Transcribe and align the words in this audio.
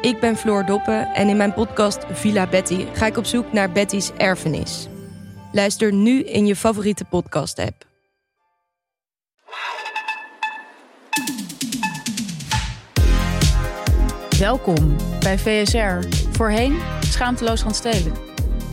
Ik 0.00 0.20
ben 0.20 0.36
Floor 0.36 0.64
Doppen 0.66 1.06
en 1.14 1.28
in 1.28 1.36
mijn 1.36 1.52
podcast 1.52 1.98
Villa 2.10 2.46
Betty 2.46 2.86
ga 2.92 3.06
ik 3.06 3.16
op 3.16 3.24
zoek 3.24 3.52
naar 3.52 3.72
Betty's 3.72 4.10
erfenis. 4.16 4.88
Luister 5.52 5.92
nu 5.92 6.22
in 6.22 6.46
je 6.46 6.56
favoriete 6.56 7.04
podcast-app. 7.04 7.86
Welkom 14.38 14.96
bij 15.20 15.38
VSR. 15.38 16.08
Voorheen 16.30 16.78
Schaamteloos 17.00 17.62
gaan 17.62 17.74
stelen. 17.74 18.12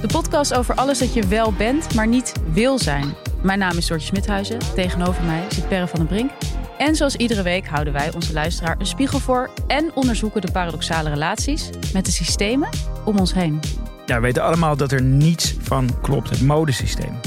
De 0.02 0.08
podcast 0.08 0.53
over 0.53 0.75
alles 0.75 0.99
dat 0.99 1.14
je 1.14 1.27
wel 1.27 1.53
bent, 1.53 1.95
maar 1.95 2.08
niet 2.08 2.33
wil 2.53 2.80
zijn. 2.80 3.14
Mijn 3.42 3.59
naam 3.59 3.77
is 3.77 3.88
Dortje 3.88 4.08
Smithuizen. 4.08 4.59
Tegenover 4.75 5.23
mij 5.23 5.44
zit 5.49 5.67
Perre 5.67 5.88
van 5.88 5.99
den 5.99 6.08
Brink. 6.08 6.31
En 6.77 6.95
zoals 6.95 7.15
iedere 7.15 7.41
week 7.41 7.67
houden 7.67 7.93
wij 7.93 8.13
onze 8.13 8.33
luisteraar 8.33 8.75
een 8.79 8.85
spiegel 8.85 9.19
voor 9.19 9.49
en 9.67 9.91
onderzoeken 9.93 10.41
de 10.41 10.51
paradoxale 10.51 11.09
relaties 11.09 11.69
met 11.93 12.05
de 12.05 12.11
systemen 12.11 12.69
om 13.05 13.17
ons 13.17 13.33
heen. 13.33 13.59
We 14.05 14.19
weten 14.19 14.43
allemaal 14.43 14.77
dat 14.77 14.91
er 14.91 15.01
niets 15.01 15.55
van 15.59 15.89
klopt, 16.01 16.29
het 16.29 16.41
modesysteem. 16.41 17.19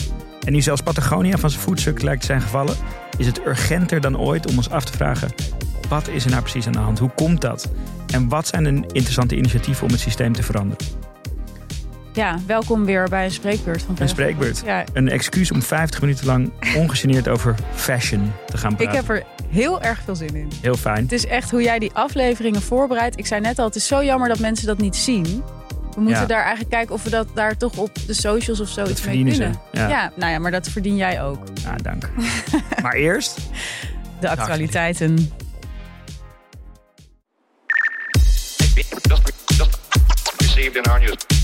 En 0.45 0.53
nu 0.53 0.61
zelfs 0.61 0.83
Patagonia 0.83 1.39
van 1.39 1.51
zijn 1.51 1.63
voetstuk 1.63 2.03
lijkt 2.03 2.21
te 2.21 2.27
zijn 2.27 2.41
gevallen, 2.41 2.77
is 3.17 3.27
het 3.27 3.47
urgenter 3.47 4.01
dan 4.01 4.19
ooit 4.19 4.47
om 4.47 4.57
ons 4.57 4.71
af 4.71 4.85
te 4.85 4.93
vragen: 4.93 5.29
wat 5.89 6.09
is 6.09 6.25
er 6.25 6.31
nou 6.31 6.43
precies 6.43 6.67
aan 6.67 6.73
de 6.73 6.79
hand? 6.79 6.99
Hoe 6.99 7.11
komt 7.15 7.41
dat? 7.41 7.71
En 8.13 8.29
wat 8.29 8.47
zijn 8.47 8.65
de 8.65 8.71
interessante 8.71 9.37
initiatieven 9.37 9.85
om 9.85 9.93
het 9.93 10.01
systeem 10.01 10.33
te 10.33 10.43
veranderen? 10.43 10.87
Ja, 12.19 12.39
welkom 12.47 12.85
weer 12.85 13.09
bij 13.09 13.25
een 13.25 13.31
spreekbeurt 13.31 13.83
van 13.83 13.97
Een 13.99 14.09
spreekbeurt. 14.09 14.63
Ja. 14.65 14.85
Een 14.93 15.09
excuus 15.09 15.51
om 15.51 15.63
50 15.63 16.01
minuten 16.01 16.27
lang 16.27 16.51
ongegeneerd 16.77 17.29
over 17.29 17.55
fashion 17.75 18.33
te 18.47 18.59
gaan 18.59 18.77
praten. 18.77 18.95
Ik 18.95 19.01
heb 19.01 19.17
er 19.17 19.25
heel 19.49 19.83
erg 19.83 20.01
veel 20.05 20.15
zin 20.17 20.35
in. 20.35 20.51
Heel 20.61 20.75
fijn. 20.77 21.03
Het 21.03 21.13
is 21.13 21.27
echt 21.27 21.51
hoe 21.51 21.63
jij 21.63 21.79
die 21.79 21.91
afleveringen 21.93 22.63
voorbereidt. 22.63 23.19
Ik 23.19 23.27
zei 23.27 23.41
net 23.41 23.59
al, 23.59 23.65
het 23.65 23.75
is 23.75 23.87
zo 23.87 24.05
jammer 24.05 24.29
dat 24.29 24.39
mensen 24.39 24.67
dat 24.67 24.79
niet 24.79 24.97
zien. 24.97 25.43
We 25.95 26.01
moeten 26.01 26.21
Ja. 26.21 26.27
daar 26.27 26.41
eigenlijk 26.41 26.71
kijken 26.71 26.95
of 26.95 27.03
we 27.03 27.11
dat 27.11 27.29
daar 27.35 27.57
toch 27.57 27.77
op 27.77 27.91
de 28.07 28.15
socials 28.15 28.61
of 28.61 28.69
zo 28.69 28.81
Dat 28.81 28.91
iets 28.91 29.03
mee 29.05 29.25
kunnen. 29.25 29.61
Ja. 29.73 30.13
nou 30.17 30.33
ja, 30.33 30.39
maar 30.39 30.51
dat 30.51 30.69
verdien 30.69 30.97
jij 30.97 31.23
ook. 31.23 31.43
Ja, 31.63 31.77
dank. 31.77 32.11
maar 32.83 32.95
eerst, 32.95 33.39
De 34.21 34.29
actualiteiten. 34.29 35.31
just, 41.01 41.38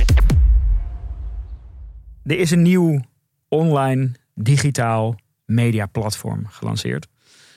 er 2.24 2.38
is 2.38 2.50
een 2.50 2.62
nieuw 2.62 3.00
online 3.48 4.10
digitaal 4.34 5.16
mediaplatform 5.44 6.46
gelanceerd. 6.46 7.06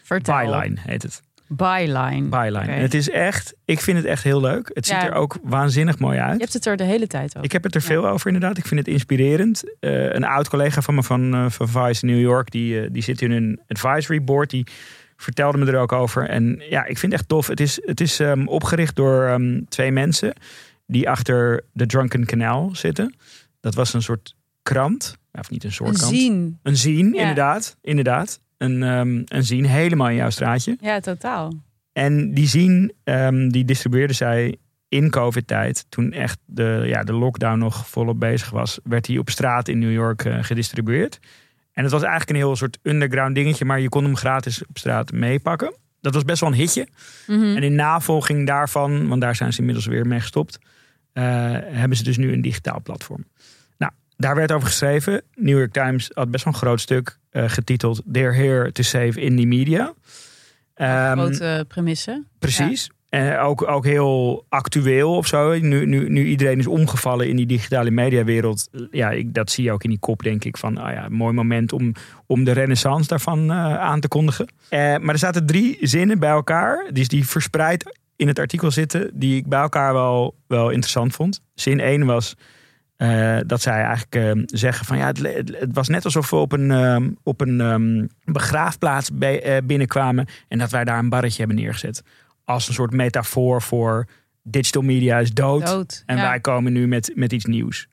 Vertel. 0.04 0.52
Byline 0.52 0.80
heet 0.80 1.04
het. 1.04 1.22
Byline. 1.48 2.30
Byline. 2.30 2.72
En 2.72 2.82
het 2.82 2.94
is 2.94 3.10
echt, 3.10 3.56
ik 3.66 3.80
vind 3.80 3.98
het 3.98 4.06
echt 4.06 4.24
heel 4.24 4.42
leuk. 4.42 4.72
Het 4.74 4.86
ziet 4.86 5.04
er 5.04 5.14
ook 5.14 5.38
waanzinnig 5.44 6.00
mooi 6.00 6.20
uit. 6.20 6.34
Je 6.34 6.40
hebt 6.40 6.54
het 6.54 6.66
er 6.66 6.78
de 6.78 6.84
hele 6.84 7.08
tijd 7.08 7.30
over. 7.30 7.44
Ik 7.44 7.52
heb 7.52 7.64
het 7.64 7.76
er 7.76 7.82
veel 7.82 8.08
over 8.08 8.28
inderdaad. 8.28 8.58
Ik 8.58 8.66
vind 8.66 8.80
het 8.80 8.90
inspirerend. 8.90 9.64
Eh, 9.80 10.14
een 10.14 10.24
oud 10.24 10.50
collega 10.50 10.82
van 10.82 10.96
me 10.96 11.04
van, 11.04 11.34
eh, 11.34 11.50
van 11.50 11.68
Vice 11.68 12.06
New 12.06 12.20
York, 12.20 12.52
die, 12.52 12.82
eh, 12.82 12.88
die 12.92 13.04
zit 13.04 13.22
in 13.22 13.32
een 13.32 13.60
advisory 13.68 14.24
board. 14.24 14.50
Die 14.50 14.68
vertelde 15.18 15.58
me 15.58 15.66
er 15.66 15.80
ook 15.80 15.92
over. 15.92 16.30
En 16.30 16.62
ja, 16.70 16.86
ik 16.86 16.98
vind 16.98 17.12
het 17.12 17.22
echt 17.22 17.30
tof. 17.30 17.48
Het 17.48 17.60
is, 17.60 17.80
het 17.86 18.02
is 18.02 18.20
ehm, 18.20 18.48
opgericht 18.48 18.96
door 18.96 19.26
ehm, 19.26 19.62
twee 19.70 19.92
mensen 19.92 20.34
die 20.86 21.10
achter 21.10 21.64
de 21.72 21.86
Drunken 21.86 22.26
Canal 22.26 22.70
zitten. 22.74 23.16
Dat 23.60 23.76
was 23.76 23.94
een 23.94 24.02
soort 24.02 24.36
krant. 24.68 25.18
Of 25.32 25.50
niet 25.50 25.64
een 25.64 25.72
soort 25.72 25.90
Een 25.90 25.96
krant. 25.96 26.16
zien. 26.16 26.60
Een 26.64 26.78
zien, 26.78 27.14
Ja. 27.14 27.20
inderdaad. 27.20 27.78
Inderdaad. 27.82 28.40
Een, 28.58 28.84
ehm, 28.84 29.22
een 29.26 29.44
zien, 29.44 29.66
helemaal 29.66 30.10
in 30.10 30.16
jouw 30.16 30.30
straatje. 30.30 30.78
Ja, 30.82 31.00
totaal. 31.00 31.54
En 31.94 32.34
die 32.34 32.48
zien, 32.48 32.94
ehm, 33.04 33.50
die 33.50 33.66
distribueerde 33.66 34.14
zij 34.14 34.56
in 34.90 35.10
COVID-tijd. 35.10 35.86
Toen 35.90 36.12
echt 36.12 36.40
de, 36.46 36.84
ja, 36.86 37.04
de 37.04 37.14
lockdown 37.14 37.58
nog 37.58 37.88
volop 37.88 38.20
bezig 38.20 38.50
was, 38.50 38.80
werd 38.84 39.06
die 39.06 39.20
op 39.20 39.30
straat 39.30 39.68
in 39.68 39.80
New 39.80 39.92
York 39.92 40.26
eh, 40.26 40.38
gedistribueerd. 40.44 41.20
En 41.72 41.84
het 41.84 41.92
was 41.92 42.02
eigenlijk 42.02 42.30
een 42.32 42.36
heel 42.46 42.56
soort 42.56 42.78
underground 42.84 43.36
dingetje, 43.36 43.66
maar 43.66 43.80
je 43.80 43.90
kon 43.90 44.04
hem 44.04 44.16
gratis 44.16 44.66
op 44.66 44.78
straat 44.78 45.12
meepakken. 45.12 45.76
Dat 46.02 46.14
was 46.14 46.24
best 46.24 46.40
wel 46.42 46.50
een 46.50 46.56
hitje. 46.56 46.88
Mhm. 47.28 47.56
En 47.56 47.64
in 47.64 47.76
navolging 47.76 48.48
daarvan, 48.48 49.08
want 49.08 49.22
daar 49.22 49.36
zijn 49.36 49.54
ze 49.54 49.60
inmiddels 49.60 49.86
weer 49.86 50.08
mee 50.08 50.20
gestopt, 50.20 50.60
eh, 51.14 51.24
hebben 51.62 51.98
ze 51.98 52.04
dus 52.04 52.18
nu 52.18 52.34
een 52.34 52.42
digitaal 52.42 52.82
platform. 52.82 53.26
Daar 54.18 54.36
werd 54.36 54.52
over 54.52 54.68
geschreven. 54.68 55.22
New 55.36 55.58
York 55.58 55.74
Times 55.74 56.12
had 56.14 56.32
best 56.32 56.44
wel 56.44 56.54
een 56.54 56.60
groot 56.60 56.82
stuk 56.82 57.18
eh, 57.30 57.50
getiteld 57.50 58.02
They're 58.12 58.34
here 58.34 58.72
to 58.72 58.84
save 58.84 59.20
indie 59.20 59.48
media. 59.48 59.94
Ehm, 60.74 61.18
Grote 61.18 61.66
premisse. 61.68 62.24
Precies. 62.40 62.90
En 63.10 63.38
ook, 63.38 63.68
ook 63.68 63.86
heel 63.86 64.46
actueel 64.50 65.16
of 65.16 65.28
zo. 65.28 65.60
Nu, 65.60 65.86
nu, 65.86 66.10
nu 66.10 66.26
iedereen 66.26 66.60
is 66.60 66.68
omgevallen 66.68 67.30
in 67.30 67.36
die 67.36 67.46
digitale 67.46 67.92
mediawereld. 67.92 68.70
Ja, 68.92 69.12
ik, 69.12 69.34
dat 69.34 69.52
zie 69.52 69.64
je 69.64 69.72
ook 69.72 69.84
in 69.84 69.90
die 69.90 70.00
kop, 70.00 70.24
denk 70.24 70.44
ik. 70.44 70.58
Van, 70.58 70.78
ah 70.78 70.94
ja, 70.94 71.08
mooi 71.10 71.34
moment 71.34 71.74
om, 71.74 71.94
om 72.26 72.44
de 72.44 72.52
renaissance 72.52 73.08
daarvan 73.08 73.52
eh, 73.52 73.80
aan 73.80 74.00
te 74.00 74.08
kondigen. 74.08 74.48
Eh, 74.70 74.80
maar 74.80 75.14
er 75.14 75.18
zaten 75.18 75.46
drie 75.46 75.78
zinnen 75.82 76.20
bij 76.20 76.30
elkaar. 76.30 76.90
Die, 76.92 77.08
die 77.08 77.28
verspreid 77.28 77.98
in 78.16 78.28
het 78.28 78.40
artikel 78.40 78.72
zitten. 78.72 79.12
Die 79.14 79.36
ik 79.36 79.48
bij 79.48 79.60
elkaar 79.60 79.94
wel, 79.94 80.36
wel 80.48 80.70
interessant 80.70 81.14
vond. 81.14 81.42
Zin 81.54 81.80
1 81.80 82.06
was 82.06 82.36
eh, 82.97 83.38
dat 83.46 83.62
zij 83.62 83.81
eigenlijk 83.81 84.16
eh, 84.16 84.44
zeggen 84.46 84.85
van... 84.85 84.97
Ja, 84.97 85.08
het, 85.08 85.19
het, 85.59 85.74
was 85.74 85.88
net 85.88 86.06
alsof 86.06 86.30
we 86.30 86.35
op 86.35 86.52
een, 86.52 86.72
ehm, 86.72 87.09
op 87.24 87.41
een 87.41 87.62
ehm, 87.62 88.06
begraafplaats 88.34 89.12
bij, 89.13 89.41
eh, 89.41 89.58
binnenkwamen. 89.63 90.25
En 90.47 90.58
dat 90.58 90.72
wij 90.72 90.84
daar 90.84 91.00
een 91.00 91.09
barretje 91.09 91.38
hebben 91.38 91.56
neergezet 91.56 92.03
als 92.47 92.68
een 92.68 92.74
soort 92.74 92.91
metafoor 92.91 93.62
voor 93.62 94.07
digital 94.44 94.81
media 94.81 95.19
is 95.19 95.34
dood. 95.34 95.66
Dood. 95.66 96.03
En 96.06 96.18
ja. 96.18 96.30
wij 96.30 96.40
komen 96.40 96.74
nu 96.74 96.88
met, 96.88 97.12
met 97.16 97.34
iets 97.34 97.46
nieuws. 97.46 97.88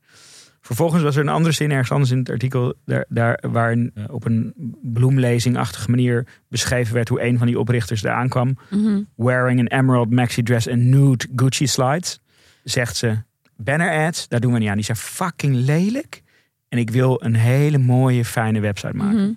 Vervolgens 0.61 1.03
was 1.03 1.17
er 1.17 1.23
een 1.23 1.29
andere 1.29 1.55
zin 1.55 1.71
ergens 1.71 1.91
anders 1.91 2.11
in 2.11 2.19
het 2.19 2.31
artikel. 2.31 2.75
Daar, 2.85 3.05
daar, 3.09 3.43
waarin 3.51 3.91
eh, 3.95 4.05
op 4.09 4.25
een 4.25 4.55
bloemlezingachtige 4.83 5.91
manier 5.91 6.27
beschreven 6.49 6.95
werd 6.95 7.09
hoe 7.09 7.23
een 7.23 7.39
van 7.39 7.47
die 7.47 7.59
oprichters 7.59 8.03
eraan 8.03 8.29
kwam. 8.29 8.59
Mhm. 8.71 9.03
Wearing 9.17 9.61
an 9.61 9.79
emerald 9.79 10.11
maxi 10.11 10.43
dress 10.43 10.69
and 10.69 10.81
nude 10.81 11.27
Gucci 11.37 11.67
slides. 11.67 12.21
Zegt 12.63 12.97
ze, 12.97 13.23
banner 13.57 14.07
ads, 14.07 14.29
daar 14.29 14.41
doen 14.41 14.53
we 14.53 14.59
niet 14.59 14.69
aan. 14.69 14.75
Die 14.75 14.85
zijn 14.85 14.97
fucking 14.97 15.55
lelijk. 15.55 16.23
En 16.69 16.79
ik 16.79 16.91
wil 16.91 17.23
een 17.25 17.35
hele 17.35 17.79
mooie, 17.79 18.25
fijne 18.25 18.61
website 18.61 18.97
maken. 18.97 19.23
Mhm. 19.23 19.33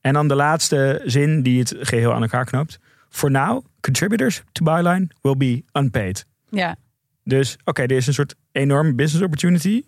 En 0.00 0.12
dan 0.12 0.28
de 0.28 0.34
laatste 0.34 1.02
zin 1.04 1.42
die 1.42 1.58
het 1.58 1.74
geheel 1.78 2.14
aan 2.14 2.22
elkaar 2.22 2.44
knoopt. 2.44 2.78
For 3.08 3.30
now, 3.30 3.64
contributors 3.80 4.42
to 4.52 4.64
Byline 4.64 5.08
will 5.20 5.36
be 5.36 5.64
unpaid. 5.72 6.26
Ja. 6.48 6.76
Dus 7.24 7.56
oké, 7.64 7.82
er 7.82 7.90
is 7.90 8.06
een 8.06 8.14
soort 8.14 8.34
enorme 8.52 8.94
business 8.94 9.24
opportunity. 9.24 9.82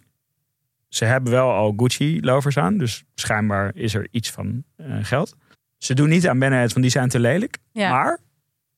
Ze 0.88 1.04
hebben 1.04 1.32
wel 1.32 1.50
al 1.50 1.72
Gucci-lovers 1.76 2.58
aan, 2.58 2.78
dus 2.78 3.04
schijnbaar 3.14 3.70
is 3.74 3.94
er 3.94 4.08
iets 4.10 4.30
van 4.30 4.64
eh, 4.76 4.86
geld. 5.02 5.36
Ze 5.78 5.94
doen 5.94 6.08
niet 6.08 6.28
aan 6.28 6.38
banner 6.38 6.62
ads, 6.62 6.72
want 6.72 6.84
die 6.84 6.94
zijn 6.94 7.08
te 7.08 7.20
lelijk. 7.20 7.58
Ja. 7.72 7.90
Maar 7.90 8.18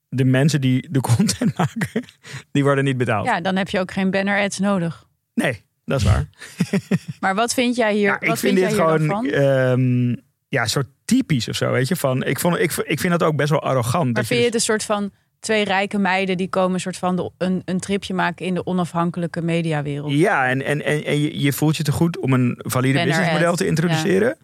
de 0.09 0.25
mensen 0.25 0.61
die 0.61 0.89
de 0.91 1.01
content 1.01 1.57
maken, 1.59 2.03
die 2.51 2.63
worden 2.63 2.85
niet 2.85 2.97
betaald. 2.97 3.27
ja, 3.27 3.41
dan 3.41 3.57
heb 3.57 3.69
je 3.69 3.81
ook 3.81 3.93
geen 3.93 4.11
banner 4.11 4.43
ads 4.43 4.59
nodig. 4.59 5.07
Nee, 5.35 5.63
dat 5.85 6.01
is 6.01 6.07
waar. 6.07 6.29
Maar 7.21 7.35
wat 7.35 7.55
vind 7.55 7.77
jij 7.77 7.95
hier? 7.95 8.07
Ja, 8.07 8.19
wat 8.19 8.29
ik 8.29 8.37
vind 8.37 8.59
jij 8.59 8.69
dit 8.69 8.79
gewoon 8.79 9.27
ehm, 9.27 10.17
ja, 10.49 10.67
soort 10.67 10.87
typisch 11.05 11.49
of 11.49 11.57
zo, 11.57 11.71
weet 11.71 11.89
je. 11.89 11.97
Van, 11.97 12.25
ik, 12.25 12.39
vond, 12.39 12.59
ik, 12.59 12.73
ik 12.73 13.01
vind 13.01 13.13
dat 13.19 13.23
ook 13.23 13.37
best 13.37 13.51
wel 13.51 13.63
arrogant. 13.63 14.05
Maar 14.05 14.15
dat 14.15 14.27
vind 14.27 14.39
je 14.39 14.47
het 14.47 14.55
een 14.55 14.61
soort 14.61 14.85
van 14.85 15.11
twee 15.41 15.65
rijke 15.65 15.99
meiden 15.99 16.37
die 16.37 16.49
komen 16.49 16.75
een 16.75 16.81
soort 16.81 16.97
van 16.97 17.17
de, 17.17 17.31
een, 17.39 17.63
een 17.65 17.81
tripje 17.81 18.15
maken 18.15 18.47
in 18.47 18.55
de 18.55 18.67
onafhankelijke 18.67 19.43
mediawereld. 19.43 20.13
Ja, 20.13 20.49
en, 20.49 20.65
en, 20.65 20.85
en, 20.85 21.05
en 21.05 21.21
je, 21.21 21.41
je 21.41 21.53
voelt 21.53 21.77
je 21.77 21.83
te 21.83 21.93
goed 21.93 22.19
om 22.19 22.33
een 22.33 22.55
valide 22.59 23.05
businessmodel 23.05 23.57
te 23.57 23.67
introduceren. 23.67 24.37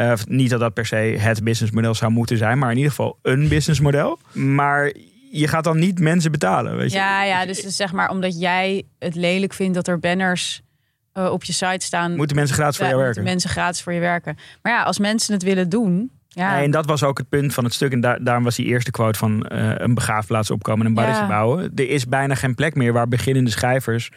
Eh, 0.00 0.12
niet 0.28 0.50
dat 0.50 0.60
dat 0.60 0.74
per 0.74 0.86
se 0.86 0.96
het 0.96 1.44
businessmodel 1.44 1.94
zou 1.94 2.12
moeten 2.12 2.36
zijn, 2.36 2.58
maar 2.58 2.70
in 2.70 2.76
ieder 2.76 2.90
geval 2.90 3.18
een 3.22 3.48
businessmodel. 3.48 4.18
Maar 4.32 4.92
je 5.30 5.48
gaat 5.48 5.64
dan 5.64 5.78
niet 5.78 5.98
mensen 5.98 6.30
betalen, 6.30 6.76
weet 6.76 6.90
je? 6.90 6.96
Ja, 6.96 7.24
ja, 7.24 7.46
dus, 7.46 7.62
dus 7.62 7.76
zeg 7.76 7.92
maar 7.92 8.10
omdat 8.10 8.40
jij 8.40 8.82
het 8.98 9.14
lelijk 9.14 9.52
vindt 9.52 9.74
dat 9.74 9.88
er 9.88 9.98
banners 9.98 10.62
eh, 11.12 11.32
op 11.32 11.44
je 11.44 11.52
site 11.52 11.86
staan. 11.86 12.16
Moeten 12.16 12.36
mensen 12.36 12.54
gratis 12.54 12.76
voor 12.76 12.86
ja, 12.86 12.90
moeten 12.92 13.12
werken? 13.12 13.30
mensen 13.30 13.50
gratis 13.50 13.82
voor 13.82 13.92
je 13.92 14.00
werken. 14.00 14.36
Maar 14.62 14.72
ja, 14.72 14.82
als 14.82 14.98
mensen 14.98 15.34
het 15.34 15.42
willen 15.42 15.68
doen. 15.68 16.10
Ja, 16.28 16.62
en 16.62 16.70
dat 16.70 16.86
was 16.86 17.02
ook 17.02 17.18
het 17.18 17.28
punt 17.28 17.54
van 17.54 17.64
het 17.64 17.72
stuk. 17.72 17.92
En 17.92 18.00
daar, 18.00 18.24
daarom 18.24 18.44
was 18.44 18.56
die 18.56 18.66
eerste 18.66 18.90
quote 18.90 19.18
van 19.18 19.46
eh, 19.46 19.72
een 19.76 19.94
begraafplaats 19.94 20.50
opkomen 20.50 20.80
en 20.80 20.86
een 20.86 20.94
barretje 20.94 21.22
Ja. 21.22 21.28
bouwen. 21.28 21.72
Er 21.74 21.88
is 21.88 22.06
bijna 22.06 22.34
geen 22.34 22.54
plek 22.54 22.74
meer 22.74 22.92
waar 22.92 23.08
beginnende 23.08 23.50
schrijvers 23.50 24.10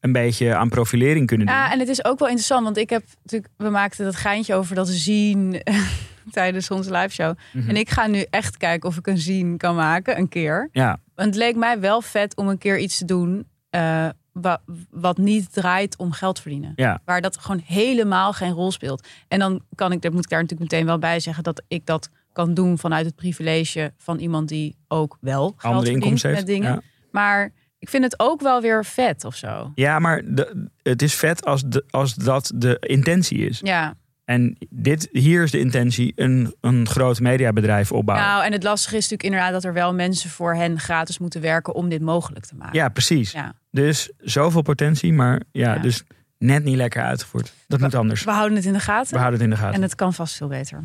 een 0.00 0.12
beetje 0.12 0.54
aan 0.54 0.68
profilering 0.68 1.26
kunnen 1.26 1.46
doen. 1.46 1.54
Ja, 1.54 1.72
en 1.72 1.78
het 1.78 1.88
is 1.88 2.04
ook 2.04 2.18
wel 2.18 2.28
interessant, 2.28 2.64
want 2.64 2.76
ik 2.76 2.90
heb 2.90 3.02
natuurlijk, 3.22 3.52
we 3.56 3.68
maakten 3.68 4.04
dat 4.04 4.16
geintje 4.16 4.54
over 4.54 4.74
dat 4.74 4.88
zien 4.88 5.62
tijdens 6.30 6.70
onze 6.70 6.92
live 6.92 7.08
show. 7.14 7.34
Mhm. 7.52 7.68
En 7.68 7.76
ik 7.76 7.90
ga 7.90 8.06
nu 8.06 8.24
echt 8.30 8.56
kijken 8.56 8.88
of 8.88 8.96
ik 8.96 9.06
een 9.06 9.18
zien 9.18 9.56
kan 9.56 9.74
maken, 9.74 10.18
een 10.18 10.28
keer. 10.28 10.68
Ja, 10.72 11.00
Want 11.14 11.28
het 11.28 11.36
leek 11.36 11.56
mij 11.56 11.80
wel 11.80 12.00
vet 12.00 12.36
om 12.36 12.48
een 12.48 12.58
keer 12.58 12.78
iets 12.78 12.98
te 12.98 13.04
doen 13.04 13.46
eh, 13.70 14.08
wa- 14.32 14.60
wat 14.90 15.18
niet 15.18 15.52
draait 15.52 15.96
om 15.96 16.12
geld 16.12 16.40
verdienen. 16.40 16.72
ja. 16.76 17.00
Waar 17.04 17.20
dat 17.20 17.38
gewoon 17.38 17.62
helemaal 17.64 18.32
geen 18.32 18.52
rol 18.52 18.70
speelt. 18.72 19.06
En 19.28 19.38
dan 19.38 19.62
kan 19.74 19.92
ik, 19.92 20.02
daar 20.02 20.12
moet 20.12 20.24
ik 20.24 20.30
daar 20.30 20.42
natuurlijk 20.42 20.70
meteen 20.70 20.86
wel 20.86 20.98
bij 20.98 21.20
zeggen 21.20 21.44
dat 21.44 21.62
ik 21.68 21.86
dat 21.86 22.10
kan 22.32 22.54
doen 22.54 22.78
vanuit 22.78 23.06
het 23.06 23.14
privilege 23.14 23.92
van 23.96 24.18
iemand 24.18 24.48
die 24.48 24.76
ook 24.88 25.16
wel 25.20 25.54
geld 25.56 25.74
Andere 25.74 25.92
verdient 25.92 26.22
met 26.22 26.46
dingen. 26.46 26.72
Ja. 26.72 26.80
Maar 27.10 27.52
ik 27.78 27.88
vind 27.88 28.04
het 28.04 28.18
ook 28.20 28.40
wel 28.40 28.60
weer 28.60 28.84
vet 28.84 29.24
of 29.24 29.34
zo. 29.36 29.72
Ja, 29.74 29.98
maar 29.98 30.22
de, 30.24 30.68
het 30.82 31.02
is 31.02 31.14
vet 31.14 31.44
als, 31.44 31.62
de, 31.66 31.84
als 31.90 32.14
dat 32.14 32.52
de 32.54 32.76
intentie 32.80 33.38
is. 33.38 33.60
Ja, 33.62 33.94
En 34.24 34.56
dit, 34.70 35.08
hier 35.12 35.42
is 35.42 35.50
de 35.50 35.58
intentie 35.58 36.12
een, 36.16 36.54
een 36.60 36.86
groot 36.88 37.20
mediabedrijf 37.20 37.92
opbouwen. 37.92 38.26
nou 38.28 38.44
en 38.44 38.52
het 38.52 38.62
lastige 38.62 38.96
is 38.96 39.02
natuurlijk 39.02 39.22
inderdaad 39.28 39.52
dat 39.52 39.64
er 39.64 39.72
wel 39.72 39.94
mensen 39.94 40.30
voor 40.30 40.54
hen 40.54 40.80
gratis 40.80 41.18
moeten 41.18 41.40
werken 41.40 41.74
om 41.74 41.88
dit 41.88 42.00
mogelijk 42.02 42.46
te 42.46 42.54
maken. 42.54 42.78
ja, 42.78 42.88
precies. 42.88 43.32
Ja. 43.32 43.52
Dus 43.70 44.10
zoveel 44.18 44.62
potentie, 44.62 45.12
maar 45.12 45.42
ja, 45.52 45.74
Ja. 45.74 45.80
dus 45.80 46.02
net 46.38 46.64
niet 46.64 46.76
lekker 46.76 47.02
uitgevoerd. 47.02 47.52
Dat 47.66 47.80
moet 47.80 47.94
anders. 47.94 48.24
We 48.24 48.30
houden 48.30 48.56
het 48.56 48.66
in 48.66 48.72
de 48.72 48.80
gaten. 48.80 49.12
We 49.12 49.18
houden 49.18 49.40
het 49.40 49.48
in 49.48 49.54
de 49.54 49.60
gaten. 49.60 49.74
En 49.74 49.82
het 49.82 49.94
kan 49.94 50.14
vast 50.14 50.36
veel 50.36 50.48
beter. 50.48 50.80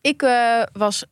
Ik 0.00 0.22
eh, 0.22 0.62
was 0.72 1.04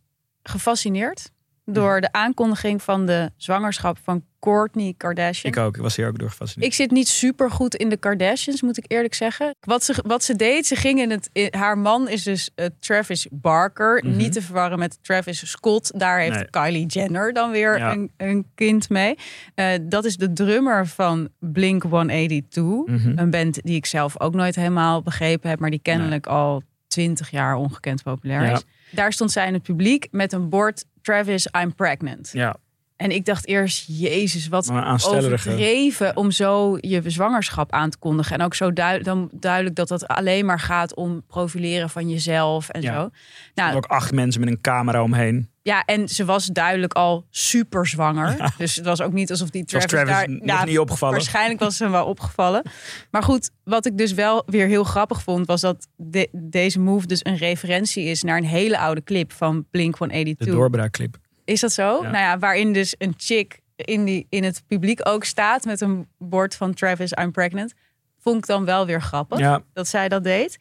gefascineerd 0.43 1.31
door 1.65 2.01
de 2.01 2.13
aankondiging 2.13 2.83
van 2.83 3.07
de 3.07 3.31
zwangerschap 3.37 3.99
van 4.03 4.25
Kourtney 4.39 4.95
Kardashian. 4.97 5.53
Ik 5.53 5.59
ook. 5.59 5.77
Ik 5.77 5.83
was 5.83 5.97
hier 5.97 6.09
ook 6.09 6.19
door 6.19 6.29
gefascineerd. 6.31 6.71
Ik 6.73 6.77
zit 6.77 6.91
niet 6.91 7.09
super 7.09 7.51
goed 7.51 7.75
in 7.75 7.89
de 7.89 7.97
Kardashians, 7.97 8.63
moet 8.63 8.77
ik 8.77 8.85
eerlijk 8.89 9.15
zeggen. 9.15 9.55
Wat 9.61 9.85
ze, 9.85 9.95
wat 10.07 10.25
ze 10.25 10.37
deed, 10.37 10.67
ze 10.67 10.77
ging 10.77 11.01
in 11.01 11.11
het. 11.11 11.29
in- 11.33 11.49
haar 11.51 11.79
man 11.79 12.09
is 12.09 12.23
dus 12.23 12.51
eh, 12.55 12.67
Travis 12.81 13.27
Barker. 13.31 14.03
Mhm. 14.07 14.17
Niet 14.17 14.33
te 14.33 14.43
verwarren 14.43 14.79
met 14.79 14.99
Travis 15.03 15.51
Scott. 15.51 15.99
Daar 16.01 16.19
heeft 16.19 16.35
Nee. 16.37 16.51
Kylie 16.51 16.87
Jenner 16.87 17.33
dan 17.33 17.51
weer 17.51 17.79
Ja. 17.79 17.93
een, 17.93 18.11
een 18.17 18.47
kind 18.55 18.89
mee. 18.89 19.15
Eh, 19.55 19.67
dat 19.83 20.05
is 20.05 20.17
de 20.17 20.33
drummer 20.33 20.87
van 20.87 21.29
Blink 21.39 21.83
182. 21.83 22.87
Mhm. 22.87 23.19
Een 23.19 23.31
band 23.31 23.63
die 23.63 23.77
ik 23.77 23.87
zelf 23.87 24.21
ook 24.21 24.35
nooit 24.35 24.55
helemaal 24.55 25.03
begrepen 25.03 25.51
heb, 25.51 25.59
maar 25.59 25.71
die 25.71 25.83
kennelijk 25.83 26.27
al 26.27 26.63
twintig 26.87 27.31
jaar 27.31 27.55
ongekend 27.55 28.03
populair 28.03 28.43
Ja. 28.43 28.53
is. 28.53 28.65
Daar 28.91 29.13
stond 29.13 29.31
zij 29.33 29.47
in 29.47 29.53
het 29.53 29.63
publiek 29.63 30.09
met 30.11 30.33
een 30.33 30.49
bord 30.49 30.85
Travis, 31.03 31.47
I'm 31.55 31.73
pregnant. 31.73 32.35
Ja, 32.35 32.55
En 33.03 33.11
ik 33.11 33.25
dacht 33.25 33.47
eerst, 33.47 33.85
jezus, 33.89 34.49
wat 34.49 34.71
overdreven 34.71 36.17
om 36.17 36.31
zo 36.31 36.77
je 36.81 37.03
zwangerschap 37.07 37.73
aan 37.73 37.91
te 37.91 37.99
kondigen. 37.99 38.39
En 38.39 38.45
ook 38.45 38.55
zo 38.55 38.73
duid- 38.73 39.05
dan 39.05 39.29
duidelijk 39.33 39.75
dat 39.75 39.89
het 39.89 40.07
alleen 40.09 40.45
maar 40.47 40.61
gaat 40.61 40.95
om 40.95 41.23
profileren 41.27 41.91
van 41.91 42.09
jezelf 42.09 42.69
en 42.69 42.83
Ja. 42.83 42.95
zo. 42.95 43.11
Nou, 43.55 43.77
Ook 43.77 43.87
acht 43.87 44.13
mensen 44.13 44.41
met 44.41 44.51
een 44.51 44.61
camera 44.61 45.03
omheen. 45.03 45.49
ja, 45.63 45.85
en 45.85 46.09
ze 46.09 46.25
was 46.25 46.47
duidelijk 46.47 46.93
al 46.93 47.27
super 47.31 47.87
zwanger. 47.87 48.53
Dus 48.59 48.77
het 48.77 48.85
was 48.85 49.01
ook 49.01 49.13
niet 49.13 49.31
alsof 49.31 49.51
die 49.51 49.65
Was 49.71 49.85
Travis, 49.87 50.09
Travis 50.15 50.39
daar... 50.39 50.57
nog 50.57 50.65
niet 50.67 50.79
opgevallen? 50.79 51.15
Waarschijnlijk 51.17 51.61
was 51.61 51.77
ze 51.77 51.83
hem 51.83 51.93
wel 51.93 52.07
opgevallen. 52.07 52.63
Maar 53.11 53.23
goed, 53.23 53.51
wat 53.65 53.87
ik 53.87 53.99
dus 53.99 54.13
wel 54.13 54.43
weer 54.47 54.67
heel 54.67 54.85
grappig 54.85 55.23
vond... 55.23 55.47
was 55.47 55.61
dat 55.61 55.89
de- 55.97 56.29
deze 56.33 56.81
move 56.81 57.07
dus 57.07 57.21
een 57.23 57.37
referentie 57.37 58.05
is... 58.05 58.23
naar 58.23 58.37
een 58.37 58.45
hele 58.45 58.79
oude 58.79 59.03
clip 59.05 59.33
van 59.33 59.57
De 59.71 59.79
Blink-182. 59.79 60.47
doorbraakclip. 60.47 61.17
Is 61.45 61.61
dat 61.61 61.73
zo? 61.73 62.03
Ja. 62.03 62.11
Nou 62.11 62.25
ja, 62.25 62.39
waarin 62.39 62.73
dus 62.73 62.95
een 62.99 63.15
chick 63.17 63.61
in, 63.77 64.05
die, 64.05 64.27
in 64.29 64.45
het 64.45 64.63
publiek 64.67 65.09
ook 65.09 65.25
staat... 65.25 65.65
met 65.65 65.81
een 65.81 66.09
bord 66.19 66.55
van 66.57 66.75
Travis, 66.75 67.13
I'm 67.21 67.33
pregnant. 67.33 67.75
Vond 68.19 68.37
ik 68.37 68.47
dan 68.47 68.65
wel 68.65 68.87
weer 68.87 69.03
grappig 69.03 69.39
Ja, 69.39 69.63
dat 69.73 69.89
zij 69.89 70.09
dat 70.09 70.25
deed. 70.25 70.59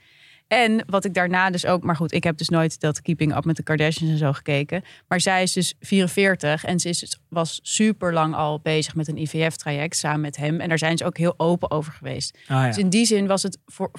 En 0.47 0.83
wat 0.87 1.05
ik 1.05 1.13
daarna 1.13 1.49
dus 1.49 1.65
ook, 1.65 1.83
maar 1.83 1.95
goed, 1.95 2.11
ik 2.11 2.23
heb 2.23 2.37
dus 2.37 2.49
nooit 2.49 2.79
dat 2.79 3.01
Keeping 3.01 3.35
Up 3.35 3.45
met 3.45 3.55
de 3.55 3.63
Kardashians 3.63 4.11
en 4.11 4.17
zo 4.17 4.33
gekeken. 4.33 4.83
Maar 5.07 5.21
zij 5.21 5.43
is 5.43 5.53
dus 5.53 5.73
44 5.79 6.63
en 6.65 6.79
ze 6.79 6.89
is, 6.89 6.99
dus- 6.99 7.19
was 7.29 7.59
super 7.63 8.13
lang 8.13 8.35
al 8.35 8.59
bezig 8.59 8.95
met 8.95 9.07
een 9.07 9.17
IVF-traject 9.17 9.95
samen 9.95 10.21
met 10.21 10.37
hem. 10.37 10.59
En 10.59 10.69
daar 10.69 10.77
zijn 10.77 10.97
ze 10.97 11.05
ook 11.05 11.17
heel 11.17 11.33
open 11.37 11.71
over 11.71 11.93
geweest. 11.93 12.37
ah, 12.47 12.65
Dus 12.65 12.77
in 12.77 12.89
die 12.89 13.05
zin 13.05 13.27
was 13.27 13.43
het 13.43 13.57
voor, 13.65 13.91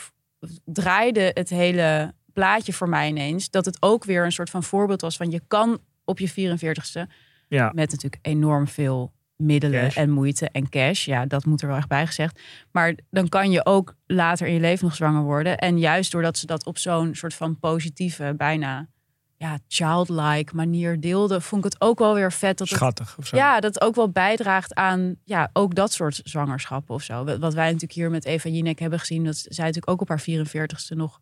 draaide 0.64 1.30
het 1.34 1.48
hele 1.48 2.14
plaatje 2.32 2.72
voor 2.72 2.88
mij 2.88 3.08
ineens. 3.08 3.50
Dat 3.50 3.64
het 3.64 3.76
ook 3.80 4.04
weer 4.04 4.24
een 4.24 4.32
soort 4.32 4.50
van 4.50 4.62
voorbeeld 4.62 5.00
was 5.00 5.16
van 5.16 5.30
je 5.30 5.40
kan 5.46 5.80
op 6.04 6.18
je 6.18 6.30
44ste 6.30 7.12
ja. 7.48 7.70
met 7.74 7.90
natuurlijk 7.90 8.26
enorm 8.26 8.68
veel 8.68 9.12
middelen 9.36 9.82
Cash. 9.82 9.96
en 9.96 10.10
moeite 10.10 10.48
en 10.48 10.68
cash. 10.68 11.04
Ja, 11.04 11.26
dat 11.26 11.44
moet 11.44 11.62
er 11.62 11.68
wel 11.68 11.76
echt 11.76 11.88
bij 11.88 12.06
gezegd. 12.06 12.40
Maar 12.70 12.94
dan 13.10 13.28
kan 13.28 13.50
je 13.50 13.66
ook 13.66 13.94
later 14.06 14.46
in 14.46 14.52
je 14.52 14.60
leven 14.60 14.84
nog 14.84 14.94
zwanger 14.94 15.22
worden. 15.22 15.58
En 15.58 15.78
juist 15.78 16.12
doordat 16.12 16.38
ze 16.38 16.46
dat 16.46 16.66
op 16.66 16.78
zo'n 16.78 17.14
soort 17.14 17.34
van 17.34 17.58
positieve, 17.58 18.34
bijna 18.36 18.88
ja, 19.36 19.58
childlike 19.68 20.54
manier 20.54 21.00
deelde, 21.00 21.40
vond 21.40 21.64
ik 21.64 21.72
het 21.72 21.80
ook 21.80 21.98
wel 21.98 22.14
weer 22.14 22.32
vet 22.32 22.58
dat 22.58 22.68
het 22.68 22.76
Schattig 22.76 23.18
of 23.18 23.26
zo. 23.26 23.36
ja, 23.36 23.60
dat 23.60 23.80
ook 23.80 23.94
wel 23.94 24.10
bijdraagt 24.10 24.74
aan 24.74 25.16
ja, 25.24 25.50
ook 25.52 25.74
dat 25.74 25.92
soort 25.92 26.20
zwangerschappen 26.24 26.94
of 26.94 27.02
zo. 27.02 27.24
Wat 27.24 27.54
wij 27.54 27.64
natuurlijk 27.64 27.92
hier 27.92 28.10
met 28.10 28.24
Eva 28.24 28.48
Jinek 28.48 28.78
hebben 28.78 28.98
gezien, 28.98 29.24
dat 29.24 29.36
zij 29.36 29.64
natuurlijk 29.64 29.90
ook 29.90 30.00
op 30.00 30.08
haar 30.08 30.24
44ste 30.30 30.96
nog 30.96 31.20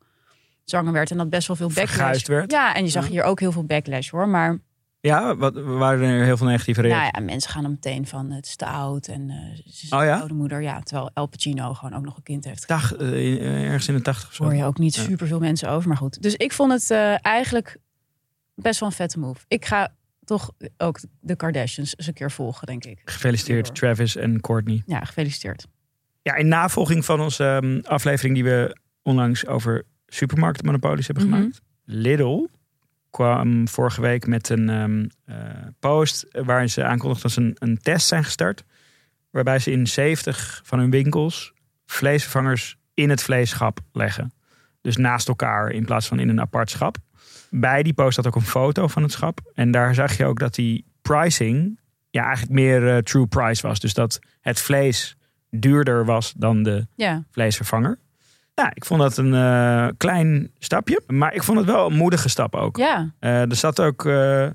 zwanger 0.64 0.92
werd 0.92 1.10
en 1.10 1.16
dat 1.16 1.30
best 1.30 1.46
wel 1.46 1.56
veel 1.56 1.68
backlash. 1.68 1.94
Verguisd 1.94 2.28
werd. 2.28 2.50
Ja, 2.50 2.74
en 2.74 2.84
je 2.84 2.90
zag 2.90 3.08
hier 3.08 3.22
ook 3.22 3.40
heel 3.40 3.52
veel 3.52 3.64
backlash 3.64 4.10
hoor. 4.10 4.28
Maar 4.28 4.58
Ja, 5.02 5.36
wat, 5.36 5.54
waren 5.54 6.08
er 6.08 6.24
heel 6.24 6.36
veel 6.36 6.46
negatieve 6.46 6.80
reacties? 6.80 7.10
nou 7.12 7.24
ja, 7.24 7.32
mensen 7.32 7.50
gaan 7.50 7.62
dan 7.62 7.70
meteen 7.70 8.06
van 8.06 8.30
het 8.30 8.46
is 8.46 8.56
te 8.56 8.66
oud 8.66 9.06
en 9.08 9.30
eh 9.30 9.36
ze 9.56 9.62
is 9.84 9.92
Oh 9.92 10.04
ja? 10.04 10.18
oude 10.18 10.34
moeder. 10.34 10.62
Ja, 10.62 10.80
terwijl 10.80 11.10
El 11.14 11.26
Pacino 11.26 11.74
gewoon 11.74 11.94
ook 11.98 12.04
nog 12.04 12.16
een 12.16 12.22
kind 12.22 12.44
heeft. 12.44 12.68
Dag, 12.68 12.94
eh, 12.96 13.64
ergens 13.64 13.88
in 13.88 13.94
de 13.94 14.02
tachtig 14.02 14.28
of 14.28 14.34
zo. 14.34 14.42
Hoor 14.44 14.54
je 14.54 14.64
ook 14.64 14.78
niet 14.78 14.94
Ja. 14.94 15.02
super 15.02 15.26
veel 15.26 15.38
mensen 15.38 15.68
over, 15.70 15.88
maar 15.88 15.96
goed. 15.96 16.22
Dus 16.22 16.34
ik 16.34 16.52
vond 16.52 16.72
het 16.72 16.90
eh, 16.90 17.24
eigenlijk 17.26 17.76
best 18.54 18.80
wel 18.80 18.88
een 18.88 18.94
vette 18.94 19.18
move. 19.18 19.44
Ik 19.48 19.64
ga 19.64 19.94
toch 20.24 20.50
ook 20.76 21.00
de 21.20 21.36
Kardashians 21.36 21.96
eens 21.96 22.06
een 22.06 22.14
keer 22.14 22.30
volgen, 22.30 22.66
denk 22.66 22.84
ik. 22.84 23.00
Gefeliciteerd 23.04 23.66
Door. 23.66 23.74
Travis 23.74 24.16
en 24.16 24.40
Courtney. 24.40 24.82
Ja, 24.86 25.00
gefeliciteerd. 25.04 25.66
Ja, 26.22 26.34
in 26.34 26.48
navolging 26.48 27.04
van 27.04 27.20
onze 27.20 27.44
ehm, 27.44 27.80
aflevering 27.82 28.34
die 28.34 28.44
we 28.44 28.76
onlangs 29.02 29.46
over 29.46 29.82
supermarktmonopolies 30.06 31.06
hebben 31.06 31.26
Mhm. 31.26 31.34
gemaakt. 31.34 31.60
Lidl 31.84 32.46
kwam 33.10 33.68
vorige 33.68 34.00
week 34.00 34.26
met 34.26 34.48
een 34.48 34.68
ehm, 34.68 35.06
eh, 35.24 35.36
post 35.78 36.26
waarin 36.30 36.70
ze 36.70 36.84
aankondigden 36.84 37.22
dat 37.22 37.32
ze 37.32 37.40
een, 37.40 37.56
een 37.58 37.78
test 37.78 38.06
zijn 38.06 38.24
gestart. 38.24 38.64
Waarbij 39.30 39.58
ze 39.58 39.70
in 39.70 39.86
70 39.86 40.60
van 40.64 40.78
hun 40.78 40.90
winkels 40.90 41.52
vleesvervangers 41.86 42.76
in 42.94 43.10
het 43.10 43.22
vleesschap 43.22 43.80
leggen. 43.92 44.32
Dus 44.80 44.96
naast 44.96 45.28
elkaar 45.28 45.70
in 45.70 45.84
plaats 45.84 46.08
van 46.08 46.18
in 46.18 46.28
een 46.28 46.40
apart 46.40 46.70
schap. 46.70 46.96
Bij 47.50 47.82
die 47.82 47.92
post 47.92 48.16
had 48.16 48.26
ook 48.26 48.34
een 48.34 48.42
foto 48.42 48.88
van 48.88 49.02
het 49.02 49.12
schap. 49.12 49.40
En 49.54 49.70
daar 49.70 49.94
zag 49.94 50.16
je 50.16 50.24
ook 50.24 50.38
dat 50.38 50.54
die 50.54 50.84
pricing 51.02 51.78
ja, 52.10 52.24
eigenlijk 52.24 52.52
meer 52.52 52.88
eh, 52.88 53.02
true 53.02 53.26
price 53.26 53.66
was. 53.66 53.80
Dus 53.80 53.94
dat 53.94 54.18
het 54.40 54.60
vlees 54.60 55.16
duurder 55.50 56.04
was 56.04 56.32
dan 56.36 56.62
de 56.62 56.86
Ja, 56.94 57.24
vleesvervanger. 57.30 57.98
Ja, 58.60 58.70
ik 58.74 58.84
vond 58.84 59.00
dat 59.00 59.16
een 59.16 59.34
eh, 59.34 59.88
klein 59.96 60.50
stapje. 60.58 61.02
Maar 61.06 61.34
ik 61.34 61.42
vond 61.42 61.58
het 61.58 61.66
wel 61.66 61.86
een 61.86 61.96
moedige 61.96 62.28
stap 62.28 62.54
ook. 62.54 62.76
ja. 62.76 63.14
Eh, 63.18 63.40
er 63.40 63.56
zat 63.56 63.80
ook 63.80 64.06
eh, 64.06 64.46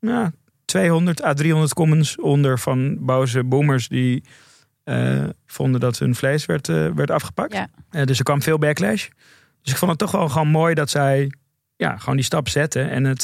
nou, 0.00 0.30
200 0.64 1.24
à 1.24 1.32
300 1.32 1.74
comments 1.74 2.20
onder 2.20 2.58
van 2.58 3.04
boze 3.04 3.44
boomers 3.44 3.88
die 3.88 4.24
vonden 5.46 5.80
dat 5.80 5.98
hun 5.98 6.14
vlees 6.14 6.46
werd, 6.46 6.66
werd 6.66 7.10
afgepakt. 7.10 7.52
Ja. 7.90 8.04
Dus 8.04 8.18
er 8.18 8.24
kwam 8.24 8.42
veel 8.42 8.58
backlash. 8.58 9.08
Dus 9.62 9.72
ik 9.72 9.78
vond 9.78 9.90
het 9.90 10.00
toch 10.00 10.10
wel 10.10 10.28
gewoon 10.28 10.48
mooi 10.48 10.74
dat 10.74 10.90
zij 10.90 11.32
ja, 11.76 11.96
gewoon 11.96 12.16
die 12.16 12.24
stap 12.24 12.48
zetten 12.48 12.90
en 12.90 13.04
het 13.04 13.22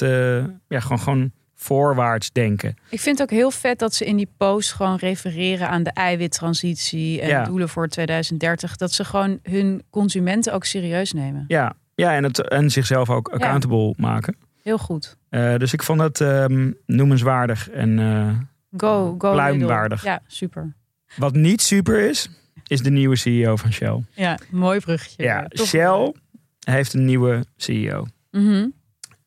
ja, 0.68 0.80
gewoon, 0.80 1.00
gewoon 1.00 1.32
voorwaarts 1.62 2.32
denken. 2.32 2.76
Ik 2.90 3.00
vind 3.00 3.18
het 3.18 3.30
ook 3.30 3.38
heel 3.38 3.50
vet 3.50 3.78
dat 3.78 3.94
ze 3.94 4.04
in 4.04 4.16
die 4.16 4.28
post 4.36 4.72
gewoon 4.72 4.96
refereren 4.96 5.68
aan 5.68 5.82
de 5.82 5.90
eiwittransitie 5.90 7.20
en 7.20 7.28
Ja. 7.28 7.44
doelen 7.44 7.68
voor 7.68 7.88
2030. 7.88 8.76
Dat 8.76 8.92
ze 8.92 9.04
gewoon 9.04 9.38
hun 9.42 9.82
consumenten 9.90 10.52
ook 10.52 10.64
serieus 10.64 11.12
nemen. 11.12 11.44
Ja, 11.48 11.72
ja 11.94 12.14
en, 12.14 12.24
het, 12.24 12.48
en 12.48 12.70
zichzelf 12.70 13.10
ook 13.10 13.28
accountable 13.28 13.94
maken. 13.96 14.36
Heel 14.62 14.78
goed. 14.78 15.16
Eh, 15.28 15.56
dus 15.56 15.72
ik 15.72 15.82
vond 15.82 15.98
dat 15.98 16.20
ehm, 16.20 16.70
noemenswaardig 16.86 17.70
en 17.70 17.98
eh, 17.98 18.38
Go, 18.76 19.14
go. 19.18 19.32
Pluimwaardig. 19.32 20.04
Ja, 20.04 20.20
super. 20.26 20.74
Wat 21.16 21.34
niet 21.34 21.60
super 21.62 22.08
is, 22.08 22.28
is 22.66 22.82
de 22.82 22.90
nieuwe 22.90 23.16
CEO 23.16 23.56
van 23.56 23.72
Shell. 23.72 24.04
Ja, 24.14 24.38
mooi 24.50 24.80
bruggetje. 24.80 25.22
Ja, 25.22 25.46
Shell 25.54 26.14
heeft 26.60 26.92
een 26.94 27.04
nieuwe 27.04 27.44
CEO. 27.56 28.06
Mhm. 28.30 28.68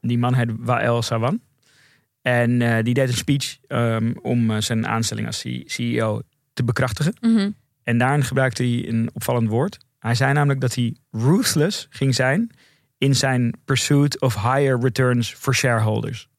Die 0.01 0.17
man 0.17 0.33
heet 0.33 0.51
Wael 0.59 1.01
Sawan. 1.01 1.39
En 2.23 2.61
eh, 2.61 2.83
die 2.83 2.93
deed 2.93 3.07
een 3.07 3.13
speech 3.13 3.57
ehm, 3.67 4.13
om 4.21 4.51
eh, 4.51 4.61
zijn 4.61 4.87
aanstelling 4.87 5.27
als 5.27 5.45
CEO 5.65 6.21
te 6.53 6.63
bekrachtigen. 6.63 7.13
Mhm. 7.21 7.49
En 7.83 7.97
daarin 7.97 8.23
gebruikte 8.23 8.63
hij 8.63 8.87
een 8.87 9.09
opvallend 9.13 9.49
woord. 9.49 9.77
Hij 9.99 10.15
zei 10.15 10.33
namelijk 10.33 10.61
dat 10.61 10.75
hij 10.75 10.95
ruthless 11.11 11.87
ging 11.89 12.15
zijn 12.15 12.49
in 12.97 13.15
zijn 13.15 13.53
pursuit 13.65 14.21
of 14.21 14.33
higher 14.33 14.79
returns 14.79 15.33
for 15.33 15.55
shareholders. 15.55 16.29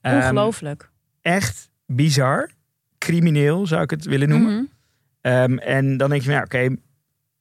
Ehm, 0.00 0.16
Ongelooflijk. 0.16 0.90
echt 1.20 1.70
bizar. 1.86 2.50
Crimineel 2.98 3.66
zou 3.66 3.82
ik 3.82 3.90
het 3.90 4.04
willen 4.04 4.28
noemen. 4.28 4.52
Mhm. 4.52 4.64
Ehm, 5.20 5.58
en 5.58 5.96
dan 5.96 6.10
denk 6.10 6.22
je, 6.22 6.30
ja, 6.30 6.42
oké, 6.42 6.76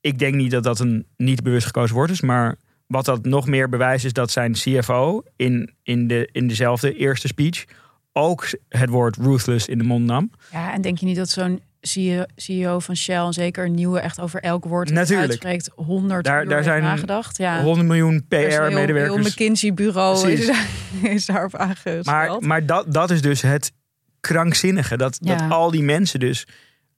ik 0.02 0.20
denk 0.20 0.36
niet 0.36 0.52
dat 0.52 0.64
dat 0.64 0.80
een 0.80 1.06
niet 1.18 1.44
bewust 1.44 1.66
gekozen 1.66 1.96
woord 1.96 2.10
is, 2.10 2.22
maar 2.22 2.56
wat 2.90 3.06
dat 3.06 3.26
nog 3.26 3.48
meer 3.48 3.70
bewijst 3.70 4.06
is 4.06 4.14
dat 4.14 4.32
zijn 4.32 4.52
CFO 4.52 5.24
in, 5.36 5.74
in, 5.84 6.08
de, 6.08 6.30
in 6.32 6.48
dezelfde 6.48 6.96
eerste 6.96 7.28
speech 7.28 7.66
ook 8.14 8.48
het 8.70 8.90
woord 8.90 9.16
ruthless 9.16 9.68
in 9.68 9.78
de 9.78 9.84
mond 9.84 10.06
nam. 10.06 10.32
Ja, 10.52 10.74
en 10.74 10.82
denk 10.82 10.98
je 10.98 11.06
niet 11.06 11.16
dat 11.16 11.30
zo'n 11.30 11.62
CEO 11.82 12.24
CEO 12.36 12.80
van 12.80 12.96
Shell, 12.96 13.16
en 13.26 13.34
zeker 13.34 13.66
een 13.66 13.76
nieuwe, 13.76 14.00
echt 14.00 14.20
over 14.20 14.42
elk 14.42 14.66
woord 14.66 14.92
Natuurlijk. 14.92 15.30
uitspreekt, 15.30 15.70
honderd 15.76 16.26
Daar- 16.26 16.44
uur 16.44 16.50
daar 16.50 16.64
zijn 16.64 16.84
nagedacht. 16.84 17.38
Ja. 17.38 17.62
100 17.64 17.88
miljoen 17.88 18.26
Er 18.30 18.48
PR-medewerkers. 18.70 19.16
Heel 19.16 19.30
McKinsey-bureau 19.32 20.30
is, 20.32 20.52
is 21.16 21.26
daarop 21.26 21.56
aangesteld. 21.56 22.06
Maar, 22.06 22.42
maar 22.42 22.66
dat, 22.66 22.94
dat 22.94 23.12
is 23.12 23.22
dus 23.22 23.42
het 23.42 23.72
krankzinnige. 24.20 24.98
Dat, 24.98 25.18
Ja. 25.22 25.36
dat 25.36 25.52
al 25.52 25.72
die 25.72 25.84
mensen 25.84 26.20
dus 26.20 26.48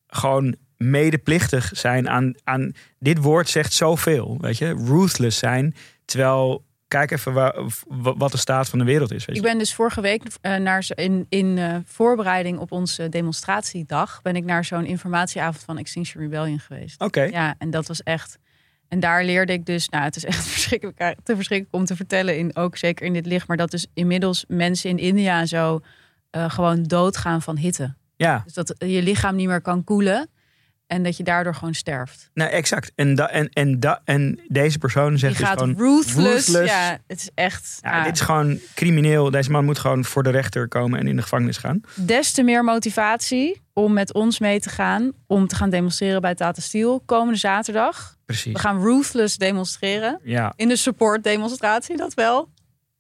gewoon 0.08 0.56
medeplichtig 0.90 1.70
zijn 1.74 2.10
aan, 2.10 2.34
aan... 2.44 2.72
Dit 3.00 3.18
woord 3.18 3.50
zegt 3.50 3.74
zoveel, 3.74 4.38
weet 4.42 4.58
je. 4.58 4.74
Ruthless 4.86 5.38
zijn. 5.40 5.76
Terwijl, 6.06 6.64
kijk 6.88 7.12
even 7.12 7.34
wa- 7.34 7.56
wa- 7.88 8.16
wat 8.18 8.32
de 8.32 8.38
staat 8.38 8.70
van 8.70 8.80
de 8.80 8.86
wereld 8.86 9.12
is. 9.12 9.26
Weet 9.26 9.36
je. 9.36 9.42
Ik 9.42 9.48
ben 9.48 9.58
dus 9.58 9.74
vorige 9.74 10.02
week 10.02 10.24
eh, 10.42 10.56
naar 10.56 10.86
in, 10.96 11.26
in 11.30 11.58
eh, 11.58 11.76
voorbereiding 11.86 12.58
op 12.60 12.72
onze 12.72 13.10
demonstratiedag 13.10 14.22
ben 14.22 14.36
ik 14.36 14.44
naar 14.44 14.66
zo'n 14.66 14.86
informatieavond 14.86 15.64
van 15.64 15.78
Extinction 15.78 16.24
Rebellion 16.24 16.60
geweest. 16.60 17.02
Oké. 17.02 17.22
Ja, 17.22 17.56
en 17.58 17.70
dat 17.70 17.88
was 17.88 18.04
echt. 18.04 18.38
En 18.88 19.00
daar 19.00 19.24
leerde 19.26 19.54
ik 19.54 19.66
dus, 19.66 19.90
nou, 19.90 20.04
het 20.04 20.16
is 20.16 20.26
echt 20.26 20.48
verschrikkelijk, 20.56 20.98
te 21.24 21.36
verschrikkelijk 21.36 21.76
om 21.76 21.86
te 21.86 21.96
vertellen, 21.96 22.38
in, 22.38 22.56
ook 22.56 22.78
zeker 22.78 23.06
in 23.06 23.14
dit 23.14 23.26
licht, 23.26 23.48
maar 23.48 23.58
dat 23.58 23.72
dus 23.72 23.88
inmiddels 23.94 24.46
mensen 24.48 24.90
in 24.90 24.98
India 24.98 25.46
zo 25.46 25.80
eh, 26.30 26.50
gewoon 26.50 26.84
doodgaan 26.84 27.42
van 27.42 27.58
hitte. 27.58 27.94
Ja, 28.16 28.42
Dus 28.46 28.54
dat 28.54 28.76
je 28.78 29.02
lichaam 29.02 29.36
niet 29.36 29.48
meer 29.48 29.62
kan 29.62 29.84
koelen 29.84 30.30
en 30.92 31.04
dat 31.04 31.18
je 31.18 31.24
daardoor 31.24 31.56
gewoon 31.56 31.74
sterft. 31.74 32.30
nou 32.34 32.52
exact. 32.52 32.92
En, 32.96 33.16
da, 33.16 33.30
en, 33.30 33.50
en, 33.50 33.80
da, 33.80 34.02
en 34.06 34.40
deze 34.48 34.78
persoon 34.78 35.10
Die 35.10 35.18
zegt 35.18 35.38
dus 35.38 35.48
gewoon... 35.48 35.78
ruthless. 35.78 36.48
ruthless. 36.48 36.72
Ja, 36.74 36.98
het 37.08 37.22
is 37.22 37.30
echt. 37.36 37.78
Ja, 37.82 37.98
ja. 37.98 38.04
Dit 38.04 38.14
is 38.14 38.22
gewoon 38.22 38.60
crimineel. 38.76 39.32
Deze 39.32 39.52
man 39.52 39.66
moet 39.66 39.80
gewoon 39.80 40.06
voor 40.06 40.24
de 40.24 40.30
rechter 40.30 40.68
komen 40.68 41.00
en 41.00 41.08
in 41.08 41.16
de 41.16 41.22
gevangenis 41.22 41.58
gaan. 41.58 41.82
des 41.96 42.32
te 42.32 42.44
meer 42.44 42.64
motivatie 42.64 43.62
om 43.74 43.94
met 43.94 44.14
ons 44.14 44.40
mee 44.40 44.60
te 44.60 44.70
gaan. 44.70 45.12
Om 45.28 45.48
te 45.48 45.56
gaan 45.56 45.70
demonstreren 45.70 46.22
bij 46.22 46.36
Tata 46.36 46.62
Steel 46.62 47.02
komende 47.06 47.40
zaterdag. 47.40 48.16
Precies. 48.26 48.54
We 48.54 48.60
gaan 48.60 48.82
ruthless 48.82 49.38
demonstreren. 49.38 50.20
Ja. 50.24 50.54
In 50.56 50.68
de 50.68 50.76
support 50.76 51.24
demonstratie, 51.24 51.98
dat 51.98 52.14
wel. 52.14 52.50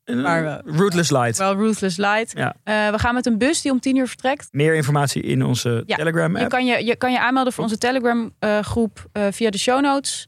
Maar 0.06 0.44
we- 0.44 0.72
Ruthless 0.78 1.10
Light. 1.12 1.38
Wel 1.38 1.56
ruthless 1.56 1.98
light. 1.98 2.32
Ja. 2.38 2.56
Eh, 2.64 2.90
we 2.92 3.00
gaan 3.00 3.14
met 3.14 3.26
een 3.26 3.38
bus 3.38 3.62
die 3.62 3.72
om 3.72 3.80
tien 3.80 3.96
uur 3.96 4.08
vertrekt. 4.08 4.48
Meer 4.52 4.76
informatie 4.76 5.22
in 5.22 5.44
onze 5.44 5.84
Ja, 5.86 5.96
Telegram 5.96 6.36
Je 6.36 6.40
app. 6.42 6.50
kan 6.50 6.66
je, 6.66 6.86
je 6.86 6.96
kan 6.96 7.12
je 7.12 7.20
aanmelden 7.20 7.54
voor 7.54 7.64
onze 7.64 7.78
Telegram 7.78 8.32
eh, 8.40 8.60
groep 8.60 9.08
eh, 9.12 9.28
via 9.32 9.50
de 9.50 9.58
show 9.58 9.82
notes. 9.82 10.28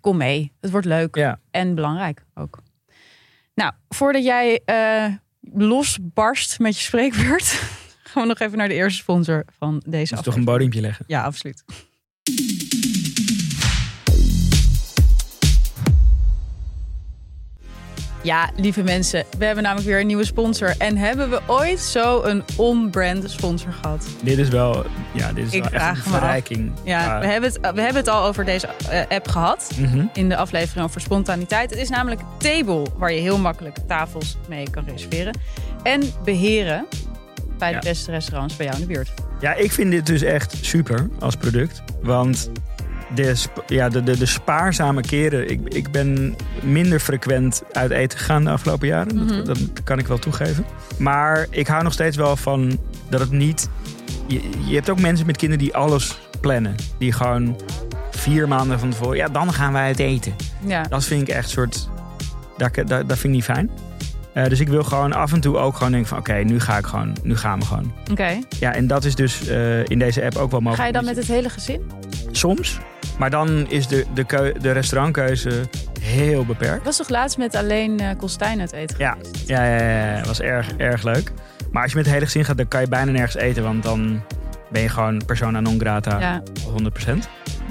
Kom 0.00 0.16
mee. 0.16 0.52
Het 0.60 0.70
wordt 0.70 0.86
leuk. 0.86 1.14
Ja. 1.16 1.40
En 1.50 1.74
belangrijk 1.74 2.24
ook. 2.34 2.58
Nou, 3.54 3.72
voordat 3.88 4.24
jij 4.24 4.60
losbarst 5.52 6.58
met 6.58 6.76
je 6.76 6.82
spreekbeurt... 6.82 7.44
gaan 8.14 8.22
we 8.22 8.28
nog 8.28 8.38
even 8.38 8.58
naar 8.58 8.68
de 8.68 8.74
eerste 8.74 8.98
sponsor 8.98 9.44
van 9.58 9.82
deze 9.86 10.02
is 10.02 10.08
toch 10.08 10.18
aflevering. 10.18 10.46
een 10.48 10.52
bodempje 10.54 10.80
leggen. 10.80 11.04
Ja, 11.08 11.22
absoluut. 11.22 11.64
Ja, 18.24 18.50
lieve 18.56 18.82
mensen, 18.82 19.24
we 19.38 19.44
hebben 19.44 19.64
namelijk 19.64 19.88
weer 19.88 20.00
een 20.00 20.06
nieuwe 20.06 20.24
sponsor. 20.24 20.74
En 20.78 20.96
hebben 20.96 21.30
we 21.30 21.40
ooit 21.46 21.80
zo 21.80 22.22
een 22.22 22.44
on-brand 22.56 23.30
sponsor 23.30 23.72
gehad? 23.72 24.06
Dit 24.22 24.38
is 24.38 24.48
wel, 24.48 24.84
ja, 25.12 25.32
dit 25.32 25.46
is 25.46 25.52
Ik 25.52 25.64
wel 25.64 25.80
echt 25.80 26.06
een 26.06 26.12
verrijking. 26.12 26.72
Ja, 26.84 27.20
we 27.20 27.26
hebben 27.26 27.50
het, 27.52 27.60
we 27.60 27.80
hebben 27.80 27.94
het 27.96 28.08
al 28.08 28.24
over 28.24 28.44
deze 28.44 28.66
eh, 28.88 29.00
app 29.08 29.28
gehad. 29.28 29.70
Mhm. 29.78 30.04
In 30.14 30.28
de 30.28 30.36
aflevering 30.36 30.84
over 30.86 31.00
spontaniteit. 31.00 31.70
Het 31.70 31.78
is 31.78 31.88
namelijk 31.88 32.20
Table, 32.38 32.82
waar 32.96 33.12
je 33.12 33.20
heel 33.20 33.38
makkelijk 33.38 33.76
tafels 33.86 34.36
mee 34.48 34.70
kan 34.70 34.84
reserveren. 34.86 35.38
En 35.82 36.02
beheren 36.24 36.86
bij 37.58 37.68
de 37.68 37.74
Ja. 37.74 37.80
beste 37.80 38.10
restaurants 38.10 38.56
bij 38.56 38.66
jou 38.66 38.80
in 38.80 38.86
de 38.86 38.92
buurt. 38.92 39.12
Ja, 39.40 39.54
ik 39.54 39.72
vind 39.72 39.90
dit 39.90 40.06
dus 40.06 40.22
echt 40.22 40.56
super 40.60 41.08
als 41.20 41.36
product. 41.36 41.82
Want 42.02 42.50
de, 43.14 43.34
ja, 43.66 43.88
de, 43.88 44.02
de, 44.02 44.18
de 44.18 44.26
spaarzame 44.26 45.00
keren. 45.00 45.50
Ik, 45.50 45.60
ik 45.74 45.90
ben 45.90 46.36
minder 46.62 47.00
frequent 47.00 47.62
uit 47.72 47.90
eten 47.90 48.18
gegaan 48.18 48.44
de 48.44 48.50
afgelopen 48.50 48.88
jaren. 48.88 49.16
Mhm. 49.16 49.44
dat, 49.44 49.46
dat 49.46 49.84
kan 49.84 49.98
ik 49.98 50.06
wel 50.06 50.18
toegeven. 50.18 50.64
Maar 50.98 51.46
ik 51.50 51.66
hou 51.66 51.82
nog 51.82 51.92
steeds 51.92 52.16
wel 52.16 52.36
van 52.36 52.78
dat 53.08 53.20
het 53.20 53.30
niet. 53.30 53.68
Je, 54.26 54.40
je 54.66 54.74
hebt 54.74 54.90
ook 54.90 55.00
mensen 55.00 55.26
met 55.26 55.36
kinderen 55.36 55.64
die 55.64 55.74
alles 55.74 56.18
plannen. 56.40 56.74
Die 56.98 57.12
gewoon 57.12 57.60
vier 58.10 58.48
maanden 58.48 58.78
van 58.78 58.90
tevoren. 58.90 59.16
Ja, 59.16 59.28
dan 59.28 59.52
gaan 59.52 59.72
wij 59.72 59.84
uit 59.84 59.98
eten. 59.98 60.34
Ja, 60.66 60.82
Dat 60.82 61.04
vind 61.04 61.28
ik 61.28 61.34
echt 61.34 61.48
soort. 61.48 61.88
Dat, 62.56 62.74
dat, 62.74 62.88
dat 62.88 63.06
vind 63.06 63.24
ik 63.24 63.30
niet 63.30 63.44
fijn. 63.44 63.70
Eh, 64.34 64.44
dus 64.46 64.60
ik 64.60 64.68
wil 64.68 64.82
gewoon 64.84 65.12
af 65.12 65.32
en 65.32 65.40
toe 65.40 65.56
ook 65.56 65.76
gewoon 65.76 65.92
denken 65.92 66.08
van... 66.08 66.18
oké, 66.18 66.32
nu 66.34 66.60
ga 66.60 66.78
ik 66.78 66.86
gewoon, 66.86 67.16
nu 67.22 67.36
gaan 67.36 67.58
we 67.58 67.64
gewoon. 67.66 67.92
oké. 68.10 68.38
Ja, 68.58 68.74
en 68.74 68.86
dat 68.86 69.04
is 69.04 69.14
dus 69.14 69.46
eh, 69.46 69.84
in 69.84 69.98
deze 69.98 70.24
app 70.24 70.36
ook 70.36 70.50
wel 70.50 70.60
mogelijk. 70.60 70.76
Ga 70.80 70.86
je 70.86 70.92
dan 70.92 71.04
met 71.04 71.16
het 71.16 71.26
hele 71.26 71.48
gezin? 71.48 71.90
Soms. 72.30 72.78
Maar 73.18 73.30
dan 73.30 73.66
is 73.68 73.86
de, 73.86 74.04
de, 74.14 74.24
keu- 74.24 74.52
de 74.60 74.70
restaurantkeuze 74.72 75.50
heel 76.00 76.44
beperkt. 76.44 76.76
Ik 76.76 76.82
was 76.84 76.96
toch 76.96 77.08
laatst 77.08 77.38
met 77.38 77.54
alleen 77.54 78.00
eh 78.00 78.08
Kostijn 78.16 78.60
uit 78.60 78.72
eten 78.72 78.96
Ja. 78.98 79.10
geweest? 79.12 79.48
Ja, 79.48 79.64
ja, 79.64 79.76
ja, 79.88 80.16
ja, 80.16 80.24
was 80.24 80.40
erg, 80.40 80.70
erg 80.76 81.02
leuk. 81.02 81.32
Maar 81.72 81.82
als 81.82 81.90
je 81.90 81.96
met 81.96 82.06
het 82.06 82.14
hele 82.14 82.26
gezin 82.26 82.44
gaat, 82.44 82.56
dan 82.56 82.68
kan 82.68 82.80
je 82.80 82.88
bijna 82.88 83.10
nergens 83.10 83.34
eten. 83.36 83.62
Want 83.62 83.82
dan 83.82 84.20
ben 84.74 84.82
je 84.82 84.88
gewoon 84.88 85.22
persona 85.26 85.60
non 85.60 85.80
grata 85.80 86.20
Ja, 86.20 86.42
100%. 87.12 87.18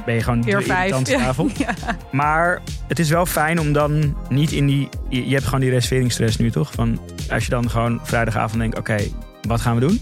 Ben 0.06 0.16
je 0.16 0.22
gewoon 0.22 0.42
de 0.42 0.50
irritantste 0.50 1.18
Ja. 1.18 1.24
tafel. 1.24 1.50
Ja. 1.58 1.74
Maar 2.12 2.62
het 2.88 3.00
is 3.00 3.10
wel 3.10 3.26
fijn 3.26 3.60
om 3.60 3.74
dan 3.74 4.18
niet 4.30 4.52
in 4.52 4.66
die... 4.68 4.90
Je 5.10 5.28
je 5.28 5.34
hebt 5.34 5.46
gewoon 5.46 5.60
die 5.60 5.70
reserveringsstress 5.70 6.38
nu, 6.38 6.52
toch? 6.52 6.72
Van 6.72 7.00
als 7.30 7.44
je 7.44 7.50
dan 7.50 7.70
gewoon 7.70 8.00
vrijdagavond 8.04 8.60
denkt... 8.62 8.78
Oké, 8.78 8.98
wat 9.48 9.62
gaan 9.62 9.76
we 9.76 9.82
doen? 9.82 10.02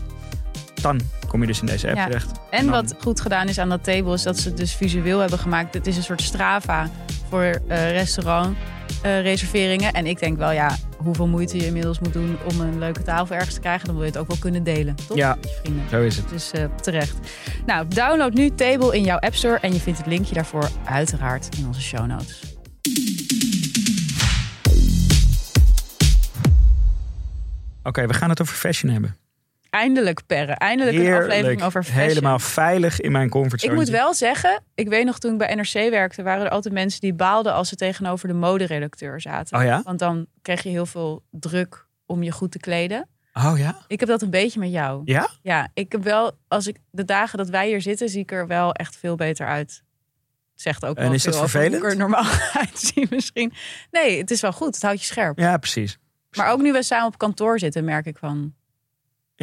Dan 0.82 1.00
kom 1.28 1.42
je 1.42 1.48
dus 1.48 1.60
in 1.60 1.66
deze 1.66 1.88
app 1.88 1.96
Ja. 1.98 2.06
terecht. 2.06 2.32
En 2.52 2.64
dan- 2.66 2.72
wat 2.74 2.96
goed 3.00 3.22
gedaan 3.22 3.48
is 3.48 3.60
aan 3.60 3.70
dat 3.70 3.84
table 3.84 4.14
is 4.14 4.24
dat 4.24 4.40
ze 4.40 4.48
het 4.48 4.58
dus 4.58 4.74
visueel 4.76 5.20
hebben 5.20 5.40
gemaakt. 5.40 5.74
Het 5.74 5.88
is 5.88 5.98
een 5.98 6.04
soort 6.04 6.22
Strava 6.22 6.90
voor 7.32 7.62
eh 7.68 7.92
restaurant 7.92 8.58
eh, 9.02 9.22
reserveringen. 9.22 9.94
En 9.94 10.06
ik 10.06 10.20
denk 10.20 10.38
wel, 10.38 10.52
ja, 10.52 10.78
hoeveel 10.98 11.28
moeite 11.28 11.58
je 11.58 11.66
inmiddels 11.66 12.00
moet 12.00 12.14
doen 12.14 12.38
om 12.52 12.60
een 12.60 12.80
leuke 12.80 13.02
tafel 13.02 13.36
ergens 13.36 13.54
te 13.54 13.60
krijgen, 13.60 13.86
dan 13.86 13.96
wil 13.96 14.04
je 14.04 14.12
het 14.12 14.20
ook 14.20 14.28
wel 14.28 14.38
kunnen 14.38 14.64
delen, 14.64 14.96
toch? 15.08 15.18
Ja. 15.18 15.36
Met 15.36 15.50
je 15.50 15.60
vrienden. 15.62 15.84
Zo 15.90 16.02
is 16.02 16.18
het. 16.18 16.30
Dus 16.30 16.52
eh, 16.52 16.66
terecht. 16.82 17.18
Nou, 17.66 17.88
download 17.88 18.34
nu 18.34 18.50
Table 18.56 18.96
in 18.96 19.04
jouw 19.04 19.18
App 19.18 19.36
Store 19.36 19.58
en 19.58 19.74
je 19.74 19.80
vindt 19.80 20.00
het 20.00 20.08
linkje 20.08 20.34
daarvoor 20.34 20.70
uiteraard 20.86 21.58
in 21.58 21.68
onze 21.68 21.82
show 21.82 22.06
notes. 22.06 22.42
Oké, 27.84 28.08
we 28.08 28.14
gaan 28.14 28.30
het 28.30 28.42
over 28.42 28.56
fashion 28.56 28.92
hebben. 28.92 29.21
Eindelijk, 29.72 30.22
Perre. 30.26 30.52
Eindelijk 30.52 30.98
een 30.98 31.14
aflevering 31.14 31.64
over 31.64 31.84
fashion. 31.84 32.08
Helemaal 32.08 32.40
veilig 32.40 33.00
in 33.02 33.12
mijn 33.12 33.26
Ik 33.26 33.32
comfortzone. 33.32 33.74
moet 33.74 33.90
wel 33.90 34.14
zeggen, 34.14 34.64
ik 34.76 34.88
weet 34.88 35.06
nog 35.06 35.20
toen 35.20 35.32
ik 35.32 35.38
bij 35.38 35.56
NRC 35.56 35.72
werkte, 35.90 36.24
waren 36.24 36.46
er 36.46 36.52
altijd 36.52 36.74
mensen 36.74 37.00
die 37.02 37.14
baalden 37.14 37.54
als 37.54 37.70
ze 37.70 37.76
tegenover 37.76 38.28
de 38.28 38.34
moderedacteur 38.34 39.22
zaten. 39.22 39.58
Oh 39.58 39.64
ja? 39.64 39.82
Want 39.84 40.00
dan 40.00 40.26
kreeg 40.42 40.64
je 40.64 40.70
heel 40.70 40.86
veel 40.86 41.24
druk 41.30 41.86
om 42.06 42.24
je 42.24 42.32
goed 42.32 42.52
te 42.52 42.60
kleden. 42.60 43.08
Oh 43.34 43.54
ja? 43.58 43.78
Ik 43.88 44.00
heb 44.00 44.10
dat 44.10 44.22
een 44.22 44.30
beetje 44.30 44.60
met 44.60 44.72
jou. 44.72 45.02
Ja? 45.06 45.28
Ja, 45.42 45.70
ik 45.74 45.92
heb 45.92 46.04
wel, 46.04 46.32
als 46.48 46.68
ik 46.68 46.78
de 46.90 47.06
dagen 47.06 47.38
dat 47.38 47.50
wij 47.50 47.68
hier 47.68 47.82
zitten, 47.82 48.10
zie 48.10 48.22
ik 48.22 48.32
er 48.32 48.48
wel 48.48 48.74
echt 48.74 48.96
veel 48.98 49.16
beter 49.16 49.48
uit. 49.48 49.84
Zegt 50.54 50.86
ook 50.86 50.98
En 50.98 51.14
is 51.14 51.24
dat 51.24 51.38
vervelend? 51.38 51.74
ik 51.84 51.84
er 51.90 51.98
normaal 51.98 52.26
uitzie 52.68 53.08
misschien. 53.10 53.54
Nee, 53.92 54.18
het 54.18 54.32
is 54.32 54.42
wel 54.42 54.52
goed. 54.54 54.74
Het 54.76 54.84
houdt 54.84 55.00
je 55.00 55.06
scherp. 55.06 55.38
Ja, 55.40 55.58
precies. 55.58 55.98
Maar 56.38 56.52
ook 56.52 56.62
nu 56.62 56.72
we 56.72 56.84
samen 56.84 57.08
op 57.08 57.18
kantoor 57.18 57.60
zitten, 57.60 57.86
merk 57.86 58.06
ik 58.06 58.18
van. 58.18 58.54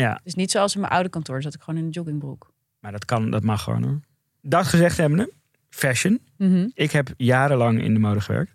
Ja, 0.01 0.13
Het 0.13 0.21
is 0.25 0.35
niet 0.35 0.51
zoals 0.51 0.75
in 0.75 0.81
mijn 0.81 0.93
oude 0.93 1.09
kantoor, 1.09 1.43
zat 1.43 1.55
ik 1.55 1.61
gewoon 1.63 1.81
in 1.81 1.87
een 1.87 1.91
joggingbroek. 1.91 2.53
maar 2.81 2.93
dat 2.93 3.05
kan, 3.05 3.31
dat 3.31 3.43
mag 3.43 3.63
gewoon 3.63 3.83
hoor. 3.83 4.01
Dat 4.43 4.67
gezegd 4.67 4.97
hebbende, 4.97 5.33
fashion. 5.71 6.21
Mhm. 6.37 6.69
Ik 6.75 6.91
heb 6.93 7.09
jarenlang 7.17 7.83
in 7.83 7.95
de 7.95 8.01
mode 8.01 8.21
gewerkt. 8.21 8.55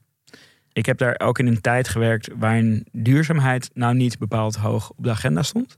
Ik 0.73 0.85
heb 0.85 0.97
daar 0.97 1.19
ook 1.19 1.39
in 1.39 1.47
een 1.47 1.61
tijd 1.61 1.87
gewerkt 1.87 2.29
waarin 2.35 2.85
duurzaamheid 2.91 3.69
nou 3.73 3.95
niet 3.95 4.17
bepaald 4.19 4.55
hoog 4.55 4.89
op 4.89 5.03
de 5.03 5.09
agenda 5.09 5.43
stond. 5.43 5.77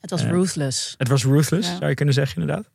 Het 0.00 0.10
was 0.10 0.22
Eh, 0.24 0.30
ruthless. 0.30 0.94
Het 0.98 1.08
was 1.08 1.24
ruthless, 1.24 1.68
Ja. 1.68 1.76
zou 1.76 1.88
je 1.88 1.94
kunnen 1.94 2.14
zeggen 2.14 2.40
inderdaad. 2.40 2.70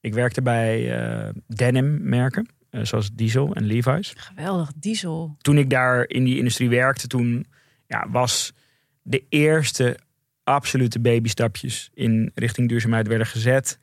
Ik 0.00 0.14
werkte 0.14 0.42
bij 0.42 0.98
eh, 1.00 1.28
denim 1.46 2.08
merken, 2.08 2.48
eh, 2.70 2.84
zoals 2.84 3.10
Diesel 3.12 3.54
en 3.54 3.64
Levi's. 3.64 4.12
Geweldig, 4.16 4.72
diesel. 4.76 5.36
Toen 5.40 5.58
ik 5.58 5.70
daar 5.70 6.08
in 6.08 6.24
die 6.24 6.36
industrie 6.38 6.68
werkte, 6.68 7.06
toen 7.06 7.46
ja, 7.86 8.06
was 8.10 8.52
de 9.02 9.24
eerste 9.28 9.98
absolute 10.44 11.00
babystapjes 11.00 11.90
in 11.94 12.30
richting 12.34 12.68
duurzaamheid 12.68 13.08
werden 13.08 13.26
gezet. 13.26 13.78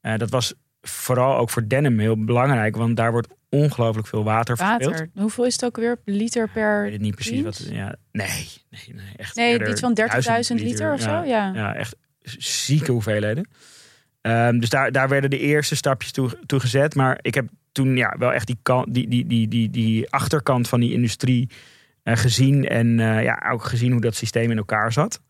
Eh, 0.00 0.16
dat 0.16 0.30
was 0.30 0.54
vooral 0.80 1.36
ook 1.36 1.50
voor 1.50 1.68
denim 1.68 1.98
heel 1.98 2.24
belangrijk, 2.24 2.76
want 2.76 2.96
daar 2.96 3.12
wordt 3.12 3.28
ongelooflijk 3.48 4.06
veel 4.06 4.24
water 4.24 4.56
verspild. 4.56 4.90
Water. 4.90 5.10
Hoeveel 5.14 5.44
is 5.44 5.52
het 5.52 5.64
ook 5.64 5.76
weer? 5.76 5.98
Liter 6.04 6.44
Ik 6.44 6.52
per... 6.52 6.82
weet 6.82 6.92
het 6.92 7.00
niet 7.00 7.14
precies 7.14 7.42
wat. 7.42 7.66
Ja, 7.70 7.94
nee, 8.12 8.48
nee, 8.70 8.94
nee, 8.94 9.14
echt. 9.16 9.36
Nee, 9.36 9.68
iets 9.68 9.80
van 9.80 9.98
30.000 10.00 10.18
1000 10.24 10.60
liter 10.60 10.92
of 10.92 11.00
zo? 11.00 11.10
Ja. 11.10 11.52
Ja, 11.54 11.74
echt 11.74 11.96
zieke 12.38 12.92
hoeveelheden. 12.92 13.48
Ehm, 14.20 14.58
dus 14.58 14.68
daar, 14.68 14.92
daar 14.92 15.08
werden 15.08 15.30
de 15.30 15.38
eerste 15.38 15.76
stapjes 15.76 16.12
toe, 16.12 16.38
toe 16.46 16.60
gezet. 16.60 16.94
Maar 16.94 17.18
ik 17.22 17.34
heb 17.34 17.48
toen 17.72 17.96
ja, 17.96 18.14
wel 18.18 18.32
echt 18.32 18.46
die, 18.46 18.58
kant, 18.62 18.94
die, 18.94 19.08
die, 19.08 19.26
die, 19.26 19.48
die, 19.48 19.70
die 19.70 20.10
achterkant 20.10 20.68
van 20.68 20.80
die 20.80 20.92
industrie 20.92 21.48
eh, 22.02 22.16
gezien. 22.16 22.68
En 22.68 23.00
eh, 23.00 23.22
ja, 23.22 23.50
ook 23.52 23.64
gezien 23.64 23.92
hoe 23.92 24.00
dat 24.00 24.14
systeem 24.14 24.50
in 24.50 24.56
elkaar 24.56 24.92
zat. 24.92 25.20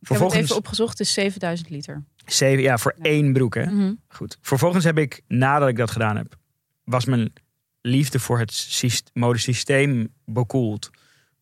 Ik 0.00 0.08
heb 0.08 0.20
het 0.20 0.32
even 0.32 0.56
opgezocht, 0.56 0.98
het 0.98 1.06
is 1.06 1.12
7000 1.12 1.70
liter. 1.70 2.04
ja, 2.38 2.78
voor 2.78 2.94
Ja. 2.96 3.02
één 3.02 3.32
broek. 3.32 3.54
Hè? 3.54 3.64
Mhm. 3.66 3.92
Goed. 4.08 4.38
Vervolgens 4.40 4.84
heb 4.84 4.98
ik, 4.98 5.20
nadat 5.28 5.68
ik 5.68 5.76
dat 5.76 5.90
gedaan 5.90 6.16
heb, 6.16 6.36
was 6.84 7.04
mijn 7.04 7.32
liefde 7.80 8.18
voor 8.18 8.38
het 8.38 8.52
syst- 8.52 9.10
modesysteem 9.12 10.08
bekoeld. 10.24 10.90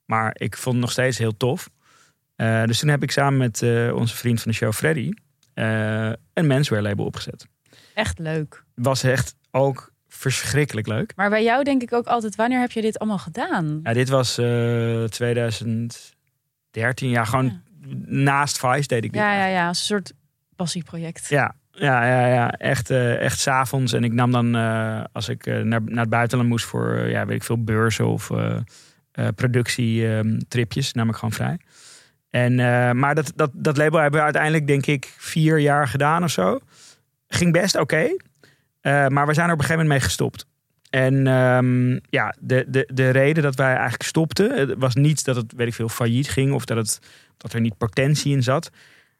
Maar 0.05 0.31
ik 0.39 0.57
vond 0.57 0.75
het 0.75 0.85
nog 0.85 0.93
steeds 0.93 1.19
heel 1.19 1.37
tof. 1.37 1.71
Eh, 2.37 2.65
dus 2.65 2.79
toen 2.79 2.89
heb 2.89 3.03
ik 3.03 3.11
samen 3.11 3.39
met 3.39 3.63
eh, 3.63 3.93
onze 3.95 4.17
vriend 4.17 4.41
van 4.43 4.51
de 4.51 4.57
show, 4.57 4.73
Freddy, 4.73 5.11
eh, 5.55 6.13
een 6.33 6.47
menswear 6.47 6.83
label 6.83 7.05
opgezet. 7.05 7.47
Echt 7.95 8.19
leuk. 8.19 8.65
Was 8.75 9.03
echt 9.03 9.35
ook 9.51 9.93
verschrikkelijk 10.09 10.87
leuk. 10.87 11.13
Maar 11.17 11.31
bij 11.31 11.43
jou 11.43 11.65
denk 11.65 11.83
ik 11.83 11.93
ook 11.93 12.07
altijd, 12.07 12.37
wanneer 12.37 12.61
heb 12.61 12.71
je 12.71 12.81
dit 12.81 12.99
allemaal 12.99 13.19
gedaan? 13.19 13.81
Ja, 13.83 13.93
dit 13.93 14.09
was 14.09 14.39
eh 14.39 15.05
2013. 15.05 17.09
Ja, 17.09 17.25
gewoon 17.25 17.45
Ja. 17.45 17.63
Naast 18.07 18.59
Vice 18.59 18.87
deed 18.87 19.05
ik 19.05 19.13
dit. 19.13 19.21
Ja, 19.21 19.35
ja, 19.35 19.47
ja, 19.47 19.69
een 19.69 19.75
soort 19.75 20.13
passieproject. 20.57 21.29
Ja, 21.29 21.55
ja, 21.71 22.07
ja, 22.07 22.27
ja. 22.27 22.51
echt, 22.51 22.91
eh 22.91 23.21
echt 23.21 23.39
s'avonds. 23.39 23.93
En 23.93 24.05
ik 24.05 24.13
nam 24.13 24.33
dan, 24.33 24.57
eh, 24.57 25.05
als 25.13 25.29
ik 25.29 25.47
eh, 25.47 25.61
naar, 25.61 25.83
naar 25.85 26.01
het 26.01 26.09
buitenland 26.09 26.49
moest 26.49 26.65
voor, 26.65 27.09
ja, 27.09 27.27
weet 27.27 27.37
ik 27.37 27.43
veel, 27.43 27.65
beurzen 27.65 28.07
of 28.07 28.31
productietripjes, 29.35 30.93
nam 30.93 31.09
ik 31.09 31.15
gewoon 31.15 31.33
vrij. 31.33 31.59
En, 32.31 32.55
maar 32.99 33.15
dat, 33.15 33.33
dat, 33.35 33.51
dat 33.55 33.77
label 33.77 34.01
hebben 34.01 34.19
we 34.19 34.25
uiteindelijk, 34.25 34.67
denk 34.67 34.87
ik, 34.87 35.15
vier 35.19 35.59
jaar 35.59 35.89
gedaan 35.89 36.25
of 36.25 36.31
zo. 36.31 36.59
Ging 37.29 37.53
best 37.53 37.77
oké. 37.77 38.17
Maar 38.83 39.27
we 39.27 39.35
zijn 39.35 39.47
er 39.47 39.53
op 39.53 39.59
een 39.59 39.65
gegeven 39.65 39.83
moment 39.83 39.89
mee 39.89 40.01
gestopt. 40.01 40.47
En 40.95 41.27
ehm, 41.27 41.99
ja, 42.11 42.35
de, 42.41 42.65
de, 42.69 42.89
de 42.95 43.11
reden 43.11 43.43
dat 43.43 43.55
wij 43.55 43.73
eigenlijk 43.73 44.03
stopten, 44.03 44.57
het 44.69 44.75
was 44.79 44.95
niet 44.95 45.25
dat 45.25 45.37
het, 45.37 45.53
weet 45.57 45.67
ik 45.67 45.75
veel, 45.75 45.89
failliet 45.89 46.29
ging 46.29 46.53
of 46.53 46.65
dat, 46.65 46.77
het, 46.77 46.99
dat 47.37 47.53
er 47.53 47.61
niet 47.61 47.77
potentie 47.79 48.33
in 48.33 48.43
zat. 48.43 48.71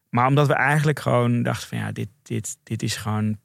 Maar 0.09 0.27
omdat 0.27 0.47
we 0.47 0.55
eigenlijk 0.55 1.01
gewoon 1.01 1.43
dachten 1.43 1.69
van 1.69 1.79
ja, 1.79 1.93
dit, 1.93 2.09
dit, 2.23 2.57
dit 2.63 2.83
is 2.83 2.97
gewoon 2.97 3.37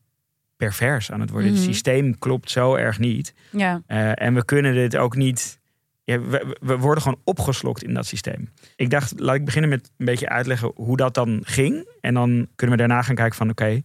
pervers 0.57 1.11
aan 1.11 1.19
het 1.19 1.29
worden. 1.29 1.49
Mhm. 1.49 1.59
Het 1.59 1.69
systeem 1.69 2.17
klopt 2.19 2.51
zo 2.51 2.75
erg 2.75 2.99
niet. 2.99 3.33
Ja, 3.51 3.81
Eh, 3.87 4.21
en 4.21 4.33
we 4.33 4.45
kunnen 4.45 4.73
dit 4.73 4.95
ook 4.97 5.15
niet. 5.15 5.59
Ja, 6.03 6.19
we, 6.21 6.55
we 6.61 6.77
worden 6.77 7.03
gewoon 7.03 7.19
opgeslokt 7.23 7.83
in 7.83 7.93
dat 7.93 8.05
systeem. 8.05 8.49
Ik 8.75 8.89
dacht, 8.89 9.19
laat 9.19 9.35
ik 9.35 9.45
beginnen 9.45 9.69
met 9.69 9.91
een 9.97 10.05
beetje 10.05 10.29
uitleggen 10.29 10.71
hoe 10.75 10.97
dat 10.97 11.13
dan 11.13 11.39
ging. 11.43 11.87
En 12.01 12.13
dan 12.13 12.47
kunnen 12.55 12.75
we 12.77 12.81
daarna 12.87 13.01
gaan 13.01 13.15
kijken 13.15 13.35
van 13.37 13.49
oké, 13.49 13.81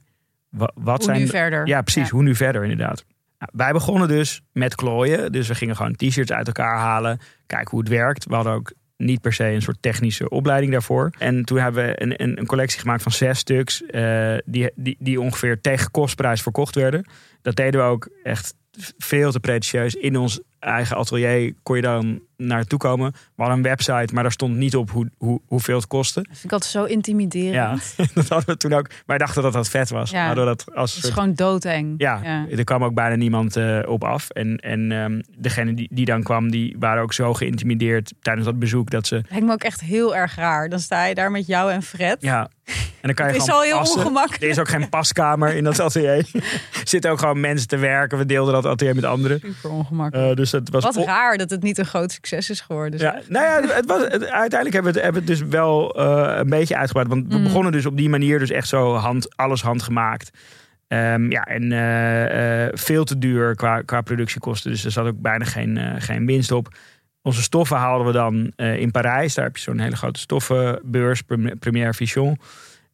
wa- 0.48 0.72
wat 0.74 0.96
hoe 0.96 1.04
zijn 1.04 1.18
nu 1.18 1.24
de- 1.24 1.30
verder? 1.30 1.66
ja, 1.66 1.82
precies. 1.82 2.10
Hoe 2.10 2.22
nu 2.22 2.34
verder, 2.34 2.62
inderdaad. 2.62 3.04
Nou, 3.44 3.56
wij 3.64 3.72
begonnen 3.72 4.08
dus 4.08 4.40
met 4.52 4.74
klooien. 4.74 5.32
Dus 5.32 5.48
we 5.48 5.54
gingen 5.54 5.76
gewoon 5.76 5.96
t-shirts 5.96 6.32
uit 6.32 6.46
elkaar 6.46 6.78
halen. 6.78 7.18
Kijken 7.46 7.70
hoe 7.70 7.80
het 7.80 7.88
werkt. 7.88 8.24
We 8.24 8.34
hadden 8.34 8.52
ook 8.52 8.72
niet 8.96 9.20
per 9.20 9.32
se 9.32 9.44
een 9.44 9.62
soort 9.62 9.76
technische 9.82 10.28
opleiding 10.28 10.72
daarvoor. 10.72 11.10
En 11.18 11.44
toen 11.44 11.58
hebben 11.58 11.86
we 11.86 12.02
een, 12.02 12.22
een, 12.22 12.38
een 12.38 12.46
collectie 12.46 12.80
gemaakt 12.80 13.02
van 13.02 13.12
zes 13.12 13.38
stuks. 13.38 13.86
eh, 13.86 14.36
die, 14.44 14.70
die, 14.74 14.96
die 14.98 15.20
ongeveer 15.20 15.60
tegen 15.60 15.90
kostprijs 15.90 16.42
verkocht 16.42 16.74
werden. 16.74 17.04
Dat 17.42 17.56
deden 17.56 17.80
we 17.80 17.86
ook 17.86 18.08
echt 18.22 18.54
veel 18.98 19.30
te 19.32 19.40
pretentieus. 19.40 19.94
In 19.94 20.16
ons 20.16 20.40
eigen 20.64 20.96
atelier 20.96 21.52
kon 21.62 21.76
je 21.76 21.82
dan 21.82 22.20
naartoe 22.36 22.78
komen. 22.78 23.12
We 23.12 23.18
hadden 23.36 23.56
een 23.56 23.62
website, 23.62 24.14
maar 24.14 24.22
daar 24.22 24.32
stond 24.32 24.56
niet 24.56 24.76
op 24.76 24.90
hoe, 24.90 25.10
hoe, 25.18 25.40
hoeveel 25.46 25.76
het 25.76 25.86
kostte. 25.86 26.20
Dat 26.20 26.30
vind 26.32 26.44
ik 26.44 26.52
altijd 26.52 26.70
zo 26.72 26.84
intimiderend. 26.84 27.94
Ja, 27.96 28.04
dat 28.14 28.28
hadden 28.28 28.46
we 28.48 28.56
toen 28.56 28.72
ook. 28.72 28.86
Wij 29.06 29.18
dachten 29.18 29.42
dat 29.42 29.52
dat 29.52 29.68
vet 29.68 29.90
was. 29.90 30.10
Ja. 30.10 30.20
We 30.20 30.26
hadden 30.26 30.46
dat 30.46 30.64
als 30.74 30.90
Het 30.94 31.00
soort 31.04 31.04
is 31.14 31.18
gewoon 31.18 31.34
doodeng. 31.34 31.94
ja, 31.96 32.20
Ja. 32.22 32.46
er 32.56 32.64
kwam 32.64 32.84
ook 32.84 32.94
bijna 32.94 33.14
niemand 33.14 33.56
eh, 33.56 33.78
op 33.86 34.04
af. 34.04 34.28
En, 34.30 34.56
en 34.56 34.92
ehm 34.92 35.20
degene 35.38 35.74
die, 35.74 35.88
die 35.92 36.04
dan 36.04 36.22
kwam, 36.22 36.50
die 36.50 36.76
waren 36.78 37.02
ook 37.02 37.12
zo 37.12 37.34
geïntimideerd 37.34 38.12
tijdens 38.20 38.46
dat 38.46 38.58
bezoek 38.58 38.90
dat 38.90 39.06
ze. 39.06 39.22
Lijkt 39.28 39.46
me 39.46 39.52
ook 39.52 39.62
echt 39.64 39.80
heel 39.80 40.16
erg 40.16 40.34
raar. 40.34 40.68
Dan 40.68 40.78
sta 40.80 41.04
je 41.04 41.14
daar 41.14 41.30
met 41.30 41.46
jou 41.46 41.70
en 41.72 41.82
Fred. 41.82 42.16
Ja. 42.20 42.48
En 42.64 42.74
dan 43.00 43.14
kan 43.14 43.26
je 43.26 43.32
het 43.32 43.40
is 43.40 43.48
gewoon 43.48 43.60
al 43.60 43.66
heel 43.66 43.78
passen. 43.78 43.98
ongemakkelijk. 44.00 44.42
Er 44.42 44.48
is 44.48 44.58
ook 44.58 44.68
geen 44.68 44.88
paskamer 44.88 45.54
in 45.56 45.64
dat 45.64 45.80
atelier. 45.86 46.08
er 46.32 46.42
zitten 46.84 47.10
ook 47.10 47.18
gewoon 47.18 47.40
mensen 47.40 47.68
te 47.68 47.76
werken. 47.76 48.18
We 48.18 48.26
deelden 48.26 48.54
dat 48.54 48.66
atelier 48.66 48.94
met 48.94 49.04
anderen. 49.04 49.40
Super 49.40 49.70
ongemakkelijk. 49.70 50.30
Eh, 50.30 50.36
dus 50.36 50.52
het 50.54 50.70
was 50.70 50.84
Wat 50.84 50.96
raar 51.04 51.36
dat 51.38 51.50
het 51.50 51.62
niet 51.62 51.78
een 51.78 51.84
groot 51.86 52.12
succes 52.12 52.50
is 52.50 52.60
geworden. 52.60 53.00
Ja, 53.00 53.20
nou 53.28 53.44
ja, 53.66 53.74
het 53.74 53.86
was, 53.86 54.02
het- 54.02 54.24
uiteindelijk 54.30 54.72
hebben 54.72 54.92
we 54.92 54.98
het, 54.98 55.02
hebben 55.04 55.24
we 55.24 55.30
het 55.30 55.38
dus 55.40 55.48
wel 55.48 55.94
eh, 55.94 56.36
een 56.38 56.48
beetje 56.48 56.76
uitgebreid. 56.76 57.08
Want 57.08 57.26
we 57.28 57.36
Mm. 57.38 57.42
begonnen 57.42 57.72
dus 57.72 57.86
op 57.86 57.96
die 57.96 58.08
manier 58.08 58.38
dus 58.38 58.50
echt 58.50 58.68
zo 58.68 58.94
hand, 58.94 59.36
alles 59.36 59.62
handgemaakt. 59.62 60.30
Ehm, 60.88 61.30
ja, 61.30 61.44
en 61.44 61.72
eh, 61.72 62.64
eh, 62.64 62.70
veel 62.74 63.04
te 63.04 63.18
duur 63.18 63.54
qua, 63.54 63.80
qua 63.82 64.00
productiekosten. 64.00 64.70
Dus 64.70 64.84
er 64.84 64.90
zat 64.90 65.06
ook 65.06 65.20
bijna 65.20 65.44
geen, 65.44 65.78
geen 65.98 66.26
winst 66.26 66.52
op. 66.52 66.68
Onze 67.22 67.42
stoffen 67.42 67.76
haalden 67.76 68.06
we 68.06 68.12
dan 68.12 68.52
in 68.78 68.90
Parijs. 68.90 69.34
Daar 69.34 69.44
heb 69.44 69.56
je 69.56 69.62
zo'n 69.62 69.78
hele 69.78 69.96
grote 69.96 70.20
stoffenbeurs, 70.20 71.22
Prem- 71.22 71.58
Première. 71.58 72.36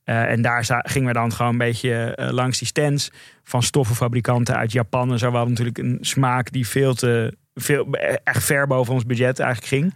Eh, 0.04 0.30
en 0.30 0.42
daar 0.42 0.64
gingen 0.86 1.08
we 1.08 1.14
dan 1.14 1.32
gewoon 1.32 1.52
een 1.52 1.58
beetje 1.58 2.12
langs 2.30 2.58
die 2.58 2.66
stands 2.66 3.10
van 3.44 3.62
stoffenfabrikanten 3.62 4.56
uit 4.56 4.72
Japan. 4.72 5.12
En 5.12 5.18
zo 5.18 5.30
we 5.30 5.36
hadden 5.36 5.50
natuurlijk 5.50 5.78
een 5.78 5.98
smaak 6.00 6.52
die 6.52 6.66
veel 6.68 6.94
te 6.94 7.36
veel, 7.54 7.90
echt 8.24 8.44
ver 8.44 8.66
boven 8.66 8.94
ons 8.94 9.04
budget 9.04 9.38
eigenlijk 9.38 9.72
ging. 9.72 9.94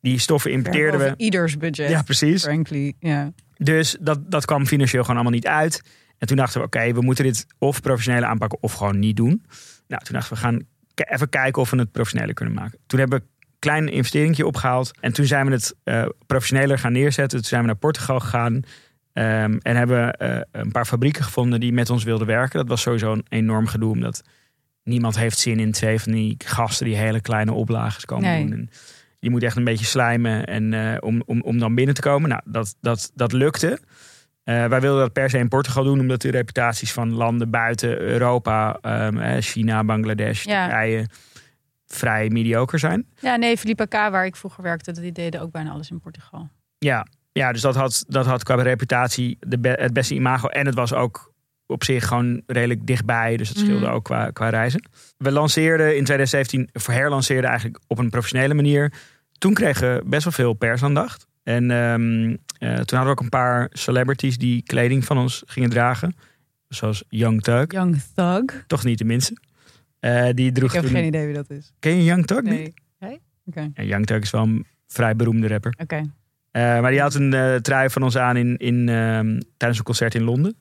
Die 0.00 0.18
stoffen 0.18 0.52
importeerden 0.52 1.00
we. 1.00 1.14
Ieders 1.16 1.56
budget. 1.56 1.90
Ja, 1.90 2.02
precies. 2.02 2.42
Frankly, 2.42 2.94
ja. 2.98 3.32
Dus 3.56 3.96
dat, 4.00 4.30
dat 4.30 4.44
kwam 4.44 4.66
financieel 4.66 5.02
gewoon 5.02 5.16
allemaal 5.16 5.34
niet 5.34 5.46
uit. 5.46 5.82
En 6.18 6.26
toen 6.26 6.36
dachten 6.36 6.60
we, 6.60 6.66
oké, 6.66 6.92
we 6.92 7.00
moeten 7.00 7.24
dit 7.24 7.46
of 7.58 7.80
professioneel 7.80 8.24
aanpakken 8.24 8.58
of 8.60 8.72
gewoon 8.72 8.98
niet 8.98 9.16
doen. 9.16 9.44
Nou, 9.88 10.02
toen 10.04 10.14
dachten 10.14 10.34
we, 10.34 10.40
we 10.40 10.46
gaan 10.46 10.66
even 10.94 11.28
kijken 11.28 11.62
of 11.62 11.70
we 11.70 11.76
het 11.76 11.92
professioneler 11.92 12.34
kunnen 12.34 12.54
maken. 12.54 12.78
Toen 12.86 12.98
hebben 12.98 13.18
we 13.18 13.24
een 13.24 13.48
klein 13.58 13.88
investeringje 13.88 14.46
opgehaald. 14.46 14.90
En 15.00 15.12
toen 15.12 15.24
zijn 15.24 15.46
we 15.46 15.52
het 15.52 15.76
eh, 15.84 16.06
professioneler 16.26 16.78
gaan 16.78 16.92
neerzetten. 16.92 17.38
Toen 17.38 17.48
zijn 17.48 17.60
we 17.60 17.66
naar 17.66 17.76
Portugal 17.76 18.20
gegaan. 18.20 18.62
Ehm, 19.12 19.58
en 19.62 19.76
hebben 19.76 20.12
eh, 20.12 20.40
een 20.52 20.70
paar 20.70 20.84
fabrieken 20.84 21.24
gevonden 21.24 21.60
die 21.60 21.72
met 21.72 21.90
ons 21.90 22.04
wilden 22.04 22.26
werken. 22.26 22.58
Dat 22.58 22.68
was 22.68 22.80
sowieso 22.80 23.12
een 23.12 23.26
enorm 23.28 23.66
gedoe, 23.66 23.92
omdat 23.92 24.22
niemand 24.82 25.16
heeft 25.18 25.38
zin 25.38 25.58
in 25.58 25.72
twee 25.72 26.00
van 26.00 26.12
die 26.12 26.34
gasten 26.44 26.86
die 26.86 26.96
hele 26.96 27.20
kleine 27.20 27.52
oplages 27.52 28.04
komen 28.04 28.24
Nee. 28.30 28.44
doen. 28.46 28.52
En 28.52 28.70
je 29.18 29.30
moet 29.30 29.42
echt 29.42 29.56
een 29.56 29.64
beetje 29.64 29.84
slijmen 29.84 30.44
en, 30.46 30.74
eh, 30.74 30.96
om, 31.00 31.22
om, 31.26 31.42
om 31.42 31.58
dan 31.58 31.74
binnen 31.74 31.94
te 31.94 32.00
komen. 32.00 32.28
Nou, 32.28 32.42
dat, 32.44 32.76
dat, 32.80 33.10
dat 33.14 33.32
lukte. 33.32 33.78
Eh, 34.44 34.66
wij 34.66 34.80
wilden 34.80 35.00
dat 35.00 35.12
per 35.12 35.30
se 35.30 35.38
in 35.38 35.48
Portugal 35.48 35.84
doen, 35.84 36.00
omdat 36.00 36.20
de 36.20 36.30
reputaties 36.30 36.92
van 36.92 37.12
landen 37.12 37.50
buiten 37.50 38.00
Europa, 38.00 38.78
ehm, 38.80 39.18
eh, 39.18 39.40
China, 39.42 39.84
Bangladesh, 39.84 40.44
Ja. 40.44 40.66
Turkije, 40.68 41.06
vrij 41.86 42.28
mediocre 42.28 42.78
zijn. 42.78 43.06
Ja, 43.20 43.36
nee, 43.36 43.56
Philippa 43.56 43.84
K., 43.84 43.92
waar 43.92 44.26
ik 44.26 44.36
vroeger 44.36 44.62
werkte, 44.62 44.92
die 45.00 45.12
deden 45.12 45.40
ook 45.40 45.50
bijna 45.50 45.70
alles 45.70 45.90
in 45.90 46.00
Portugal. 46.00 46.48
Ja, 46.78 47.06
ja 47.32 47.52
dus 47.52 47.60
dat 47.60 47.74
had, 47.74 48.04
dat 48.08 48.26
had 48.26 48.42
qua 48.42 48.62
reputatie 48.62 49.36
de 49.40 49.58
be- 49.58 49.76
het 49.80 49.92
beste 49.92 50.14
imago. 50.14 50.48
En 50.48 50.66
het 50.66 50.74
was 50.74 50.92
ook 50.92 51.29
op 51.70 51.84
zich 51.84 52.06
gewoon 52.06 52.42
redelijk 52.46 52.86
dichtbij. 52.86 53.36
Dus 53.36 53.48
het 53.48 53.58
scheelde 53.58 53.84
Mhm. 53.86 53.94
ook 53.94 54.04
qua, 54.04 54.30
qua 54.30 54.48
reizen. 54.48 54.88
We 55.16 55.30
lanceerden 55.32 55.86
in 55.96 56.04
2017, 56.04 56.68
verherlanceerden 56.72 57.50
eigenlijk 57.50 57.80
op 57.86 57.98
een 57.98 58.10
professionele 58.10 58.54
manier. 58.54 58.92
Toen 59.38 59.54
kregen 59.54 59.94
we 59.94 60.02
best 60.06 60.24
wel 60.24 60.32
veel 60.32 60.52
persaandacht. 60.52 61.26
En 61.42 61.70
ehm, 61.70 62.30
eh, 62.58 62.74
toen 62.74 62.98
hadden 62.98 63.04
we 63.04 63.08
ook 63.10 63.20
een 63.20 63.28
paar 63.28 63.68
celebrities 63.72 64.38
die 64.38 64.62
kleding 64.62 65.04
van 65.04 65.18
ons 65.18 65.42
gingen 65.46 65.70
dragen. 65.70 66.14
Zoals 66.68 67.04
Young 67.08 67.42
Thug, 67.42 67.64
Young 67.72 68.02
Thug. 68.14 68.64
toch 68.66 68.84
niet 68.84 68.98
de 68.98 69.04
minste. 69.04 69.36
Eh, 70.00 70.28
die 70.34 70.52
droeg 70.52 70.68
Ik 70.68 70.74
heb 70.74 70.82
toen- 70.84 70.92
geen 70.92 71.04
idee 71.06 71.24
wie 71.26 71.34
dat 71.34 71.50
is. 71.50 71.72
Ken 71.78 71.96
je 71.96 72.04
Young 72.04 72.26
Thug 72.26 72.42
niet? 72.42 72.50
Nee. 72.52 72.74
Nee? 72.98 73.20
Oké. 73.46 73.70
Ja, 73.74 73.82
Young 73.82 74.06
Thug 74.06 74.20
is 74.22 74.30
wel 74.30 74.42
een 74.42 74.66
vrij 74.86 75.16
beroemde 75.16 75.48
rapper. 75.48 75.74
Oké. 75.80 75.96
Eh, 76.50 76.62
maar 76.80 76.90
die 76.90 77.00
had 77.00 77.14
een 77.14 77.58
trui 77.62 77.90
van 77.90 78.02
ons 78.02 78.16
aan 78.16 78.36
in, 78.36 78.56
in, 78.56 78.88
ehm, 78.88 79.40
tijdens 79.56 79.78
een 79.78 79.84
concert 79.84 80.14
in 80.14 80.22
Londen. 80.22 80.56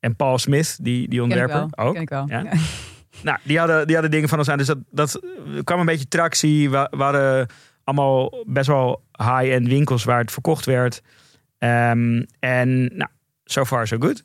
En 0.00 0.16
Paul 0.16 0.38
Smith, 0.38 0.78
die, 0.82 0.98
die 0.98 1.06
Ken 1.08 1.16
ik 1.18 1.22
ontwerper, 1.22 1.68
wel. 1.70 1.86
ook. 1.86 1.92
Ken 1.94 2.02
ik 2.02 2.08
wel. 2.08 2.24
Ja? 2.28 2.40
Ja. 2.42 2.52
Nou, 3.22 3.38
die 3.42 3.58
hadden, 3.58 3.84
die 3.86 3.92
hadden 3.94 4.10
dingen 4.12 4.28
van 4.28 4.38
ons 4.38 4.48
aan. 4.48 4.58
Dus 4.58 4.66
dat, 4.66 4.78
dat 4.90 5.20
kwam 5.64 5.80
een 5.80 5.86
beetje 5.86 6.08
tractie. 6.08 6.70
We, 6.70 6.88
hadden 6.90 7.46
allemaal 7.84 8.44
best 8.46 8.66
wel 8.66 9.02
high-end 9.18 9.66
winkels 9.66 10.04
waar 10.04 10.18
het 10.20 10.32
verkocht 10.32 10.64
werd. 10.66 11.02
Ehm, 11.58 12.22
en 12.38 12.96
nou, 12.96 13.10
so 13.44 13.64
far 13.64 13.86
so 13.86 13.96
good. 13.98 14.24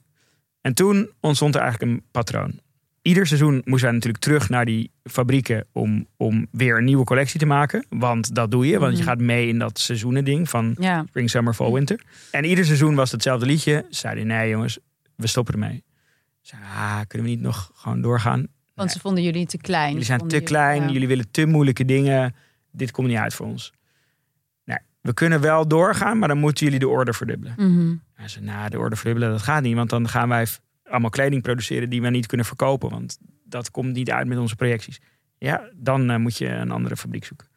En 0.62 0.74
toen 0.74 1.10
ontstond 1.20 1.56
er 1.56 1.62
eigenlijk 1.62 1.92
een 1.92 2.04
patroon. 2.12 2.60
Ieder 3.02 3.28
seizoen 3.28 3.62
moesten 3.66 3.84
wij 3.88 3.92
natuurlijk 3.92 4.24
terug 4.24 4.50
naar 4.50 4.66
die 4.66 4.92
fabrieken 5.04 5.66
om, 5.72 6.08
om 6.18 6.48
weer 6.52 6.78
een 6.78 6.84
nieuwe 6.84 7.04
collectie 7.06 7.40
te 7.40 7.46
maken. 7.46 7.86
Want 7.90 8.36
dat 8.36 8.52
doe 8.52 8.68
je, 8.68 8.80
want 8.80 8.92
je 8.92 8.98
Mhm. 9.04 9.08
gaat 9.10 9.20
mee 9.20 9.48
in 9.48 9.60
dat 9.60 9.80
seizoenending 9.80 10.50
van 10.50 10.76
Ja. 10.80 11.04
spring, 11.08 11.30
summer, 11.30 11.54
fall, 11.54 11.72
winter. 11.72 12.00
En 12.32 12.46
ieder 12.46 12.66
seizoen 12.66 12.96
was 12.96 13.12
hetzelfde 13.12 13.46
liedje. 13.46 13.86
Ze 13.90 13.96
Zeiden 14.00 14.28
nee 14.28 14.50
jongens, 14.50 14.80
we 15.16 15.28
stoppen 15.28 15.54
ermee. 15.54 15.84
Zeiden, 16.42 16.70
ah, 16.72 17.00
kunnen 17.08 17.28
we 17.28 17.34
niet 17.34 17.44
nog 17.44 17.72
gewoon 17.74 18.02
doorgaan? 18.02 18.48
Want 18.74 18.92
ze 18.92 19.00
vonden 19.00 19.24
jullie 19.24 19.46
te 19.46 19.58
klein. 19.58 19.88
Jullie 19.90 20.06
Ze 20.06 20.16
zijn 20.18 20.28
te 20.28 20.40
klein, 20.40 20.82
ja. 20.82 20.90
jullie 20.90 21.08
willen 21.08 21.32
te 21.32 21.46
moeilijke 21.46 21.86
dingen. 21.86 22.36
Dit 22.72 22.92
komt 22.92 23.08
niet 23.08 23.18
uit 23.18 23.34
voor 23.34 23.46
ons. 23.46 23.74
Nou, 24.66 24.80
we 25.02 25.14
kunnen 25.14 25.42
wel 25.42 25.68
doorgaan, 25.68 26.20
maar 26.20 26.28
dan 26.28 26.38
moeten 26.38 26.66
jullie 26.66 26.80
de 26.80 26.88
orde 26.88 27.14
verdubbelen. 27.14 27.54
Mhm. 27.58 27.96
Hij 28.14 28.28
zei, 28.28 28.46
nou, 28.46 28.70
de 28.70 28.80
orde 28.80 28.96
verdubbelen, 28.96 29.30
dat 29.32 29.42
gaat 29.42 29.62
niet. 29.64 29.76
Want 29.76 29.90
dan 29.90 30.08
gaan 30.10 30.30
wij 30.30 30.48
allemaal 30.86 31.10
kleding 31.10 31.42
produceren 31.42 31.90
die 31.90 32.02
we 32.02 32.10
niet 32.10 32.26
kunnen 32.26 32.46
verkopen. 32.46 32.90
Want 32.90 33.18
dat 33.44 33.72
komt 33.72 33.94
niet 33.94 34.12
uit 34.12 34.28
met 34.28 34.38
onze 34.38 34.56
projecties. 34.56 35.00
Ja, 35.38 35.70
dan 35.76 36.10
eh, 36.10 36.18
moet 36.18 36.38
je 36.38 36.48
een 36.48 36.72
andere 36.72 36.96
fabriek 36.98 37.26
zoeken. 37.26 37.48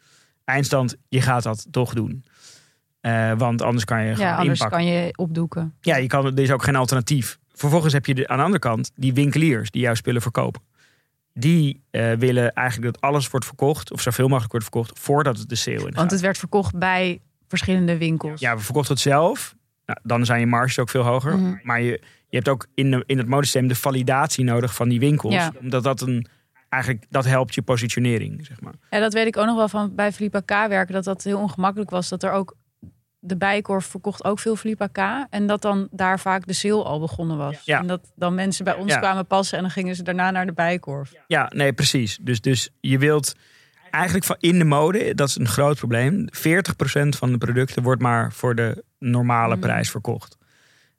Eindstand, 0.44 0.96
je 1.08 1.20
gaat 1.20 1.42
dat 1.42 1.66
toch 1.70 1.94
doen. 1.94 2.24
Eh, 3.00 3.32
want 3.38 3.62
anders 3.62 3.84
kan 3.84 4.04
je 4.04 4.12
gewoon 4.14 4.26
Ja, 4.28 4.36
anders 4.36 4.60
inpakken. 4.60 4.86
kan 4.86 4.94
je 4.96 5.08
opdoeken. 5.16 5.74
Ja, 5.80 5.96
je 5.96 6.06
kan, 6.06 6.26
er 6.26 6.38
is 6.38 6.50
ook 6.50 6.62
geen 6.62 6.76
alternatief. 6.76 7.38
Vervolgens 7.58 7.92
heb 7.92 8.06
je 8.06 8.14
de, 8.14 8.28
aan 8.28 8.36
de 8.36 8.42
andere 8.42 8.62
kant 8.62 8.90
die 8.94 9.14
winkeliers 9.14 9.70
die 9.70 9.82
jouw 9.82 9.94
spullen 9.94 10.22
verkopen. 10.22 10.62
Die 11.34 11.82
eh, 11.90 12.12
willen 12.12 12.52
eigenlijk 12.52 12.94
dat 12.94 13.02
alles 13.02 13.30
wordt 13.30 13.46
verkocht, 13.46 13.92
of 13.92 14.00
zoveel 14.00 14.28
mogelijk 14.28 14.52
wordt 14.52 14.66
verkocht, 14.66 14.98
voordat 14.98 15.38
het 15.38 15.48
de 15.48 15.54
sale 15.54 15.76
in 15.76 15.84
gaat. 15.84 15.94
Want 15.94 16.10
het 16.10 16.20
werd 16.20 16.38
verkocht 16.38 16.78
bij 16.78 17.20
verschillende 17.48 17.98
winkels. 17.98 18.40
Ja, 18.40 18.56
we 18.56 18.62
verkochten 18.62 18.94
het 18.94 19.02
zelf. 19.02 19.54
Nou, 19.86 19.98
dan 20.02 20.24
zijn 20.24 20.40
je 20.40 20.46
marges 20.46 20.78
ook 20.78 20.88
veel 20.88 21.02
hoger. 21.02 21.38
Mhm. 21.38 21.56
Maar 21.62 21.80
je, 21.80 22.00
je 22.28 22.36
hebt 22.36 22.48
ook 22.48 22.66
in, 22.74 22.90
de, 22.90 23.02
in 23.06 23.18
het 23.18 23.26
modesysteem 23.26 23.68
de 23.68 23.74
validatie 23.74 24.44
nodig 24.44 24.74
van 24.74 24.88
die 24.88 25.00
winkels. 25.00 25.34
Ja. 25.34 25.52
Omdat 25.60 25.82
dat 25.82 26.00
een, 26.00 26.26
eigenlijk, 26.68 27.04
dat 27.10 27.24
helpt 27.24 27.54
je 27.54 27.62
positionering, 27.62 28.46
zeg 28.46 28.60
maar. 28.60 28.74
Ja, 28.90 28.98
dat 28.98 29.12
weet 29.12 29.26
ik 29.26 29.36
ook 29.36 29.46
nog 29.46 29.56
wel 29.56 29.68
van 29.68 29.94
bij 29.94 30.12
Philippa 30.12 30.40
K 30.40 30.68
werken. 30.68 30.94
Dat 30.94 31.04
dat 31.04 31.24
heel 31.24 31.38
ongemakkelijk 31.38 31.90
was. 31.90 32.08
Dat 32.08 32.22
er 32.22 32.32
ook 32.32 32.56
de 33.20 33.36
Bijkorf 33.36 33.86
verkocht 33.86 34.24
ook 34.24 34.38
veel 34.38 34.56
Philippa 34.56 34.86
K. 34.86 35.26
En 35.30 35.46
dat 35.46 35.62
dan 35.62 35.88
daar 35.90 36.20
vaak 36.20 36.46
de 36.46 36.52
sale 36.52 36.84
al 36.84 37.00
begonnen 37.00 37.36
was. 37.36 37.60
Ja. 37.64 37.78
En 37.78 37.86
dat 37.86 38.12
dan 38.16 38.34
mensen 38.34 38.64
bij 38.64 38.74
ons 38.74 38.92
Ja. 38.92 38.98
kwamen 38.98 39.26
passen. 39.26 39.56
En 39.56 39.62
dan 39.62 39.72
gingen 39.72 39.94
ze 39.96 40.02
daarna 40.02 40.30
naar 40.30 40.46
de 40.46 40.52
Bijkorf. 40.52 41.12
Ja, 41.26 41.50
nee, 41.54 41.72
precies. 41.72 42.18
Dus, 42.20 42.40
dus 42.40 42.70
je 42.80 42.98
wilt 42.98 43.34
eigenlijk 43.90 44.24
van 44.24 44.36
in 44.38 44.58
de 44.58 44.64
mode, 44.64 45.14
dat 45.14 45.28
is 45.28 45.36
een 45.38 45.48
groot 45.48 45.76
probleem. 45.76 46.26
40% 46.30 47.16
van 47.16 47.32
de 47.32 47.38
producten 47.38 47.82
wordt 47.82 48.02
maar 48.02 48.32
voor 48.32 48.54
de 48.54 48.84
normale 48.98 49.54
Mm. 49.54 49.60
prijs 49.60 49.90
verkocht. 49.90 50.36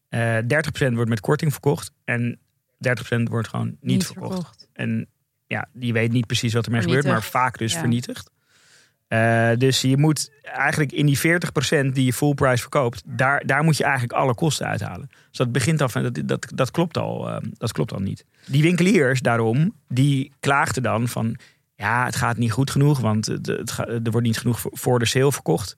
Eh 0.10 0.38
30% 0.48 0.94
wordt 0.96 1.10
met 1.10 1.20
korting 1.20 1.52
verkocht. 1.52 1.92
En 2.06 2.40
30% 2.78 3.30
wordt 3.30 3.48
gewoon 3.48 3.78
niet, 3.82 4.06
verkocht. 4.06 4.68
En 4.74 5.08
ja, 5.48 5.68
die 5.74 5.94
weet 5.94 6.12
niet 6.12 6.26
precies 6.28 6.54
wat 6.54 6.66
ermee 6.66 6.82
gebeurt, 6.82 7.06
maar 7.06 7.24
vaak 7.24 7.58
dus 7.58 7.74
Ja. 7.74 7.80
vernietigd. 7.80 8.30
Eh, 9.10 9.50
dus 9.58 9.82
je 9.82 9.98
moet 9.98 10.32
eigenlijk 10.44 10.92
in 10.92 11.06
die 11.06 11.18
40% 11.20 11.22
die 11.94 12.06
je 12.06 12.14
full 12.14 12.34
price 12.34 12.62
verkoopt, 12.62 13.02
daar, 13.06 13.46
daar 13.46 13.64
moet 13.64 13.78
je 13.78 13.84
eigenlijk 13.84 14.14
alle 14.14 14.34
kosten 14.36 14.68
uithalen. 14.68 15.08
Dus 15.10 15.38
dat 15.38 15.52
begint 15.52 15.82
af 15.82 15.96
en 15.96 16.04
dat, 16.04 16.22
dat, 16.28 16.48
dat, 16.56 16.72
klopt 16.72 16.98
al, 16.98 17.30
eh, 17.30 17.38
dat 17.58 17.72
klopt 17.72 17.94
al 17.94 18.00
niet. 18.00 18.26
Die 18.46 18.62
winkeliers 18.62 19.22
daarom, 19.22 19.74
die 19.88 20.32
klaagden 20.40 20.84
dan 20.84 21.08
van 21.08 21.36
ja, 21.76 22.06
het 22.06 22.16
gaat 22.16 22.38
niet 22.38 22.52
goed 22.52 22.72
genoeg, 22.72 23.00
want 23.00 23.26
het, 23.26 23.46
het 23.46 23.72
ga- 23.72 23.88
er 23.88 24.12
wordt 24.12 24.28
niet 24.28 24.38
genoeg 24.38 24.60
voor- 24.72 25.00
de 25.00 25.06
sale 25.06 25.32
verkocht. 25.32 25.76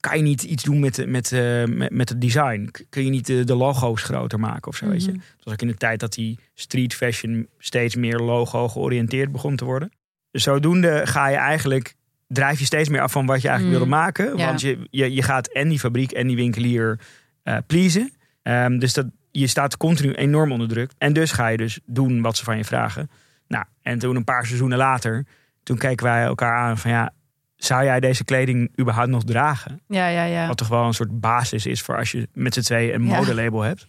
Kan 0.00 0.16
je 0.16 0.22
niet 0.22 0.42
iets 0.42 0.62
doen 0.62 0.80
met, 0.80 1.06
met, 1.06 1.32
eh, 1.32 1.64
met, 1.64 1.90
met 1.90 2.08
het 2.08 2.20
design? 2.20 2.70
Kun 2.88 3.04
je 3.04 3.10
niet 3.10 3.26
de, 3.26 3.44
de 3.44 3.54
logo's 3.54 4.02
groter 4.02 4.40
maken 4.40 4.68
of 4.70 4.76
zo, 4.76 4.88
weet 4.88 5.04
je? 5.04 5.10
Mhm. 5.10 5.20
Het 5.20 5.44
was 5.44 5.52
ook 5.52 5.62
in 5.62 5.68
de 5.68 5.74
tijd 5.74 6.00
dat 6.00 6.12
die 6.12 6.38
street 6.54 6.94
fashion 6.94 7.48
steeds 7.58 7.96
meer 7.96 8.18
logo 8.18 8.68
georiënteerd 8.68 9.32
begon 9.32 9.56
te 9.56 9.64
worden. 9.64 9.92
Dus 10.30 10.42
zodoende 10.42 11.00
ga 11.04 11.28
je 11.28 11.36
eigenlijk, 11.36 11.94
drijf 12.32 12.58
je 12.58 12.64
steeds 12.64 12.88
meer 12.88 13.00
af 13.00 13.12
van 13.12 13.26
wat 13.26 13.42
je 13.42 13.48
eigenlijk 13.48 13.78
Mm. 13.78 13.84
wilde 13.84 13.96
maken. 14.02 14.36
Ja. 14.36 14.46
Want 14.46 14.60
je, 14.60 14.86
je, 14.90 15.12
je 15.14 15.22
gaat 15.22 15.46
en 15.48 15.68
die 15.68 15.78
fabriek 15.78 16.12
en 16.12 16.26
die 16.26 16.36
winkelier 16.36 16.98
eh 17.42 17.56
pleasen. 17.66 18.12
Ehm, 18.42 18.78
dus 18.78 18.92
dat, 18.92 19.06
je 19.30 19.46
staat 19.46 19.76
continu 19.76 20.12
enorm 20.12 20.52
onder 20.52 20.68
druk. 20.68 20.92
En 20.98 21.12
dus 21.12 21.32
ga 21.32 21.48
je 21.48 21.56
dus 21.56 21.80
doen 21.86 22.22
wat 22.22 22.36
ze 22.36 22.44
van 22.44 22.56
je 22.56 22.64
vragen. 22.64 23.10
Nou, 23.48 23.64
en 23.82 23.98
toen 23.98 24.16
een 24.16 24.24
paar 24.24 24.46
seizoenen 24.46 24.78
later, 24.78 25.26
toen 25.62 25.78
keken 25.78 26.06
wij 26.06 26.22
elkaar 26.22 26.56
aan 26.56 26.78
van 26.78 26.90
ja, 26.90 27.12
zou 27.56 27.84
jij 27.84 28.00
deze 28.00 28.24
kleding 28.24 28.72
überhaupt 28.80 29.10
nog 29.10 29.24
dragen? 29.24 29.80
Ja, 29.88 30.08
ja, 30.08 30.24
ja. 30.24 30.46
Wat 30.46 30.56
toch 30.56 30.68
wel 30.68 30.84
een 30.86 30.94
soort 30.94 31.20
basis 31.20 31.66
is 31.66 31.82
voor 31.82 31.96
als 31.96 32.12
je 32.12 32.28
met 32.32 32.54
z'n 32.54 32.60
tweeën 32.60 32.94
een 32.94 33.06
Ja. 33.06 33.16
modelabel 33.16 33.60
hebt. 33.60 33.86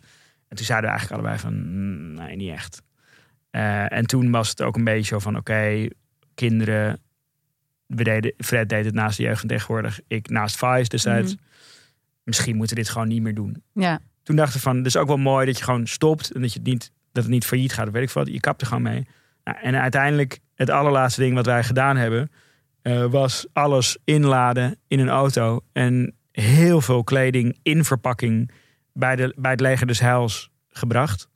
En 0.48 0.56
toen 0.56 0.66
zeiden 0.66 0.90
we 0.90 0.96
eigenlijk 0.98 1.22
allebei 1.28 1.42
van, 1.42 1.54
"Mm, 1.72 2.14
nee, 2.14 2.36
niet 2.36 2.52
echt. 2.52 2.82
Eh, 3.52 3.92
en 3.92 4.06
toen 4.06 4.32
was 4.32 4.50
het 4.50 4.62
ook 4.62 4.76
een 4.76 4.84
beetje 4.84 5.04
zo 5.14 5.20
van, 5.20 5.38
oké, 5.38 5.88
kinderen. 6.36 7.00
We 7.96 8.04
deden, 8.04 8.34
Fred 8.38 8.70
deed 8.70 8.86
het 8.86 8.94
naast 8.94 9.18
de 9.18 9.24
jeugd 9.24 9.48
tegenwoordig. 9.48 10.00
Ik 10.08 10.30
naast 10.30 10.58
Vice 10.58 10.90
destijds. 10.90 11.36
Mhm. 11.36 11.44
Misschien 12.24 12.56
moeten 12.56 12.76
we 12.76 12.82
dit 12.82 12.92
gewoon 12.92 13.08
niet 13.08 13.22
meer 13.22 13.36
doen. 13.36 13.64
ja. 13.74 14.00
Toen 14.24 14.36
dachten 14.36 14.56
we 14.56 14.62
van, 14.62 14.78
het 14.78 14.86
is 14.86 14.98
ook 14.98 15.08
wel 15.08 15.18
mooi 15.18 15.46
dat 15.46 15.58
je 15.58 15.64
gewoon 15.64 15.88
stopt. 15.88 16.32
En 16.32 16.42
dat, 16.42 16.54
je 16.54 16.60
het 16.60 16.68
niet, 16.68 16.92
dat 17.12 17.24
het 17.24 17.32
niet 17.32 17.46
failliet 17.46 17.74
gaat. 17.74 17.92
Weet 17.92 18.04
ik 18.04 18.10
wat. 18.10 18.28
Je 18.28 18.40
kapt 18.40 18.62
er 18.62 18.68
gewoon 18.68 18.84
mee. 18.84 19.08
Nou, 19.44 19.58
en 19.62 19.76
uiteindelijk, 19.76 20.40
het 20.56 20.70
allerlaatste 20.70 21.22
ding 21.22 21.36
wat 21.36 21.46
wij 21.46 21.64
gedaan 21.64 21.98
hebben... 21.98 22.32
eh, 22.82 23.06
was 23.06 23.46
alles 23.54 23.98
inladen 24.04 24.78
in 24.88 25.00
een 25.00 25.10
auto. 25.10 25.60
En 25.72 26.16
heel 26.32 26.82
veel 26.82 27.04
kleding 27.04 27.58
in 27.64 27.86
verpakking 27.86 28.52
bij, 28.94 29.16
de, 29.16 29.34
bij 29.38 29.52
het 29.52 29.60
leger 29.60 29.88
des 29.88 30.00
heils 30.00 30.50
gebracht. 30.70 31.30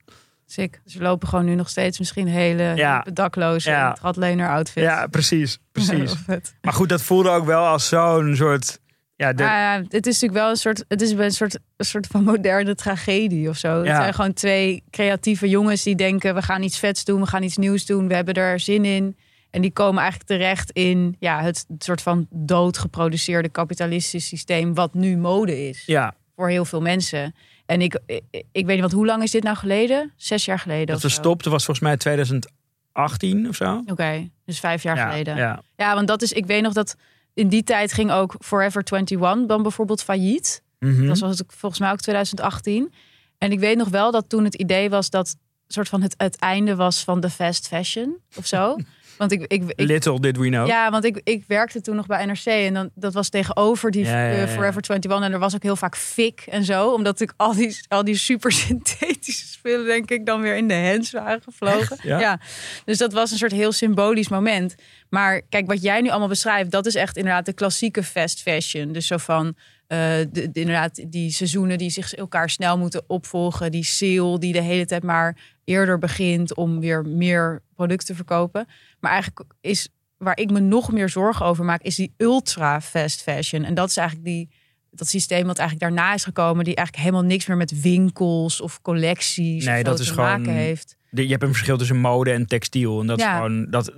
Sick. 0.50 0.80
Dus 0.84 0.96
we 0.96 1.04
lopen 1.04 1.28
gewoon 1.28 1.46
nu 1.46 1.56
nog 1.56 1.70
steeds 1.70 2.00
misschien 2.00 2.28
hele 2.28 2.64
Ja. 2.76 3.06
dakloze 3.14 3.70
Ja. 3.70 3.98
outfit. 4.02 4.84
Ja, 4.84 5.08
precies. 5.08 5.60
precies. 5.72 6.14
Maar 6.62 6.74
goed, 6.74 6.90
dat 6.90 7.02
voelde 7.02 7.30
ook 7.30 7.46
wel 7.46 7.66
als 7.66 7.88
zo'n 7.88 8.36
soort... 8.36 8.80
Ja, 9.16 9.34
de, 9.34 9.44
Maar 9.44 9.60
ja, 9.60 9.84
het 9.90 10.08
is 10.08 10.14
natuurlijk 10.22 10.34
wel 10.42 10.50
een 10.50 10.56
soort, 10.56 10.86
het 10.88 11.02
is 11.02 11.12
een 11.12 11.32
soort, 11.32 11.60
een 11.78 11.86
soort 11.86 12.08
van 12.08 12.24
moderne 12.24 12.76
tragedie 12.76 13.50
of 13.50 13.58
zo. 13.58 13.78
Het 13.78 13.86
Ja. 13.86 13.96
zijn 14.02 14.14
gewoon 14.14 14.34
twee 14.34 14.84
creatieve 14.90 15.50
jongens 15.50 15.84
die 15.84 15.96
denken: 15.96 16.36
we 16.36 16.42
gaan 16.42 16.64
iets 16.64 16.80
vets 16.80 17.04
doen, 17.06 17.22
we 17.22 17.28
gaan 17.28 17.44
iets 17.44 17.58
nieuws 17.58 17.86
doen, 17.86 18.08
we 18.08 18.16
hebben 18.16 18.34
er 18.34 18.60
zin 18.60 18.86
in. 18.86 19.18
En 19.50 19.62
die 19.62 19.72
komen 19.72 20.02
eigenlijk 20.02 20.30
terecht 20.30 20.72
in 20.72 21.16
ja, 21.20 21.42
het 21.42 21.66
soort 21.78 22.02
van 22.02 22.28
doodgeproduceerde 22.30 23.50
kapitalistisch 23.50 24.28
systeem, 24.28 24.74
wat 24.74 24.94
nu 24.94 25.18
mode 25.18 25.68
is 25.68 25.84
ja, 25.86 26.14
voor 26.36 26.50
heel 26.50 26.66
veel 26.66 26.82
mensen. 26.82 27.36
En 27.68 27.82
ik, 27.82 28.00
ik, 28.06 28.24
ik 28.32 28.66
weet 28.66 28.68
niet, 28.68 28.80
want 28.80 28.92
hoe 28.92 29.06
lang 29.06 29.24
is 29.24 29.32
dit 29.32 29.44
nou 29.44 29.58
geleden? 29.58 30.14
Zes 30.16 30.46
jaar 30.46 30.60
geleden. 30.60 30.88
dat 30.88 31.02
we 31.02 31.10
stopten 31.10 31.52
was 31.52 31.66
volgens 31.66 31.88
mij 31.88 31.98
2018 31.98 33.48
of 33.48 33.56
zo. 33.56 33.84
Oké, 33.86 34.30
dus 34.46 34.60
vijf 34.60 34.84
jaar 34.84 34.96
ja, 34.96 35.10
geleden. 35.10 35.36
Ja. 35.36 35.62
Ja, 35.76 35.96
want 35.96 36.08
dat 36.08 36.22
is, 36.22 36.32
ik 36.32 36.46
weet 36.46 36.62
nog 36.62 36.74
dat 36.74 36.96
in 37.34 37.48
die 37.48 37.64
tijd 37.64 37.94
ging 37.94 38.12
ook 38.12 38.36
Forever 38.40 38.84
21 38.92 39.48
dan 39.48 39.62
bijvoorbeeld 39.62 40.04
failliet. 40.04 40.64
Mhm. 40.80 41.08
Dat 41.08 41.20
was 41.20 41.42
volgens 41.48 41.82
mij 41.82 41.92
ook 41.92 42.00
2018. 42.00 42.94
En 43.38 43.52
ik 43.52 43.60
weet 43.60 43.78
nog 43.78 43.90
wel 43.90 44.12
dat 44.12 44.30
toen 44.30 44.44
het 44.44 44.56
idee 44.56 44.90
was 44.90 45.10
dat 45.10 45.36
soort 45.68 45.90
van 45.90 46.02
het, 46.02 46.14
het 46.18 46.36
einde 46.36 46.76
was 46.76 47.04
van 47.04 47.20
de 47.20 47.30
fast 47.30 47.68
fashion 47.68 48.18
of 48.36 48.46
zo. 48.46 48.76
Want 49.18 49.32
ik, 49.32 49.42
ik, 49.42 49.64
ik 49.76 49.88
Little 49.88 50.20
did 50.20 50.38
we 50.38 50.48
know. 50.48 50.68
ja, 50.68 50.92
want 50.92 51.04
ik, 51.06 51.22
ik 51.24 51.44
werkte 51.48 51.82
toen 51.82 51.96
nog 51.96 52.06
bij 52.06 52.26
NRC 52.26 52.46
en 52.46 52.74
dan, 52.74 52.90
dat 52.96 53.14
was 53.14 53.30
tegenover 53.30 53.92
die 53.92 54.06
Ja, 54.06 54.12
ja, 54.26 54.32
ja, 54.36 54.42
eh. 54.44 54.50
Forever 54.50 54.84
21 54.90 55.22
en 55.22 55.34
er 55.34 55.40
was 55.40 55.56
ook 55.56 55.64
heel 55.64 55.76
vaak 55.76 55.96
fik 55.98 56.44
en 56.50 56.64
zo, 56.64 56.92
omdat 56.94 57.20
ik 57.20 57.34
al 57.38 57.54
die, 57.56 57.78
al 57.88 58.04
die 58.04 58.16
super 58.18 58.52
synthetische 58.66 59.48
spullen 59.48 59.86
denk 59.86 60.10
ik 60.12 60.26
dan 60.26 60.42
weer 60.42 60.56
in 60.56 60.68
de 60.68 60.74
hens 60.74 61.12
waren 61.12 61.42
gevlogen. 61.42 61.98
Ja? 62.04 62.40
dus 62.86 62.98
dat 62.98 63.14
was 63.14 63.32
een 63.32 63.38
soort 63.38 63.52
heel 63.52 63.72
symbolisch 63.72 64.30
moment. 64.30 64.76
Maar 65.10 65.42
kijk, 65.50 65.68
wat 65.68 65.82
jij 65.82 66.02
nu 66.02 66.10
allemaal 66.10 66.28
beschrijft, 66.28 66.72
dat 66.72 66.86
is 66.86 66.96
echt 66.96 67.18
inderdaad 67.18 67.46
de 67.46 67.54
klassieke 67.54 68.04
fast 68.04 68.42
fashion. 68.42 68.92
Dus 68.92 69.08
zo 69.08 69.18
van 69.18 69.56
eh, 69.88 69.98
de, 69.98 70.28
de- 70.32 70.60
inderdaad 70.60 71.12
die 71.12 71.32
seizoenen 71.32 71.78
die 71.78 71.90
zich 71.90 72.14
elkaar 72.14 72.50
snel 72.50 72.78
moeten 72.78 73.04
opvolgen, 73.08 73.72
die 73.72 73.84
sale 73.84 74.40
die 74.40 74.54
de 74.54 74.62
hele 74.62 74.86
tijd 74.86 75.04
maar 75.04 75.38
eerder 75.64 75.98
begint 75.98 76.56
om 76.56 76.80
weer 76.80 77.06
meer 77.06 77.62
producten 77.76 78.08
te 78.08 78.16
verkopen. 78.16 78.68
Maar 79.00 79.12
eigenlijk 79.12 79.44
is 79.62 79.90
waar 80.18 80.38
ik 80.38 80.52
me 80.52 80.60
nog 80.60 80.92
meer 80.92 81.10
zorgen 81.10 81.46
over 81.46 81.66
maak, 81.66 81.82
is 81.82 81.96
die 81.96 82.14
ultra 82.18 82.82
fast 82.82 83.22
fashion. 83.22 83.64
En 83.64 83.74
dat 83.74 83.90
is 83.90 83.98
eigenlijk 83.98 84.28
die, 84.28 84.50
dat 84.92 85.08
systeem 85.08 85.46
wat 85.46 85.58
eigenlijk 85.58 85.90
daarna 85.96 86.14
is 86.14 86.24
gekomen, 86.24 86.64
die 86.64 86.76
eigenlijk 86.76 87.08
helemaal 87.08 87.30
niks 87.30 87.46
meer 87.46 87.58
met 87.58 87.82
winkels 87.82 88.62
of 88.62 88.82
collecties 88.82 89.66
Nee, 89.66 89.78
of 89.78 89.84
dat 89.84 90.00
is 90.00 90.08
te 90.08 90.14
gewoon- 90.14 90.30
maken 90.30 90.54
heeft. 90.54 90.96
Je 91.12 91.28
hebt 91.28 91.44
een 91.44 91.48
verschil 91.54 91.78
tussen 91.78 91.98
mode 92.00 92.32
en 92.32 92.46
textiel. 92.46 93.00
En 93.02 93.08
dat 93.08 93.20
Ja. 93.20 93.30
is 93.32 93.36
gewoon. 93.36 93.70
Dat, 93.70 93.94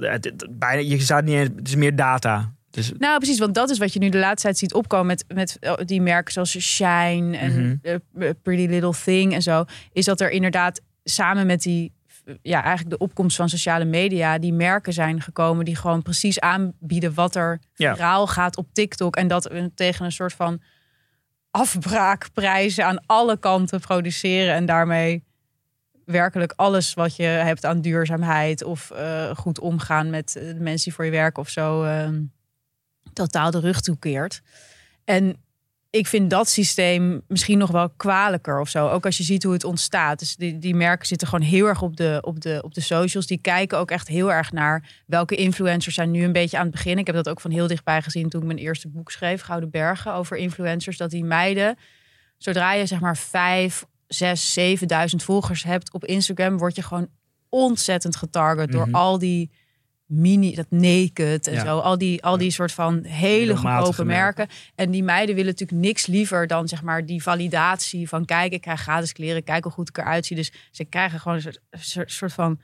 bijna, 0.50 0.82
je 0.82 1.00
staat 1.00 1.24
niet 1.24 1.36
eens. 1.36 1.50
Het 1.56 1.68
is 1.68 1.76
meer 1.76 1.96
data. 1.96 2.54
Dus, 2.70 2.92
Nou, 2.98 3.18
precies, 3.18 3.40
want 3.40 3.54
dat 3.56 3.70
is 3.70 3.78
wat 3.78 3.94
je 3.94 4.00
nu 4.00 4.10
de 4.10 4.18
laatste 4.18 4.42
tijd 4.42 4.58
ziet 4.58 4.74
opkomen 4.74 5.06
met, 5.06 5.26
met 5.34 5.58
eh, 5.60 5.74
die 5.86 6.02
merken 6.02 6.34
zoals 6.34 6.60
Shine 6.60 7.38
en 7.38 7.52
Mhm. 7.52 7.76
eh, 8.22 8.30
Pretty 8.42 8.66
Little 8.68 8.94
Thing 9.04 9.34
en 9.34 9.42
zo. 9.42 9.66
Is 9.94 10.06
dat 10.06 10.22
er 10.22 10.30
inderdaad 10.30 10.82
samen 11.04 11.46
met 11.46 11.62
die, 11.62 11.92
ja, 12.42 12.64
eigenlijk 12.64 12.90
de 12.90 13.04
opkomst 13.06 13.36
van 13.36 13.50
sociale 13.50 13.86
media, 13.86 14.38
die 14.38 14.54
merken 14.54 14.94
zijn 14.94 15.22
gekomen 15.22 15.66
die 15.66 15.76
gewoon 15.76 16.02
precies 16.02 16.40
aanbieden 16.40 17.14
wat 17.14 17.36
er 17.36 17.60
Ja. 17.74 17.94
viraal 17.96 18.28
gaat 18.28 18.58
op 18.58 18.74
TikTok. 18.74 19.16
En 19.16 19.28
dat 19.28 19.50
tegen 19.76 20.06
een 20.06 20.12
soort 20.12 20.34
van 20.34 20.62
afbraakprijzen 21.52 22.86
aan 22.86 23.06
alle 23.06 23.38
kanten 23.38 23.80
produceren 23.80 24.54
en 24.54 24.66
daarmee 24.66 25.24
werkelijk 26.06 26.54
alles 26.56 26.94
wat 26.94 27.16
je 27.16 27.24
hebt 27.24 27.66
aan 27.66 27.82
duurzaamheid 27.82 28.64
of 28.64 28.92
eh, 28.92 29.36
goed 29.36 29.60
omgaan 29.60 30.10
met 30.10 30.36
eh, 30.36 30.48
de 30.48 30.54
mensen 30.60 30.84
die 30.84 30.94
voor 30.94 31.06
je 31.06 31.12
werken 31.12 31.42
of 31.42 31.50
zo 31.50 31.84
ehm, 31.84 32.22
totaal 33.14 33.52
de 33.52 33.60
rug 33.60 33.82
toekeert. 33.82 34.42
En 35.04 35.44
ik 35.92 36.08
vind 36.08 36.30
dat 36.30 36.50
systeem 36.50 37.22
misschien 37.28 37.58
nog 37.58 37.72
wel 37.72 37.90
kwalijker 37.90 38.60
of 38.60 38.70
zo. 38.70 38.88
Ook 38.90 39.06
als 39.06 39.18
je 39.18 39.24
ziet 39.24 39.44
hoe 39.44 39.54
het 39.54 39.64
ontstaat. 39.64 40.20
Dus 40.20 40.36
die, 40.36 40.60
die 40.60 40.76
merken 40.76 41.08
zitten 41.08 41.28
gewoon 41.28 41.46
heel 41.46 41.66
erg 41.66 41.82
op 41.82 41.98
de, 41.98 42.18
op, 42.22 42.40
de, 42.42 42.60
op 42.64 42.74
de 42.74 42.82
socials. 42.82 43.28
Die 43.28 43.38
kijken 43.42 43.78
ook 43.78 43.92
echt 43.92 44.08
heel 44.08 44.32
erg 44.32 44.52
naar 44.52 45.04
welke 45.06 45.36
influencers 45.36 45.96
zijn 45.96 46.12
nu 46.12 46.24
een 46.24 46.32
beetje 46.32 46.58
aan 46.58 46.64
het 46.66 46.72
begin. 46.72 46.98
Ik 46.98 47.06
heb 47.06 47.16
dat 47.16 47.30
ook 47.30 47.42
van 47.42 47.52
heel 47.52 47.68
dichtbij 47.68 48.02
gezien 48.02 48.30
toen 48.30 48.42
ik 48.42 48.48
mijn 48.48 48.60
eerste 48.60 48.88
boek 48.88 49.12
schreef, 49.12 49.42
Gouden 49.42 49.70
Bergen, 49.70 50.14
over 50.14 50.38
influencers. 50.38 50.98
Dat 50.98 51.10
die 51.10 51.24
meiden, 51.24 51.78
zodra 52.38 52.74
je 52.74 52.86
zeg 52.86 53.00
maar 53.00 53.18
vijf, 53.18 53.86
zes, 54.08 54.54
zevenduizend 54.54 55.24
volgers 55.24 55.64
hebt 55.64 55.94
op 55.94 56.06
Instagram, 56.06 56.58
word 56.58 56.76
je 56.76 56.82
gewoon 56.84 57.08
ontzettend 57.50 58.16
getarget 58.16 58.72
door 58.72 58.86
Mhm. 58.88 58.96
al 58.96 59.20
die 59.20 59.52
mini, 60.10 60.56
dat 60.56 60.66
naked 60.70 61.48
en 61.48 61.54
Ja. 61.54 61.66
zo. 61.66 61.78
Al 61.80 61.98
die, 61.98 62.24
al 62.24 62.38
die 62.38 62.52
soort 62.52 62.72
van 62.72 63.04
hele 63.04 63.58
goedkope 63.58 64.06
merken. 64.06 64.48
En 64.76 64.92
die 64.92 65.04
meiden 65.04 65.36
willen 65.36 65.52
natuurlijk 65.52 65.82
niks 65.82 66.06
liever 66.06 66.48
dan 66.48 66.68
zeg 66.68 66.82
maar 66.82 67.06
die 67.06 67.24
validatie 67.24 68.08
van 68.10 68.26
kijk, 68.26 68.54
ik 68.54 68.62
krijg 68.62 68.82
gratis 68.82 69.14
kleren, 69.14 69.44
kijk 69.44 69.64
hoe 69.64 69.74
goed 69.74 69.90
ik 69.90 69.98
eruit 69.98 70.26
zie. 70.26 70.36
Dus 70.36 70.52
ze 70.72 70.84
krijgen 70.86 71.20
gewoon 71.20 71.38
een 71.38 71.44
soort, 71.44 71.60
soort, 71.72 72.12
soort 72.12 72.34
van 72.34 72.60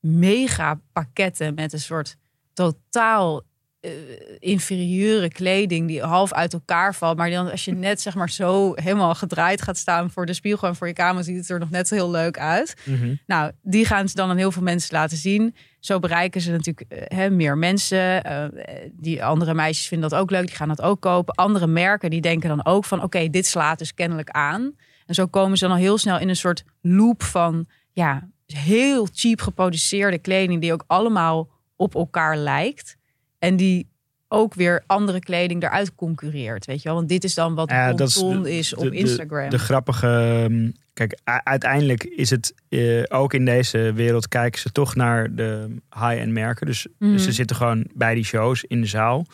mega 0.00 0.80
pakketten 0.92 1.54
met 1.54 1.72
een 1.72 1.80
soort 1.80 2.16
totaal 2.52 3.42
eh, 3.80 3.90
inferieure 4.38 5.28
kleding 5.28 5.86
die 5.88 6.02
half 6.02 6.32
uit 6.32 6.52
elkaar 6.52 6.94
valt. 6.94 7.16
Maar 7.16 7.30
dan 7.30 7.50
als 7.50 7.64
je 7.64 7.72
net 7.88 8.00
zeg 8.00 8.14
maar 8.14 8.30
zo 8.30 8.72
helemaal 8.74 9.14
gedraaid 9.14 9.62
gaat 9.62 9.76
staan 9.76 10.10
voor 10.10 10.26
de 10.26 10.32
spiegel 10.32 10.68
en 10.68 10.76
voor 10.76 10.86
je 10.86 10.92
kamer, 10.92 11.24
ziet 11.24 11.36
het 11.36 11.48
er 11.48 11.58
nog 11.58 11.70
net 11.70 11.90
heel 11.90 12.10
leuk 12.10 12.38
uit. 12.38 12.76
Mhm. 12.84 13.14
Nou, 13.26 13.52
die 13.62 13.84
gaan 13.84 14.08
ze 14.08 14.14
dan 14.14 14.30
aan 14.30 14.36
heel 14.36 14.52
veel 14.52 14.62
mensen 14.62 14.94
laten 14.94 15.16
zien. 15.16 15.54
Zo 15.78 15.98
bereiken 15.98 16.40
ze 16.40 16.50
natuurlijk 16.50 16.92
eh, 16.92 17.18
hè, 17.18 17.30
meer 17.30 17.58
mensen. 17.58 18.24
Eh, 18.24 18.44
die 18.92 19.24
andere 19.24 19.54
meisjes 19.54 19.88
vinden 19.88 20.10
dat 20.10 20.18
ook 20.18 20.30
leuk, 20.30 20.46
die 20.46 20.56
gaan 20.56 20.68
dat 20.68 20.82
ook 20.82 21.00
kopen. 21.00 21.34
Andere 21.34 21.66
merken 21.66 22.10
die 22.10 22.20
denken 22.20 22.48
dan 22.48 22.64
ook 22.64 22.84
van 22.84 23.02
oké, 23.02 23.28
dit 23.28 23.46
slaat 23.46 23.78
dus 23.78 23.94
kennelijk 23.94 24.30
aan. 24.30 24.76
En 25.06 25.14
zo 25.14 25.26
komen 25.26 25.58
ze 25.58 25.64
dan 25.64 25.74
al 25.74 25.80
heel 25.80 25.98
snel 25.98 26.18
in 26.18 26.28
een 26.28 26.36
soort 26.36 26.64
loop 26.80 27.22
van 27.22 27.66
ja, 27.92 28.28
heel 28.46 29.08
cheap 29.12 29.40
geproduceerde 29.40 30.18
kleding 30.18 30.60
die 30.60 30.72
ook 30.72 30.84
allemaal 30.86 31.48
op 31.76 31.94
elkaar 31.94 32.36
lijkt. 32.36 32.96
En 33.38 33.56
die 33.56 33.88
ook 34.28 34.54
weer 34.54 34.82
andere 34.86 35.18
kleding 35.20 35.62
eruit 35.62 35.94
concurreert, 35.94 36.66
weet 36.66 36.82
je 36.82 36.88
wel? 36.88 36.96
Want 36.96 37.08
dit 37.08 37.24
is 37.24 37.34
dan 37.34 37.54
wat 37.54 37.70
Ja, 37.70 37.92
de- 37.92 38.04
is 38.04 38.74
op 38.74 38.82
de- 38.82 38.90
de- 38.90 38.96
Instagram. 38.96 39.48
De 39.50 39.58
grappige. 39.58 40.06
ehm, 40.48 40.70
Kijk, 40.92 41.18
uiteindelijk 41.44 42.04
is 42.04 42.30
het 42.30 42.54
eh, 42.68 43.02
ook 43.08 43.34
in 43.34 43.44
deze 43.44 43.92
wereld 43.94 44.28
kijken 44.28 44.60
ze 44.60 44.72
toch 44.72 44.94
naar 44.94 45.34
de 45.34 45.74
high-end 45.94 46.32
merken. 46.32 46.66
Dus, 46.66 46.86
Mhm. 46.98 47.12
dus 47.12 47.24
ze 47.24 47.32
zitten 47.32 47.56
gewoon 47.56 47.86
bij 47.94 48.14
die 48.14 48.24
shows 48.24 48.64
in 48.64 48.80
de 48.80 48.86
zaal. 48.86 49.26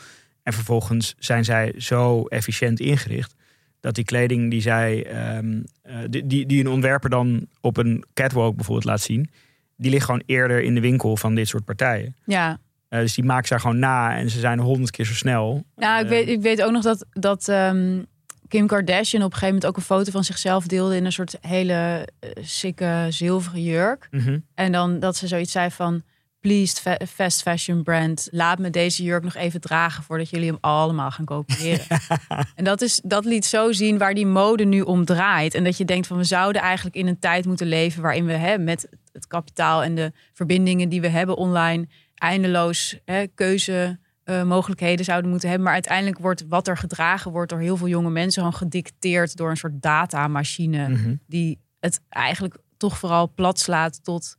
En 0.43 0.53
vervolgens 0.53 1.15
zijn 1.19 1.45
zij 1.45 1.75
zo 1.79 2.25
efficiënt 2.27 2.81
ingericht. 2.81 3.35
Dat 3.81 3.95
die 3.95 4.05
kleding 4.05 4.51
die 4.51 4.61
zij. 4.61 5.07
ehm, 5.07 5.63
eh, 5.83 5.97
die, 6.11 6.27
die, 6.27 6.47
die 6.47 6.61
een 6.61 6.69
ontwerper 6.71 7.11
dan 7.11 7.47
op 7.61 7.77
een 7.77 8.05
catwalk 8.15 8.55
bijvoorbeeld 8.57 8.87
laat 8.87 9.01
zien. 9.01 9.31
Die 9.77 9.91
ligt 9.91 10.05
gewoon 10.05 10.23
eerder 10.27 10.63
in 10.63 10.75
de 10.75 10.81
winkel 10.81 11.17
van 11.17 11.35
dit 11.35 11.49
soort 11.49 11.65
partijen. 11.65 12.15
ja, 12.25 12.59
Eh, 12.89 13.01
dus 13.01 13.15
die 13.15 13.25
maken 13.25 13.47
ze 13.49 13.59
gewoon 13.59 13.79
na. 13.79 14.17
En 14.17 14.31
ze 14.31 14.39
zijn 14.41 14.59
honderd 14.59 14.91
keer 14.91 15.05
zo 15.05 15.15
snel. 15.15 15.65
Nou, 15.77 15.99
ik 15.99 16.05
Eh, 16.05 16.11
weet, 16.11 16.29
ik 16.29 16.41
weet 16.43 16.63
ook 16.63 16.73
nog 16.73 16.83
dat, 16.83 17.07
dat 17.13 17.49
ehm, 17.49 18.03
Kim 18.49 18.67
Kardashian 18.67 19.23
op 19.23 19.33
een 19.33 19.39
gegeven 19.39 19.55
moment 19.55 19.67
ook 19.67 19.77
een 19.77 19.83
foto 19.97 20.11
van 20.11 20.25
zichzelf 20.25 20.67
deelde 20.67 20.97
in 20.97 21.05
een 21.05 21.13
soort 21.13 21.37
hele 21.41 22.09
uh, 22.21 22.31
sikke 22.45 23.07
zilveren 23.11 23.63
jurk. 23.63 24.09
mhm. 24.11 24.39
En 24.55 24.73
dan 24.73 24.99
dat 25.01 25.17
ze 25.17 25.27
zoiets 25.27 25.53
zei 25.53 25.71
van, 25.71 26.03
please 26.41 26.77
fa- 26.81 26.99
fast 27.09 27.43
fashion 27.43 27.83
brand, 27.83 28.29
laat 28.31 28.59
me 28.59 28.71
deze 28.71 29.03
jurk 29.03 29.23
nog 29.25 29.35
even 29.35 29.61
dragen 29.61 30.03
voordat 30.03 30.31
jullie 30.31 30.49
hem 30.49 30.59
allemaal 30.61 31.11
gaan 31.11 31.25
kopiëren. 31.25 31.87
en 32.55 32.65
dat, 32.65 32.83
is, 32.83 33.01
dat 33.05 33.25
liet 33.25 33.45
zo 33.45 33.73
zien 33.73 33.99
waar 33.99 34.15
die 34.15 34.27
mode 34.27 34.65
nu 34.65 34.81
om 34.81 35.05
draait. 35.05 35.55
En 35.55 35.65
dat 35.65 35.77
je 35.77 35.85
denkt 35.85 36.07
van, 36.07 36.17
we 36.17 36.25
zouden 36.25 36.63
eigenlijk 36.63 36.97
in 36.97 37.07
een 37.07 37.19
tijd 37.19 37.47
moeten 37.47 37.67
leven 37.67 38.03
waarin 38.03 38.27
we 38.27 38.33
hè, 38.33 38.59
met 38.59 38.89
het 39.13 39.27
kapitaal 39.27 39.83
en 39.83 39.95
de 39.95 40.13
verbindingen 40.33 40.89
die 40.89 41.01
we 41.01 41.09
hebben 41.09 41.37
online 41.37 41.87
eindeloos 42.31 42.99
hè, 43.05 43.27
keuze 43.35 43.99
eh, 44.25 44.43
mogelijkheden 44.43 45.05
zouden 45.05 45.31
moeten 45.31 45.49
hebben. 45.49 45.67
Maar 45.67 45.75
uiteindelijk 45.75 46.19
wordt 46.19 46.45
wat 46.49 46.69
er 46.69 46.77
gedragen 46.77 47.31
wordt 47.31 47.51
door 47.51 47.61
heel 47.61 47.77
veel 47.77 47.89
jonge 47.89 48.11
mensen 48.11 48.43
gewoon 48.43 48.59
gedicteerd 48.59 49.37
door 49.37 49.51
een 49.51 49.57
soort 49.57 49.83
datamachine 49.83 50.89
Mhm. 50.89 51.15
die 51.27 51.59
het 51.81 52.01
eigenlijk 52.09 52.57
toch 52.77 52.99
vooral 52.99 53.33
plat 53.35 53.59
slaat 53.59 54.05
tot 54.05 54.37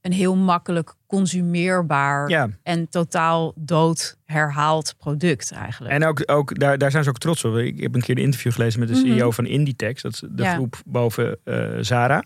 een 0.00 0.12
heel 0.12 0.36
makkelijk 0.36 0.94
consumeerbaar 1.06 2.28
Ja, 2.28 2.48
en 2.62 2.88
totaal 2.88 3.52
dood 3.56 4.16
herhaald 4.24 4.94
product 4.98 5.52
eigenlijk. 5.52 5.94
En 5.94 6.04
ook, 6.04 6.22
ook 6.26 6.58
daar, 6.58 6.78
daar 6.78 6.90
zijn 6.90 7.04
ze 7.04 7.10
ook 7.10 7.18
trots 7.18 7.44
op. 7.44 7.56
Ik 7.56 7.80
heb 7.80 7.94
een 7.94 8.00
keer 8.00 8.16
een 8.16 8.22
interview 8.22 8.52
gelezen 8.52 8.80
met 8.80 8.88
de 8.88 8.94
Mhm. 8.94 9.04
CEO 9.06 9.30
van 9.30 9.46
Inditex. 9.46 10.02
Dat 10.02 10.12
is 10.12 10.20
de 10.30 10.42
Ja. 10.42 10.54
groep 10.54 10.82
boven 10.86 11.38
eh 11.44 11.66
Zara. 11.80 12.24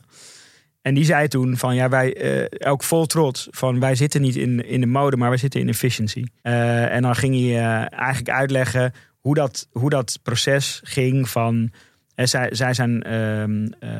En 0.89 0.95
die 0.95 1.05
zei 1.05 1.29
toen 1.29 1.57
van 1.57 1.75
ja, 1.75 1.89
wij 1.89 2.15
eh, 2.15 2.71
ook 2.71 2.83
vol 2.83 3.07
trots 3.07 3.49
van 3.51 3.81
wij 3.81 3.95
zitten 3.95 4.21
niet 4.21 4.37
in, 4.37 4.67
in 4.67 4.81
de 4.81 4.87
mode, 4.87 5.17
maar 5.17 5.29
wij 5.29 5.39
zitten 5.39 5.61
in 5.61 5.69
efficiency. 5.69 6.25
Eh, 6.43 6.95
en 6.95 7.03
dan 7.03 7.17
ging 7.17 7.35
hij 7.35 7.59
eh, 7.59 7.99
eigenlijk 7.99 8.31
uitleggen 8.31 8.93
hoe 9.21 9.35
dat, 9.35 9.69
hoe 9.73 9.91
dat 9.91 10.19
proces 10.23 10.81
ging 10.85 11.29
van. 11.29 11.71
zij, 12.15 12.49
zij, 12.55 12.75
zijn, 12.75 13.03
ehm, 13.03 13.67
eh, 13.81 13.91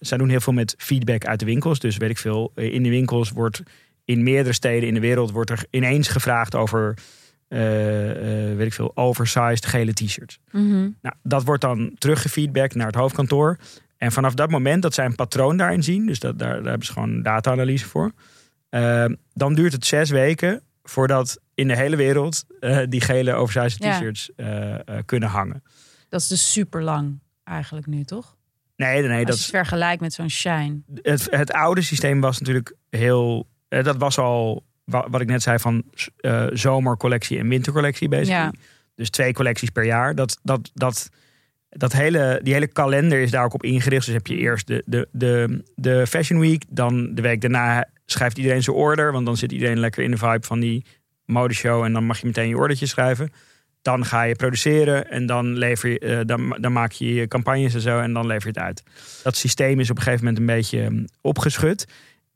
zij 0.00 0.18
doen 0.18 0.28
heel 0.28 0.40
veel 0.40 0.52
met 0.52 0.74
feedback 0.78 1.24
uit 1.24 1.38
de 1.38 1.46
winkels. 1.46 1.78
Dus 1.78 1.96
weet 1.96 2.10
ik 2.10 2.18
veel, 2.18 2.52
in 2.54 2.82
de 2.82 2.90
winkels 2.90 3.30
wordt 3.30 3.62
in 4.04 4.22
meerdere 4.22 4.54
steden 4.54 4.88
in 4.88 4.94
de 4.94 5.00
wereld 5.00 5.30
wordt 5.30 5.50
er 5.50 5.64
ineens 5.70 6.08
gevraagd 6.08 6.54
over 6.54 6.94
weet 8.56 8.66
ik 8.66 8.72
veel, 8.72 8.96
oversized 8.96 9.66
gele 9.66 9.92
t-shirts. 9.92 10.38
Mhm. 10.50 10.88
Nou, 11.02 11.14
dat 11.22 11.44
wordt 11.44 11.62
dan 11.62 11.94
teruggefeedback 11.98 12.74
naar 12.74 12.86
het 12.86 12.94
hoofdkantoor. 12.94 13.58
En 13.98 14.12
vanaf 14.12 14.34
dat 14.34 14.50
moment 14.50 14.82
dat 14.82 14.94
zij 14.94 15.04
een 15.04 15.14
patroon 15.14 15.56
daarin 15.56 15.82
zien, 15.82 16.06
dus 16.06 16.18
dat, 16.18 16.38
daar, 16.38 16.54
daar 16.54 16.64
hebben 16.68 16.86
ze 16.86 16.92
gewoon 16.92 17.22
data-analyse 17.22 17.86
voor. 17.86 18.12
eh, 18.68 19.04
dan 19.32 19.54
duurt 19.54 19.72
het 19.72 19.86
zes 19.86 20.10
weken 20.10 20.62
voordat 20.82 21.40
in 21.54 21.68
de 21.68 21.76
hele 21.76 21.96
wereld 21.96 22.44
eh, 22.60 22.78
die 22.88 23.00
gele 23.00 23.32
oversized 23.34 23.80
t-shirts 23.80 24.30
eh, 24.36 24.74
eh, 24.74 24.80
kunnen 25.04 25.28
hangen. 25.28 25.62
Dat 26.08 26.20
is 26.20 26.28
dus 26.28 26.52
super 26.52 26.82
lang 26.82 27.18
eigenlijk 27.44 27.86
nu, 27.86 28.04
toch? 28.04 28.36
Nee, 28.76 29.02
nee, 29.02 29.16
Als 29.16 29.24
dat 29.26 29.34
is, 29.34 29.40
het 29.40 29.50
vergelijkt 29.50 30.00
met 30.00 30.12
zo'n 30.12 30.30
shine. 30.30 30.80
het, 31.02 31.26
het 31.30 31.52
oude 31.52 31.82
systeem 31.82 32.20
was 32.20 32.38
natuurlijk 32.38 32.74
heel. 32.90 33.48
dat 33.68 33.96
was 33.96 34.18
al 34.18 34.64
wa- 34.84 35.10
wat 35.10 35.20
ik 35.20 35.26
net 35.28 35.42
zei 35.42 35.58
van 35.58 35.84
zomercollectie 36.52 37.38
en 37.38 37.48
wintercollectie 37.48 38.08
bezig. 38.08 38.28
Ja. 38.28 38.52
Dus 38.94 39.10
twee 39.10 39.32
collecties 39.32 39.70
per 39.70 39.84
jaar. 39.84 40.14
Dat, 40.14 40.38
dat, 40.42 40.70
dat, 40.74 41.08
dat 41.78 41.92
hele, 41.92 42.40
die 42.42 42.52
hele 42.52 42.66
kalender 42.66 43.20
is 43.20 43.30
daar 43.30 43.44
ook 43.44 43.54
op 43.54 43.62
ingericht. 43.64 44.04
Dus 44.04 44.14
heb 44.14 44.26
je 44.26 44.36
eerst 44.36 44.66
de, 44.66 44.82
de, 44.86 45.08
de, 45.12 45.62
de 45.74 46.06
Fashion 46.06 46.40
Week. 46.40 46.64
Dan 46.68 47.14
de 47.14 47.22
week 47.22 47.40
daarna 47.40 47.84
schrijft 48.06 48.38
iedereen 48.38 48.62
zijn 48.62 48.76
order. 48.76 49.12
Want 49.12 49.26
dan 49.26 49.36
zit 49.36 49.52
iedereen 49.52 49.78
lekker 49.78 50.02
in 50.02 50.10
de 50.10 50.16
vibe 50.16 50.46
van 50.46 50.60
die 50.60 50.84
modeshow. 51.24 51.84
En 51.84 51.92
dan 51.92 52.04
mag 52.04 52.20
je 52.20 52.26
meteen 52.26 52.48
je 52.48 52.56
ordertje 52.56 52.86
schrijven. 52.86 53.30
Dan 53.82 54.04
ga 54.04 54.22
je 54.22 54.34
produceren 54.36 55.10
en 55.10 55.26
dan, 55.26 55.56
lever 55.58 55.90
je, 55.90 55.98
eh, 55.98 56.18
dan, 56.26 56.56
dan 56.60 56.72
maak 56.72 56.92
je 56.92 57.14
je 57.14 57.28
campagnes 57.28 57.74
en 57.74 57.80
zo 57.80 58.00
en 58.00 58.12
dan 58.12 58.26
lever 58.26 58.42
je 58.42 58.48
het 58.48 58.58
uit. 58.58 58.82
Dat 59.22 59.36
systeem 59.36 59.80
is 59.80 59.90
op 59.90 59.96
een 59.96 60.02
gegeven 60.02 60.24
moment 60.24 60.40
een 60.42 60.54
beetje 60.56 60.84
hm, 60.84 61.04
opgeschud. 61.20 61.84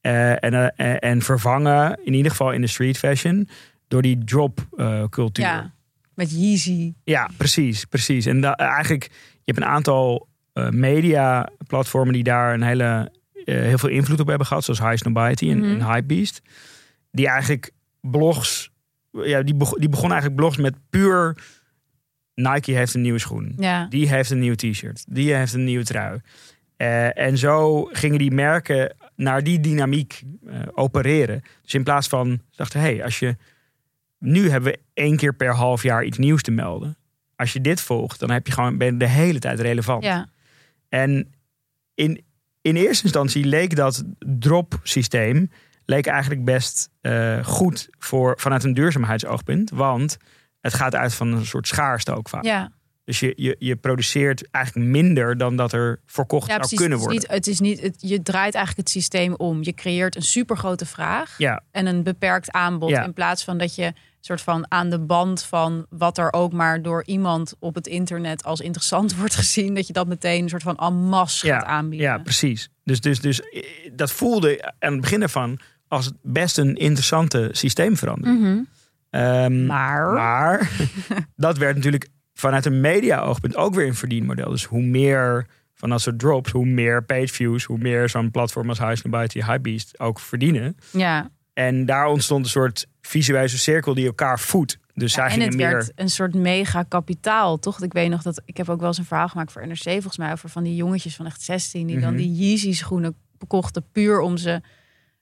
eh, 0.01 0.31
en, 0.31 0.55
eh, 0.55 0.69
en- 0.93 0.99
en 0.99 1.23
vervangen, 1.23 1.99
in 2.05 2.15
ieder 2.15 2.31
geval 2.31 2.53
in 2.53 2.61
de 2.61 2.67
street 2.67 2.99
fashion, 2.99 3.49
door 3.89 4.03
die 4.03 4.25
drop 4.25 4.67
cultuur. 5.11 5.45
Ja, 5.45 5.73
met 6.15 6.31
Yeezy. 6.31 6.93
Ja, 7.05 7.31
precies, 7.37 7.85
precies. 7.85 8.27
En 8.27 8.41
da- 8.41 8.55
eigenlijk, 8.57 9.11
hebt 9.45 9.59
een 9.59 9.65
aantal 9.65 10.29
eh, 10.53 10.69
media-platformen 10.69 12.13
die 12.13 12.23
daar 12.23 12.55
een 12.55 12.63
hele, 12.63 13.13
eh, 13.45 13.61
heel 13.61 13.79
veel 13.79 13.89
invloed 13.89 14.21
op 14.21 14.27
hebben 14.27 14.47
gehad, 14.47 14.65
zoals 14.65 14.81
High 14.81 14.97
Snobiety 14.97 15.51
en, 15.51 15.59
Mhm. 15.59 15.69
en 15.81 15.93
Hypebeast. 15.93 16.43
Die 17.11 17.29
eigenlijk 17.29 17.71
blogs, 18.01 18.71
ja, 19.11 19.43
die, 19.43 19.57
die 19.79 19.89
begon 19.89 20.11
eigenlijk 20.11 20.41
blogs 20.41 20.57
met 20.57 20.75
puur 20.91 21.37
Nike 22.35 22.73
heeft 22.73 22.95
een 22.95 23.01
nieuwe 23.01 23.19
schoen. 23.19 23.53
Ja. 23.57 23.87
Die 23.87 24.09
heeft 24.09 24.31
een 24.31 24.39
nieuw 24.39 24.55
t-shirt. 24.55 25.05
Die 25.09 25.35
heeft 25.35 25.53
een 25.53 25.65
nieuwe 25.65 25.85
trui. 25.85 26.21
Eh, 26.77 27.19
en 27.19 27.39
zo 27.39 27.85
gingen 27.85 28.19
die 28.19 28.31
merken 28.31 28.95
naar 29.17 29.43
die 29.43 29.61
dynamiek 29.61 30.23
opereren. 30.75 31.43
Dus 31.63 31.75
in 31.75 31.83
plaats 31.83 32.09
van, 32.09 32.41
dachten, 32.57 32.81
hé, 32.81 32.95
hey, 32.95 33.05
als 33.05 33.19
je... 33.19 33.37
Nu 34.19 34.51
hebben 34.51 34.73
we 34.73 34.79
één 34.95 35.17
keer 35.17 35.35
per 35.35 35.55
half 35.55 35.83
jaar 35.83 36.05
iets 36.05 36.19
nieuws 36.19 36.43
te 36.43 36.51
melden. 36.51 36.97
Als 37.43 37.53
je 37.53 37.61
dit 37.61 37.81
volgt, 37.81 38.21
dan 38.21 38.31
heb 38.31 38.47
je 38.47 38.53
gewoon, 38.53 38.79
ben 38.79 38.93
je 38.93 38.97
de 38.97 39.09
hele 39.09 39.39
tijd 39.39 39.61
relevant. 39.61 40.05
ja. 40.05 40.29
En 40.89 41.35
in, 41.95 42.25
in 42.61 42.77
eerste 42.77 43.05
instantie 43.05 43.45
leek 43.45 43.77
dat 43.77 44.05
drop-systeem 44.19 45.51
leek 45.85 46.07
eigenlijk 46.07 46.45
best 46.45 46.89
eh, 47.01 47.45
goed 47.45 47.89
voor, 47.99 48.35
vanuit 48.41 48.65
een 48.65 48.75
duurzaamheidsoogpunt. 48.75 49.71
Want 49.71 50.17
het 50.61 50.75
gaat 50.75 50.95
uit 50.95 51.15
van 51.15 51.33
een 51.33 51.47
soort 51.47 51.67
schaarste 51.69 52.15
ook 52.17 52.29
vaak. 52.29 52.45
Ja. 52.45 52.73
Dus 53.05 53.21
je, 53.21 53.33
je, 53.37 53.57
je 53.59 53.77
produceert 53.77 54.51
eigenlijk 54.51 54.87
minder 54.87 55.37
dan 55.37 55.57
dat 55.57 55.73
er 55.73 56.01
verkocht 56.07 56.47
Ja, 56.47 56.55
zou 56.55 56.59
precies. 56.59 56.79
kunnen 56.79 56.99
Het 56.99 57.07
is 57.09 57.13
worden. 57.15 57.31
niet, 57.31 57.45
het 57.45 57.47
is 57.47 57.61
niet, 57.61 57.81
het- 57.81 58.11
je 58.11 58.23
draait 58.23 58.55
eigenlijk 58.55 58.89
het 58.89 58.97
systeem 58.97 59.35
om. 59.35 59.63
Je 59.63 59.73
creëert 59.75 60.17
een 60.17 60.23
supergrote 60.23 60.87
vraag 60.87 61.35
Ja, 61.39 61.63
en 61.71 61.87
een 61.87 62.03
beperkt 62.03 62.51
aanbod. 62.51 62.91
In 62.91 63.13
plaats 63.13 63.45
van 63.45 63.59
dat 63.59 63.75
je 63.75 63.93
soort 64.27 64.41
van 64.41 64.65
aan 64.69 64.91
de 64.91 64.99
band 65.01 65.43
van 65.45 65.87
wat 65.89 66.19
er 66.19 66.33
ook 66.33 66.53
maar 66.53 66.83
door 66.83 67.03
iemand 67.07 67.55
op 67.59 67.75
het 67.75 67.87
internet 67.87 68.45
als 68.45 68.61
interessant 68.61 69.15
wordt 69.19 69.35
gezien, 69.35 69.75
dat 69.75 69.87
je 69.87 69.93
dat 69.93 70.07
meteen 70.07 70.43
een 70.43 70.49
soort 70.49 70.63
van 70.63 70.77
en 70.79 70.95
masse 70.95 71.47
Ja, 71.47 71.59
gaat 71.59 71.69
aanbieden. 71.69 72.09
ja 72.09 72.19
precies. 72.19 72.69
Dus, 72.85 73.01
dus, 73.01 73.21
dus 73.21 73.41
eh, 73.41 73.63
dat 73.93 74.13
voelde 74.13 74.75
aan 74.79 74.93
het 74.93 75.01
begin 75.01 75.23
ervan 75.23 75.59
als 75.89 76.13
best 76.23 76.59
een 76.59 76.75
interessante 76.77 77.49
systeemverandering. 77.53 78.41
Mhm. 78.41 78.59
Ehm, 79.11 79.67
Maar, 79.67 80.13
Maar 80.13 80.71
dat 81.37 81.59
werd 81.59 81.77
natuurlijk 81.77 82.09
vanuit 82.35 82.65
een 82.67 82.81
media-oogpunt 82.81 83.57
ook 83.57 83.75
weer 83.75 83.87
een 83.87 83.95
verdienmodel. 83.95 84.51
Dus 84.51 84.65
hoe 84.65 84.83
meer 84.83 85.47
van 85.75 85.89
dat 85.91 86.01
soort 86.01 86.19
drops, 86.19 86.51
hoe 86.51 86.67
meer 86.67 87.05
pageviews, 87.05 87.65
hoe 87.65 87.79
meer 87.79 88.09
zo'n 88.09 88.31
platform 88.31 88.69
als 88.69 88.79
Highest 88.79 89.05
Nobody, 89.05 89.43
Hypebeast 89.45 90.01
ook 90.01 90.21
verdienen. 90.21 90.77
ja. 90.91 91.31
En 91.53 91.87
daar 91.87 92.07
ontstond 92.07 92.45
een 92.45 92.51
soort 92.51 92.87
visuele 93.13 93.49
cirkel 93.49 93.95
die 93.95 94.07
elkaar 94.07 94.41
voedt. 94.41 94.79
Dus 94.95 95.13
zij 95.13 95.29
en 95.29 95.41
het 95.41 95.57
meer. 95.57 95.71
werd 95.71 95.93
een 95.95 96.09
soort 96.09 96.35
mega 96.35 96.83
kapitaal, 96.83 97.59
toch? 97.59 97.83
Ik 97.83 97.93
weet 97.93 98.11
nog 98.11 98.23
dat 98.23 98.43
ik 98.45 98.57
heb 98.57 98.69
ook 98.69 98.79
wel 98.79 98.89
eens 98.89 98.99
een 98.99 99.05
verhaal 99.05 99.29
gemaakt 99.29 99.53
voor 99.53 99.67
NRC 99.67 99.83
volgens 99.83 100.17
mij 100.19 100.33
over 100.33 100.49
van 100.49 100.63
die 100.63 100.75
jongetjes 100.77 101.17
van 101.17 101.27
echt 101.27 101.43
16 101.43 101.87
die 101.87 102.01
dan 102.01 102.09
Mhm. 102.15 102.17
die 102.23 102.33
Yeezy 102.33 102.73
schoenen 102.73 103.15
kochten 103.47 103.85
puur 103.93 104.21
om 104.21 104.37
ze 104.37 104.61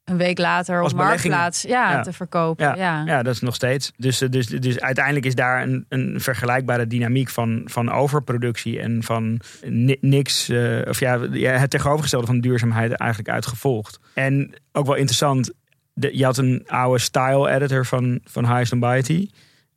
een 0.05 0.17
week 0.17 0.39
later 0.39 0.83
op 0.83 0.93
marktplaats 0.93 1.63
ja, 1.63 1.93
Ja. 1.93 2.01
te 2.03 2.13
verkopen. 2.13 2.67
Ja, 2.67 2.75
Ja, 2.77 3.03
ja, 3.07 3.23
dat 3.23 3.35
is 3.35 3.41
nog 3.41 3.55
steeds. 3.55 3.93
Dus, 3.97 4.21
eh, 4.21 4.29
dus, 4.29 4.47
dus 4.47 4.81
uiteindelijk 4.81 5.27
is 5.27 5.35
daar 5.35 5.63
een, 5.63 5.85
een 5.89 6.21
vergelijkbare 6.21 6.87
dynamiek 6.87 7.29
van, 7.29 7.63
van 7.65 7.91
overproductie 7.91 8.81
en 8.81 9.03
van 9.03 9.41
ni- 9.65 9.97
niks, 10.01 10.49
eh, 10.49 10.81
of 10.89 11.01
ja, 11.01 11.19
ja, 11.33 11.53
het 11.53 11.71
tegenovergestelde 11.71 12.27
van 12.27 12.41
duurzaamheid 12.41 12.93
eigenlijk 12.93 13.31
uitgevolgd. 13.31 13.99
En 14.15 14.55
ook 14.73 14.87
wel 14.87 14.95
interessant, 14.97 15.53
de, 15.93 16.17
je 16.17 16.25
had 16.25 16.37
een 16.37 16.65
oude 16.67 16.99
style 16.99 17.51
editor 17.51 17.87
van, 17.87 18.21
van 18.25 18.47
Highest 18.47 18.73
Nobody, 18.73 19.29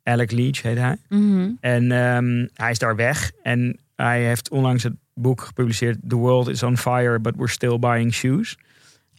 Alec 0.02 0.30
Leach 0.30 0.62
heet 0.62 0.78
hij. 0.78 0.96
Mhm. 1.08 1.50
En 1.60 1.92
ehm, 1.92 2.46
hij 2.54 2.70
is 2.70 2.78
daar 2.78 2.96
weg 2.96 3.30
en 3.42 3.78
hij 3.96 4.24
heeft 4.24 4.50
onlangs 4.50 4.82
het 4.82 4.94
boek 5.14 5.40
gepubliceerd 5.40 5.98
The 6.08 6.16
World 6.16 6.48
is 6.48 6.62
on 6.62 6.76
Fire, 6.76 7.20
but 7.20 7.36
we're 7.36 7.48
still 7.48 7.78
buying 7.78 8.12
shoes 8.12 8.56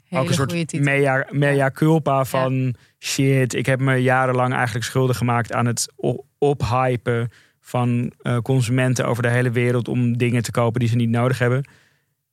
Hele 0.07 0.21
ook 0.21 0.27
een 0.27 0.35
soort 0.35 0.79
mea, 0.79 1.27
mea 1.31 1.71
culpa 1.71 2.25
van 2.25 2.75
shit. 2.99 3.53
Ik 3.53 3.65
heb 3.65 3.79
me 3.79 3.95
jarenlang 3.95 4.53
eigenlijk 4.53 4.85
schuldig 4.85 5.17
gemaakt 5.17 5.53
aan 5.53 5.65
het 5.65 5.93
ophypen 6.37 7.29
van 7.59 8.11
eh, 8.21 8.37
consumenten 8.37 9.05
over 9.05 9.23
de 9.23 9.29
hele 9.29 9.51
wereld 9.51 9.87
om 9.87 10.17
dingen 10.17 10.43
te 10.43 10.51
kopen 10.51 10.79
die 10.79 10.89
ze 10.89 10.95
niet 10.95 11.09
nodig 11.09 11.39
hebben. 11.39 11.67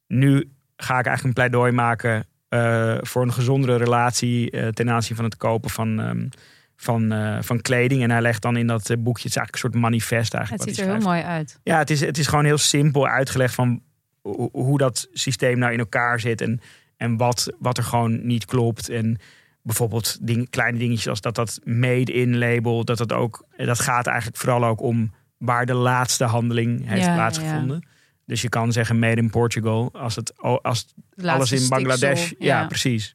Nu 0.07 0.51
ga 0.77 0.99
ik 0.99 1.07
eigenlijk 1.07 1.25
een 1.25 1.33
pleidooi 1.33 1.73
maken 1.73 2.27
eh, 2.53 2.97
voor 3.01 3.23
een 3.23 3.33
gezondere 3.33 3.77
relatie 3.77 4.51
eh, 4.51 4.69
ten 4.69 4.91
aanzien 4.91 5.17
van 5.17 5.25
het 5.25 5.37
kopen 5.37 5.71
van, 5.71 6.01
ehm, 6.01 6.29
van, 6.77 7.13
eh, 7.13 7.39
van 7.41 7.61
kleding. 7.61 8.03
En 8.03 8.11
hij 8.11 8.21
legt 8.21 8.43
dan 8.43 8.57
in 8.57 8.67
dat 8.67 8.83
boekje, 8.99 9.23
het 9.23 9.31
is 9.31 9.37
eigenlijk 9.37 9.53
een 9.53 9.59
soort 9.59 9.75
manifest 9.75 10.33
het 10.33 10.35
eigenlijk. 10.35 10.69
ziet 10.69 10.79
wat 10.79 10.95
er 10.95 11.01
heel 11.01 11.11
mooi 11.11 11.23
uit. 11.23 11.59
Ja, 11.63 11.79
het 11.79 11.91
is, 11.91 12.01
het 12.01 12.19
is 12.19 12.27
gewoon 12.27 12.45
heel 12.45 12.59
simpel 12.59 13.09
uitgelegd 13.09 13.55
van 13.55 13.83
ho- 14.23 14.49
hoe 14.53 14.79
dat 14.79 15.09
systeem 15.13 15.59
nou 15.59 15.73
in 15.73 15.79
elkaar 15.79 16.21
zit. 16.21 16.41
En, 16.41 16.61
en 16.97 17.17
wat, 17.17 17.53
wat 17.59 17.77
er 17.79 17.85
gewoon 17.85 18.27
niet 18.27 18.45
klopt. 18.45 18.89
En 18.89 19.19
bijvoorbeeld 19.63 20.27
ding, 20.27 20.51
kleine 20.51 20.79
dingetjes 20.79 21.09
als 21.09 21.21
dat 21.21 21.35
dat 21.35 21.61
made-in 21.65 22.39
label. 22.39 22.85
Dat, 22.85 22.99
dat, 22.99 23.13
ook, 23.13 23.47
dat 23.57 23.81
gaat 23.81 24.07
eigenlijk 24.07 24.37
vooral 24.39 24.65
ook 24.65 24.81
om 24.81 25.13
waar 25.39 25.67
de 25.67 25.75
laatste 25.75 26.25
handeling 26.25 26.89
heeft 26.89 27.03
Ja, 27.03 27.09
ja, 27.09 27.15
plaatsgevonden. 27.15 27.87
Dus 28.27 28.43
je 28.43 28.49
kan 28.49 28.73
zeggen 28.73 28.99
made 28.99 29.21
in 29.21 29.31
Portugal. 29.31 29.91
Als 29.93 30.17
het, 30.17 30.33
als 30.63 30.95
alles 31.25 31.53
in 31.53 31.69
Bangladesh. 31.69 32.25
stiksel, 32.25 32.47
Ja, 32.47 32.67
precies. 32.67 33.15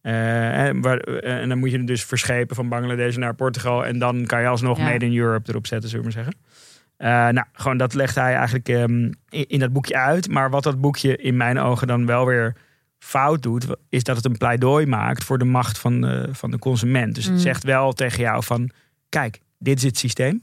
Eh, 0.00 0.66
en, 0.66 0.80
waar, 0.80 0.98
eh, 0.98 1.40
en 1.40 1.48
dan 1.48 1.58
moet 1.58 1.70
je 1.70 1.76
het 1.76 1.86
dus 1.86 2.04
verschepen 2.04 2.56
van 2.56 2.68
Bangladesh 2.68 3.16
naar 3.16 3.34
Portugal. 3.34 3.86
En 3.86 3.98
dan 3.98 4.26
kan 4.26 4.40
je 4.40 4.46
alsnog 4.46 4.78
Ja. 4.78 4.84
Made 4.84 5.04
in 5.04 5.16
Europe 5.16 5.50
erop 5.50 5.66
zetten, 5.66 5.90
zullen 5.90 6.06
we 6.06 6.12
maar 6.14 6.24
zeggen. 6.24 6.42
Eh, 6.96 7.08
nou, 7.34 7.46
gewoon 7.52 7.76
dat 7.76 7.94
legt 7.94 8.14
hij 8.14 8.34
eigenlijk 8.34 8.68
ehm, 8.68 9.04
in, 9.28 9.46
in 9.48 9.58
dat 9.58 9.72
boekje 9.72 9.96
uit. 9.96 10.28
Maar 10.28 10.50
wat 10.50 10.62
dat 10.62 10.80
boekje 10.80 11.16
in 11.16 11.36
mijn 11.36 11.58
ogen 11.58 11.86
dan 11.86 12.06
wel 12.06 12.26
weer 12.26 12.56
fout 12.98 13.42
doet, 13.42 13.66
is 13.88 14.02
dat 14.04 14.16
het 14.16 14.24
een 14.24 14.36
pleidooi 14.36 14.86
maakt 14.86 15.24
voor 15.24 15.38
de 15.38 15.44
macht 15.44 15.78
van 15.78 16.00
de, 16.00 16.28
van 16.32 16.50
de 16.50 16.58
consument. 16.58 17.14
Dus 17.14 17.24
het 17.24 17.34
Mm. 17.34 17.40
zegt 17.40 17.64
wel 17.64 17.92
tegen 17.92 18.20
jou 18.20 18.44
van, 18.44 18.70
kijk, 19.08 19.40
dit 19.58 19.76
is 19.76 19.82
het 19.84 19.98
systeem. 19.98 20.42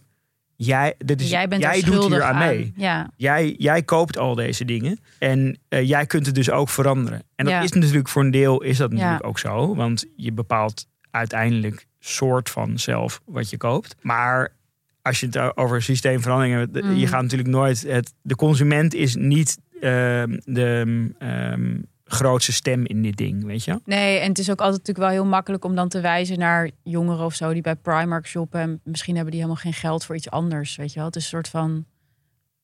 Jij, 0.59 0.93
dit 0.97 1.21
is, 1.21 1.29
jij 1.29 1.47
bent 1.47 1.61
jij 1.61 1.81
doet 1.81 2.05
hier 2.07 2.23
aan 2.23 2.37
mee. 2.37 2.73
Ja, 2.75 3.09
Jij, 3.15 3.55
jij 3.57 3.83
koopt 3.83 4.17
al 4.17 4.35
deze 4.35 4.65
dingen 4.65 4.99
en 5.19 5.57
eh, 5.69 5.87
jij 5.87 6.05
kunt 6.05 6.25
het 6.25 6.35
dus 6.35 6.49
ook 6.49 6.69
veranderen. 6.69 7.23
En 7.35 7.45
dat 7.45 7.53
Ja. 7.53 7.61
is 7.61 7.71
natuurlijk 7.71 8.07
voor 8.09 8.23
een 8.23 8.31
deel 8.31 8.61
is 8.63 8.77
dat 8.77 8.89
Ja. 8.91 8.95
natuurlijk 8.97 9.25
ook 9.27 9.39
zo, 9.39 9.75
want 9.75 10.05
je 10.15 10.31
bepaalt 10.31 10.87
uiteindelijk 11.11 11.87
soort 11.99 12.49
van 12.49 12.79
zelf 12.79 13.21
wat 13.25 13.49
je 13.49 13.57
koopt. 13.57 13.95
Maar 14.01 14.53
als 15.01 15.19
je 15.19 15.25
het 15.25 15.57
over 15.57 15.81
systeemveranderingen, 15.81 16.59
hebt, 16.59 16.99
je 16.99 17.07
gaat 17.07 17.21
natuurlijk 17.21 17.49
nooit 17.49 17.81
het. 17.81 18.13
De 18.21 18.35
consument 18.35 18.93
is 18.93 19.15
niet 19.15 19.57
ehm, 19.81 20.37
de 20.43 21.09
ehm, 21.19 21.75
grootste 22.07 22.51
stem 22.53 22.85
in 22.85 23.01
dit 23.01 23.17
ding, 23.17 23.45
weet 23.45 23.63
je? 23.63 23.79
Nee, 23.85 24.19
en 24.19 24.27
het 24.29 24.39
is 24.39 24.49
ook 24.49 24.61
altijd 24.61 24.77
natuurlijk 24.77 25.07
wel 25.07 25.23
heel 25.23 25.29
makkelijk 25.31 25.65
om 25.65 25.75
dan 25.75 25.89
te 25.89 26.01
wijzen 26.01 26.39
naar 26.39 26.69
jongeren 26.83 27.25
of 27.25 27.33
zo 27.35 27.53
die 27.53 27.61
bij 27.61 27.75
Primark 27.75 28.27
shoppen. 28.27 28.59
En 28.59 28.81
misschien 28.83 29.13
hebben 29.15 29.31
die 29.33 29.41
helemaal 29.41 29.61
geen 29.63 29.73
geld 29.73 30.05
voor 30.05 30.15
iets 30.15 30.29
anders. 30.29 30.75
Weet 30.75 30.89
je 30.89 30.95
wel? 30.95 31.05
Het 31.05 31.15
is 31.15 31.23
een 31.23 31.29
soort 31.29 31.47
van 31.47 31.85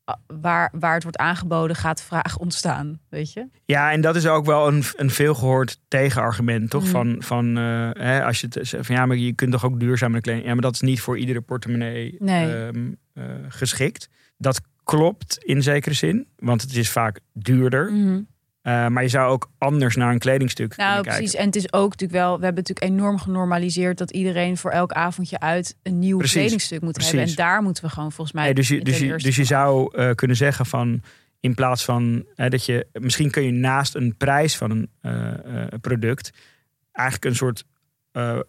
ah, 0.03 0.15
waar, 0.41 0.71
waar 0.79 0.93
het 0.93 1.03
wordt 1.03 1.17
aangeboden 1.17 1.75
gaat 1.75 1.97
de 1.97 2.03
vraag 2.03 2.37
ontstaan. 2.37 2.99
Weet 3.09 3.33
je? 3.33 3.47
Ja, 3.65 3.91
en 3.91 4.01
dat 4.01 4.15
is 4.15 4.27
ook 4.27 4.45
wel 4.45 4.67
een, 4.67 4.83
een 4.95 5.09
veelgehoord 5.09 5.79
tegenargument, 5.87 6.69
toch? 6.69 6.83
Mhm. 6.83 6.91
Van, 6.91 7.15
van 7.19 7.57
eh, 7.57 7.89
hè, 7.93 8.23
als 8.25 8.41
je 8.41 8.47
het 8.49 8.67
zegt 8.67 8.85
van 8.85 8.95
ja, 8.95 9.05
maar 9.05 9.17
je 9.17 9.33
kunt 9.33 9.51
toch 9.51 9.65
ook 9.65 9.79
duurzame 9.79 10.21
kleding. 10.21 10.45
Ja, 10.45 10.53
maar 10.53 10.61
dat 10.61 10.73
is 10.73 10.81
niet 10.81 11.01
voor 11.01 11.17
iedere 11.17 11.41
portemonnee 11.41 12.15
Nee. 12.19 12.55
ehm, 12.55 12.91
eh, 13.13 13.23
geschikt. 13.47 14.09
Dat 14.37 14.61
klopt 14.83 15.37
in 15.37 15.63
zekere 15.63 15.95
zin, 15.95 16.27
want 16.35 16.61
het 16.61 16.75
is 16.75 16.89
vaak 16.89 17.19
duurder. 17.33 17.91
Eh, 18.63 18.87
maar 18.87 19.03
je 19.03 19.09
zou 19.09 19.31
ook 19.31 19.49
anders 19.57 19.95
naar 19.95 20.11
een 20.11 20.19
kledingstuk 20.19 20.77
Nou, 20.77 21.01
precies. 21.01 21.19
kijken. 21.19 21.39
En 21.39 21.45
het 21.45 21.55
is 21.55 21.73
ook 21.73 21.89
natuurlijk 21.89 22.19
wel, 22.19 22.37
we 22.39 22.45
hebben 22.45 22.63
natuurlijk 22.63 22.99
enorm 22.99 23.17
genormaliseerd 23.19 23.97
dat 23.97 24.11
iedereen 24.11 24.57
voor 24.57 24.71
elk 24.71 24.91
avondje 24.91 25.39
uit 25.39 25.75
een 25.81 25.99
nieuw 25.99 26.17
Precies, 26.17 26.35
kledingstuk 26.35 26.81
moet 26.81 26.93
precies. 26.93 27.11
hebben. 27.11 27.29
En 27.29 27.35
daar 27.35 27.61
moeten 27.61 27.83
we 27.83 27.89
gewoon 27.89 28.11
volgens 28.11 28.35
mij. 28.35 28.43
Nee, 28.43 28.53
dus 28.53 28.67
je, 28.67 28.75
ten 28.75 28.83
dus 28.83 28.99
je, 28.99 29.17
dus 29.17 29.35
je 29.35 29.43
zou 29.43 29.97
eh, 29.97 30.11
kunnen 30.11 30.37
zeggen 30.37 30.65
van 30.65 31.01
in 31.39 31.53
plaats 31.53 31.85
van 31.85 32.25
hè, 32.35 32.49
dat 32.49 32.65
je 32.65 32.87
misschien 32.93 33.31
kun 33.31 33.43
je 33.43 33.51
naast 33.51 33.95
een 33.95 34.15
prijs 34.17 34.57
van 34.57 34.71
een 34.71 34.89
eh, 35.01 35.79
product 35.81 36.31
eigenlijk 36.91 37.25
een 37.29 37.35
soort 37.35 37.63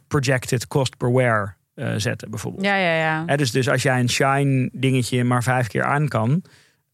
projected 0.09 0.67
cost 0.67 0.97
per 0.97 1.13
wear 1.13 1.57
zetten, 1.97 2.31
bijvoorbeeld. 2.31 2.65
Ja, 2.65 2.77
ja, 2.77 2.97
ja. 2.97 3.23
Hè, 3.27 3.37
dus, 3.37 3.51
dus 3.51 3.69
als 3.69 3.83
jij 3.83 4.01
een 4.01 4.11
shine 4.11 4.71
dingetje 4.73 5.25
maar 5.25 5.43
vijf 5.43 5.67
keer 5.67 5.85
aan 5.85 6.09
kan, 6.09 6.43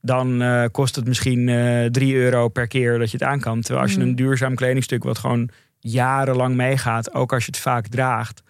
dan 0.00 0.42
eh, 0.42 0.64
kost 0.72 0.96
het 0.96 1.06
misschien 1.06 1.48
eh 1.48 1.84
3 1.84 2.14
euro 2.14 2.48
per 2.48 2.66
keer 2.66 2.98
dat 2.98 3.10
je 3.10 3.16
het 3.16 3.26
aan 3.26 3.40
kan. 3.40 3.60
Terwijl 3.60 3.82
als 3.84 3.92
je 3.92 3.98
Mhm. 3.98 4.08
een 4.08 4.14
duurzaam 4.16 4.54
kledingstuk 4.54 5.04
wat 5.04 5.18
gewoon 5.18 5.48
jarenlang 5.78 6.54
meegaat, 6.54 7.14
ook 7.14 7.32
als 7.32 7.44
je 7.44 7.50
het 7.50 7.60
vaak 7.60 7.86
draagt, 7.86 8.42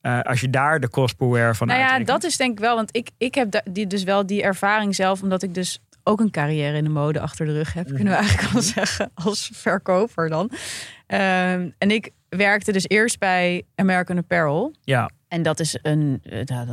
eh, 0.00 0.20
als 0.20 0.40
je 0.40 0.50
daar 0.50 0.80
de 0.80 0.90
cost 0.90 1.16
per 1.16 1.30
wear 1.30 1.56
van 1.56 1.66
Nou 1.66 1.78
ja, 1.78 1.84
uitrekent- 1.90 2.22
dat 2.22 2.30
is 2.30 2.36
denk 2.36 2.52
ik 2.52 2.58
wel, 2.58 2.74
want 2.74 2.96
ik, 2.96 3.10
ik 3.18 3.34
heb 3.34 3.62
die, 3.70 3.86
dus 3.86 4.02
wel 4.04 4.26
die 4.26 4.42
ervaring 4.42 4.94
zelf, 4.94 5.22
omdat 5.22 5.42
ik 5.42 5.54
dus 5.54 5.78
ook 6.02 6.20
een 6.20 6.30
carrière 6.30 6.76
in 6.76 6.84
de 6.84 6.90
mode 6.90 7.20
achter 7.20 7.46
de 7.46 7.52
rug 7.52 7.72
heb, 7.72 7.86
kunnen 7.86 8.04
we 8.12 8.18
eigenlijk 8.18 8.52
wel 8.52 8.62
zeggen, 8.76 9.10
als 9.14 9.50
verkoper 9.54 10.28
dan. 10.28 10.50
Ehm, 11.06 11.68
en 11.78 11.90
ik 11.90 12.10
werkte 12.28 12.72
dus 12.72 12.88
eerst 12.88 13.18
bij 13.18 13.62
American 13.74 14.18
Apparel. 14.18 14.74
Ja, 14.82 15.10
En 15.28 15.42
dat 15.42 15.60
is 15.60 15.78
een, 15.82 16.22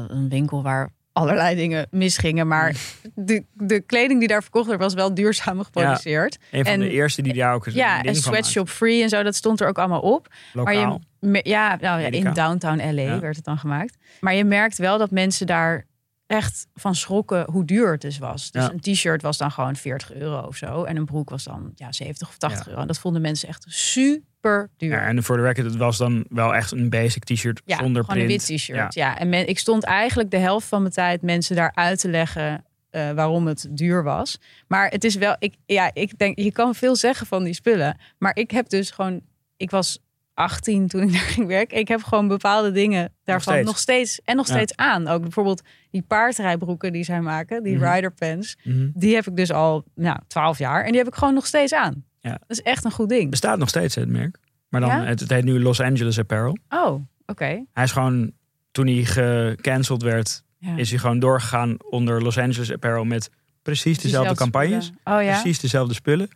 een 0.08 0.30
winkel 0.30 0.64
waar 0.64 0.90
allerlei 1.14 1.56
dingen 1.56 1.88
misgingen. 1.92 2.48
Maar 2.48 2.76
de, 3.16 3.44
de 3.54 3.80
kleding 3.82 4.20
die 4.20 4.28
daar 4.28 4.42
verkocht 4.42 4.68
werd, 4.68 4.80
was 4.80 4.94
wel 4.94 5.14
duurzaam 5.14 5.64
geproduceerd. 5.64 6.38
een 6.52 6.64
van 6.66 6.74
En- 6.74 6.80
de 6.80 6.90
eerste 6.90 7.22
die 7.22 7.34
daar 7.34 7.54
ook 7.54 7.66
eens 7.66 7.76
Ja, 7.76 8.04
en 8.04 8.16
sweatshop 8.16 8.70
free 8.70 9.02
en 9.04 9.10
zo, 9.10 9.24
dat 9.24 9.36
stond 9.36 9.62
er 9.62 9.68
ook 9.68 9.78
allemaal 9.80 10.02
op. 10.02 10.28
Maar 10.54 10.74
Lokaal. 10.76 11.02
je, 11.20 11.28
me- 11.28 11.42
ja, 11.44 11.78
nou 11.82 12.02
ja, 12.02 12.08
in 12.08 12.34
downtown 12.34 12.78
LA 12.94 13.02
Ja. 13.02 13.20
werd 13.20 13.36
het 13.36 13.46
dan 13.46 13.58
gemaakt. 13.58 13.98
Maar 14.20 14.34
je 14.34 14.44
merkt 14.44 14.78
wel 14.78 14.98
dat 14.98 15.12
mensen 15.12 15.48
daar 15.48 15.86
echt 16.28 16.68
van 16.74 16.96
schrokken 16.96 17.52
hoe 17.52 17.66
duur 17.66 17.92
het 17.92 18.02
dus 18.02 18.18
was. 18.18 18.52
Dus 18.52 18.64
Ja. 18.66 18.72
een 18.72 18.80
t-shirt 18.80 19.22
was 19.22 19.38
dan 19.38 19.52
gewoon 19.52 19.76
40 19.76 20.14
euro 20.14 20.42
of 20.42 20.56
zo. 20.56 20.84
En 20.84 20.98
een 20.98 21.06
broek 21.06 21.30
was 21.30 21.44
dan 21.44 21.72
ja, 21.76 21.92
70 21.92 22.28
of 22.28 22.38
80 22.38 22.60
Ja. 22.64 22.68
euro. 22.70 22.82
En 22.82 22.88
dat 22.88 23.00
vonden 23.00 23.22
mensen 23.22 23.48
echt 23.48 23.66
super 23.68 24.30
duur. 24.42 24.90
Ja, 24.92 25.02
en 25.08 25.24
voor 25.24 25.38
de 25.38 25.44
record, 25.44 25.66
het 25.66 25.76
was 25.76 25.98
dan 25.98 26.26
wel 26.30 26.56
echt 26.56 26.72
een 26.72 26.90
basic 26.90 27.24
t-shirt 27.24 27.62
Ja, 27.66 27.78
zonder 27.78 28.04
print. 28.06 28.22
een 28.22 28.28
wit 28.28 28.46
t-shirt. 28.46 28.94
Ja. 28.94 29.18
en 29.18 29.30
men, 29.30 29.48
ik 29.48 29.60
stond 29.60 29.84
eigenlijk 29.84 30.32
de 30.32 30.38
helft 30.38 30.68
van 30.68 30.82
mijn 30.82 30.94
tijd 30.94 31.22
mensen 31.22 31.56
daar 31.56 31.72
uit 31.76 32.00
te 32.00 32.10
leggen 32.10 32.66
eh, 32.90 33.12
waarom 33.12 33.48
het 33.48 33.68
duur 33.72 34.04
was. 34.04 34.38
Maar 34.68 34.90
het 34.90 35.04
is 35.04 35.16
wel, 35.16 35.36
ik, 35.40 35.56
ja, 35.66 35.90
ik 35.94 36.18
denk, 36.18 36.40
je 36.40 36.52
kan 36.52 36.76
veel 36.76 36.96
zeggen 36.96 37.28
van 37.28 37.44
die 37.44 37.54
spullen. 37.54 37.98
Maar 38.18 38.36
ik 38.36 38.52
heb 38.52 38.70
dus 38.70 38.92
gewoon, 38.92 39.22
ik 39.58 39.70
was 39.72 40.00
18 40.34 40.88
toen 40.88 41.02
ik 41.02 41.12
daar 41.14 41.22
ging 41.22 41.48
werken. 41.48 41.78
Ik 41.78 41.88
heb 41.88 42.04
gewoon 42.04 42.28
bepaalde 42.28 42.72
dingen 42.72 43.14
daarvan 43.24 43.64
nog 43.64 43.78
steeds. 43.78 43.82
steeds, 44.12 44.22
en 44.26 44.36
nog 44.36 44.48
Ja. 44.48 44.54
steeds 44.54 44.76
aan. 44.76 45.08
Ook 45.08 45.22
bijvoorbeeld 45.22 45.62
die 45.92 46.02
paardrijbroeken 46.02 46.92
die 46.94 47.04
zij 47.04 47.22
maken, 47.22 47.64
die 47.64 47.76
Mhm. 47.78 47.92
rider 47.94 48.12
pants. 48.14 48.58
Mhm. 48.64 48.90
Die 48.94 49.16
heb 49.16 49.28
ik 49.28 49.36
dus 49.36 49.52
al 49.52 49.84
nou, 49.96 50.18
12 50.28 50.58
jaar 50.58 50.84
en 50.84 50.90
die 50.90 50.98
heb 50.98 51.08
ik 51.08 51.16
gewoon 51.16 51.34
nog 51.34 51.46
steeds 51.46 51.74
aan. 51.74 52.06
Ja. 52.22 52.32
Dat 52.32 52.42
is 52.48 52.62
echt 52.62 52.86
een 52.86 52.92
goed 52.92 53.10
ding. 53.10 53.30
Bestaat 53.30 53.58
nog 53.58 53.70
steeds 53.70 53.96
het 53.96 54.10
merk. 54.10 54.38
Maar 54.70 54.82
dan, 54.82 54.90
Ja? 54.90 55.04
het, 55.04 55.20
het 55.20 55.30
heet 55.30 55.44
nu 55.44 55.60
Los 55.62 55.80
Angeles 55.82 56.20
Apparel. 56.20 56.58
Oh, 56.70 57.02
oké. 57.26 57.64
Hij 57.74 57.84
is 57.84 57.92
gewoon, 57.92 58.32
toen 58.72 58.88
hij 58.88 59.04
gecanceld 59.06 60.04
werd, 60.04 60.44
Ja. 60.58 60.76
is 60.78 60.90
hij 60.90 61.00
gewoon 61.00 61.20
doorgegaan 61.20 61.76
onder 61.90 62.22
Los 62.24 62.38
Angeles 62.38 62.72
Apparel 62.74 63.04
met 63.04 63.30
precies 63.62 63.98
dezelfde 64.00 64.36
campagnes. 64.36 64.92
Oh 65.04 65.24
ja. 65.24 65.32
Precies 65.42 65.60
dezelfde 65.60 65.94
spullen. 65.94 66.30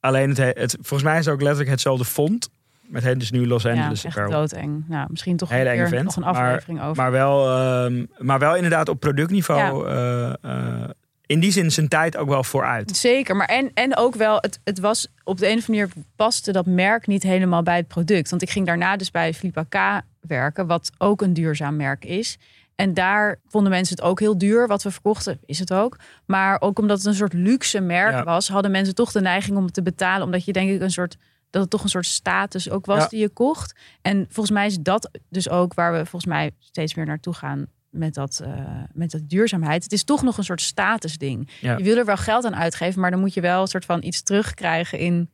Alleen 0.00 0.28
het, 0.28 0.38
he- 0.38 0.44
het, 0.54 0.72
volgens 0.80 1.02
mij 1.02 1.18
is 1.18 1.24
het 1.24 1.34
ook 1.34 1.40
letterlijk 1.40 1.70
hetzelfde 1.70 2.04
font. 2.04 2.48
Maar 2.86 3.02
het 3.02 3.18
dus 3.18 3.30
nu 3.30 3.46
Los 3.46 3.62
Ja, 3.62 3.70
Angeles 3.70 4.04
echt 4.04 4.16
Apparel. 4.16 4.40
doodeng. 4.40 4.84
Nou, 4.88 5.06
misschien 5.10 5.36
toch 5.36 5.48
Hele 5.48 5.70
een 5.70 5.88
keer 5.90 6.04
nog 6.04 6.16
een 6.16 6.22
maar- 6.22 6.34
aflevering 6.34 6.82
over. 6.82 7.02
Maar 7.02 7.10
wel, 7.10 7.50
ehm, 7.50 8.04
maar 8.18 8.38
wel 8.38 8.54
inderdaad 8.56 8.88
op 8.88 9.00
productniveau. 9.00 9.88
eh, 9.88 10.32
eh, 10.42 10.90
in 11.26 11.40
die 11.40 11.52
zin 11.52 11.70
zijn 11.70 11.88
tijd 11.88 12.16
ook 12.16 12.28
wel 12.28 12.44
vooruit. 12.44 12.96
Zeker, 12.96 13.36
maar 13.36 13.46
en, 13.46 13.70
en 13.74 13.96
ook 13.96 14.14
wel, 14.14 14.36
het, 14.40 14.60
het 14.64 14.78
was 14.78 15.08
op 15.24 15.38
de 15.38 15.48
een 15.50 15.58
of 15.58 15.68
andere 15.68 15.86
manier 15.88 16.06
paste 16.16 16.52
dat 16.52 16.66
merk 16.66 17.06
niet 17.06 17.22
helemaal 17.22 17.62
bij 17.62 17.76
het 17.76 17.88
product. 17.88 18.30
Want 18.30 18.42
ik 18.42 18.50
ging 18.50 18.66
daarna 18.66 18.96
dus 18.96 19.10
bij 19.10 19.34
Philippa 19.34 19.62
K 19.68 20.02
werken, 20.20 20.66
wat 20.66 20.90
ook 20.98 21.22
een 21.22 21.32
duurzaam 21.34 21.76
merk 21.76 22.04
is. 22.04 22.38
En 22.74 22.94
daar 22.94 23.38
vonden 23.48 23.70
mensen 23.70 23.96
het 23.96 24.04
ook 24.04 24.20
heel 24.20 24.38
duur, 24.38 24.66
wat 24.66 24.82
we 24.82 24.90
verkochten, 24.90 25.38
is 25.46 25.58
het 25.58 25.72
ook. 25.72 25.96
Maar 26.26 26.60
ook 26.60 26.78
omdat 26.78 26.96
het 26.98 27.06
een 27.06 27.14
soort 27.14 27.32
luxe 27.32 27.80
merk 27.80 28.12
Ja. 28.12 28.24
was, 28.24 28.48
hadden 28.48 28.70
mensen 28.70 28.94
toch 28.94 29.12
de 29.12 29.20
neiging 29.20 29.56
om 29.56 29.64
het 29.64 29.74
te 29.74 29.82
betalen. 29.82 30.24
Omdat 30.24 30.44
je 30.44 30.52
denk 30.52 30.70
ik 30.70 30.80
een 30.80 30.90
soort, 30.90 31.16
dat 31.50 31.62
het 31.62 31.70
toch 31.70 31.82
een 31.82 31.88
soort 31.88 32.06
status 32.06 32.70
ook 32.70 32.86
was 32.86 32.98
Ja. 33.02 33.08
die 33.08 33.20
je 33.20 33.28
kocht. 33.28 33.78
En 34.02 34.26
volgens 34.28 34.50
mij 34.56 34.66
is 34.66 34.78
dat 34.78 35.10
dus 35.30 35.48
ook 35.48 35.74
waar 35.74 35.92
we 35.92 35.98
volgens 35.98 36.26
mij 36.32 36.50
steeds 36.58 36.94
meer 36.94 37.06
naartoe 37.06 37.34
gaan 37.34 37.66
met 37.92 38.14
dat, 38.14 38.40
eh, 38.44 38.52
met 38.92 39.10
dat 39.10 39.28
duurzaamheid. 39.28 39.82
Het 39.82 39.92
is 39.92 40.04
toch 40.04 40.22
nog 40.22 40.38
een 40.38 40.44
soort 40.44 40.60
statusding. 40.60 41.48
Ja. 41.60 41.76
Je 41.76 41.84
wil 41.84 41.96
er 41.96 42.04
wel 42.04 42.16
geld 42.16 42.44
aan 42.44 42.56
uitgeven, 42.56 43.00
maar 43.00 43.10
dan 43.10 43.20
moet 43.20 43.34
je 43.34 43.40
wel 43.40 43.60
een 43.60 43.66
soort 43.66 43.84
van 43.84 44.02
iets 44.02 44.22
terugkrijgen 44.22 44.98
in 44.98 45.30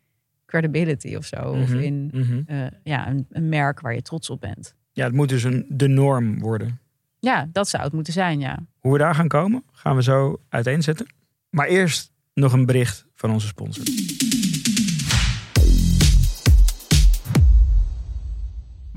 credibility 0.46 1.14
of 1.14 1.24
zo. 1.24 1.36
Of 1.36 1.68
Mhm, 1.68 1.78
in 1.78 2.10
mhm. 2.12 2.40
eh, 2.46 2.66
ja, 2.82 3.08
een, 3.08 3.26
een 3.30 3.48
merk 3.48 3.80
waar 3.80 3.94
je 3.94 4.02
trots 4.02 4.30
op 4.30 4.40
bent. 4.40 4.74
Ja, 4.92 5.04
het 5.04 5.14
moet 5.14 5.28
dus 5.28 5.42
een, 5.42 5.66
de 5.68 5.88
norm 5.88 6.38
worden. 6.38 6.80
Ja, 7.18 7.48
dat 7.52 7.68
zou 7.68 7.82
het 7.82 7.92
moeten 7.92 8.12
zijn, 8.12 8.40
ja. 8.40 8.58
Hoe 8.78 8.92
we 8.92 8.98
daar 8.98 9.14
gaan 9.14 9.28
komen, 9.28 9.62
gaan 9.72 9.96
we 9.96 10.02
zo 10.02 10.40
uiteenzetten. 10.48 11.06
Maar 11.50 11.66
eerst 11.66 12.12
nog 12.34 12.52
een 12.52 12.66
bericht 12.66 13.06
van 13.14 13.30
onze 13.30 13.46
sponsor. 13.46 13.84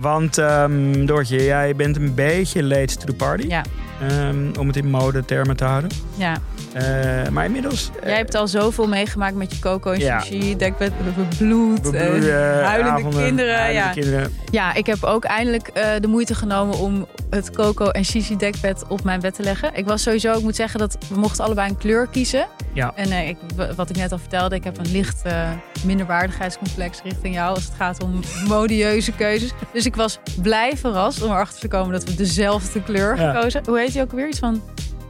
Want 0.02 0.38
ehm, 0.38 1.06
Doortje, 1.06 1.44
jij 1.44 1.76
bent 1.76 1.96
een 1.96 2.16
beetje 2.16 2.64
late 2.64 2.98
to 2.98 3.06
the 3.06 3.14
party. 3.14 3.48
Ja, 3.48 3.64
Ehm, 4.10 4.38
om 4.60 4.68
het 4.68 4.76
in 4.76 4.90
modetermen 4.90 5.56
te 5.56 5.64
houden. 5.64 5.90
ja. 6.16 6.38
Eh, 6.74 7.28
maar 7.30 7.46
inmiddels... 7.46 7.90
eh, 8.02 8.08
Jij 8.08 8.18
hebt 8.18 8.36
al 8.36 8.48
zoveel 8.48 8.88
meegemaakt 8.88 9.36
met 9.36 9.54
je 9.54 9.60
coco 9.60 9.92
en 9.92 10.00
Ja. 10.00 10.20
sushi, 10.20 10.56
dekbed, 10.58 10.92
we 11.04 11.22
eh, 11.22 11.38
bloeien, 11.38 12.64
huilende 12.64 13.00
avonden, 13.00 13.24
kinderen. 13.24 13.56
huilende 13.56 13.80
ja. 13.88 13.92
kinderen. 13.94 14.34
ja, 14.52 14.74
ik 14.74 14.86
heb 14.86 15.04
ook 15.04 15.24
eindelijk 15.24 15.68
eh, 15.68 15.86
de 16.02 16.08
moeite 16.08 16.36
genomen 16.36 16.78
om 16.80 17.08
het 17.30 17.52
coco 17.52 17.86
en 17.90 18.06
shishi 18.06 18.38
dekbed 18.38 18.84
op 18.88 19.04
mijn 19.04 19.20
bed 19.20 19.36
te 19.36 19.44
leggen. 19.44 19.70
Ik 19.74 19.86
was 19.86 20.02
sowieso, 20.02 20.34
ik 20.34 20.42
moet 20.44 20.56
zeggen 20.56 20.80
dat 20.80 20.98
we 21.10 21.20
mochten 21.20 21.44
allebei 21.46 21.70
een 21.70 21.78
kleur 21.78 22.08
kiezen. 22.08 22.48
Ja. 22.74 22.92
En 22.96 23.12
eh, 23.12 23.28
ik, 23.28 23.38
wat 23.76 23.90
ik 23.90 23.96
net 23.96 24.12
al 24.12 24.18
vertelde, 24.18 24.56
ik 24.56 24.64
heb 24.64 24.78
een 24.78 24.92
licht 24.92 25.22
eh, 25.24 25.50
minderwaardigheidscomplex 25.86 27.02
richting 27.04 27.36
jou 27.36 27.56
als 27.56 27.64
het 27.64 27.74
gaat 27.78 28.04
om 28.04 28.20
modieuze 28.48 29.12
keuzes. 29.12 29.52
Dus 29.74 29.86
ik 29.86 29.96
was 29.96 30.20
blij 30.42 30.78
verrast 30.78 31.22
om 31.24 31.30
erachter 31.32 31.60
te 31.60 31.68
komen 31.68 31.92
dat 31.92 32.04
we 32.04 32.16
dezelfde 32.16 32.84
kleur 32.84 33.18
Ja. 33.20 33.34
gekozen. 33.34 33.62
Hoe 33.66 33.80
heet 33.80 33.91
die 33.94 34.02
ook 34.02 34.12
weer? 34.12 34.28
Iets 34.28 34.40
van 34.40 34.62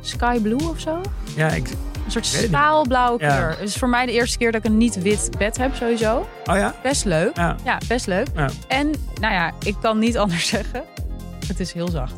sky 0.02 0.40
blue 0.40 0.70
of 0.70 0.80
zo? 0.80 1.02
Ja, 1.36 1.48
ik... 1.50 1.70
Een 2.06 2.12
soort 2.12 2.32
het 2.32 2.48
staalblauwe 2.48 3.18
kleur. 3.18 3.50
Het 3.50 3.70
is 3.70 3.76
voor 3.76 3.90
mij 3.90 4.06
de 4.06 4.12
eerste 4.12 4.38
keer 4.38 4.52
dat 4.52 4.64
ik 4.66 4.72
een 4.72 4.78
niet-wit 4.78 5.30
bed 5.38 5.58
heb 5.58 5.76
sowieso. 5.76 6.28
Oh 6.46 6.56
ja? 6.56 6.76
Best 6.84 7.06
leuk. 7.06 7.36
Ja. 7.36 7.56
Ja, 7.64 7.78
best 7.88 8.08
leuk. 8.08 8.28
Ja. 8.36 8.50
En 8.68 8.94
nou 9.22 9.34
ja, 9.34 9.52
ik 9.64 9.76
kan 9.82 10.00
niet 10.00 10.18
anders 10.24 10.48
zeggen. 10.48 10.84
Het 11.48 11.60
is 11.60 11.74
heel 11.74 11.88
zacht. 11.90 12.14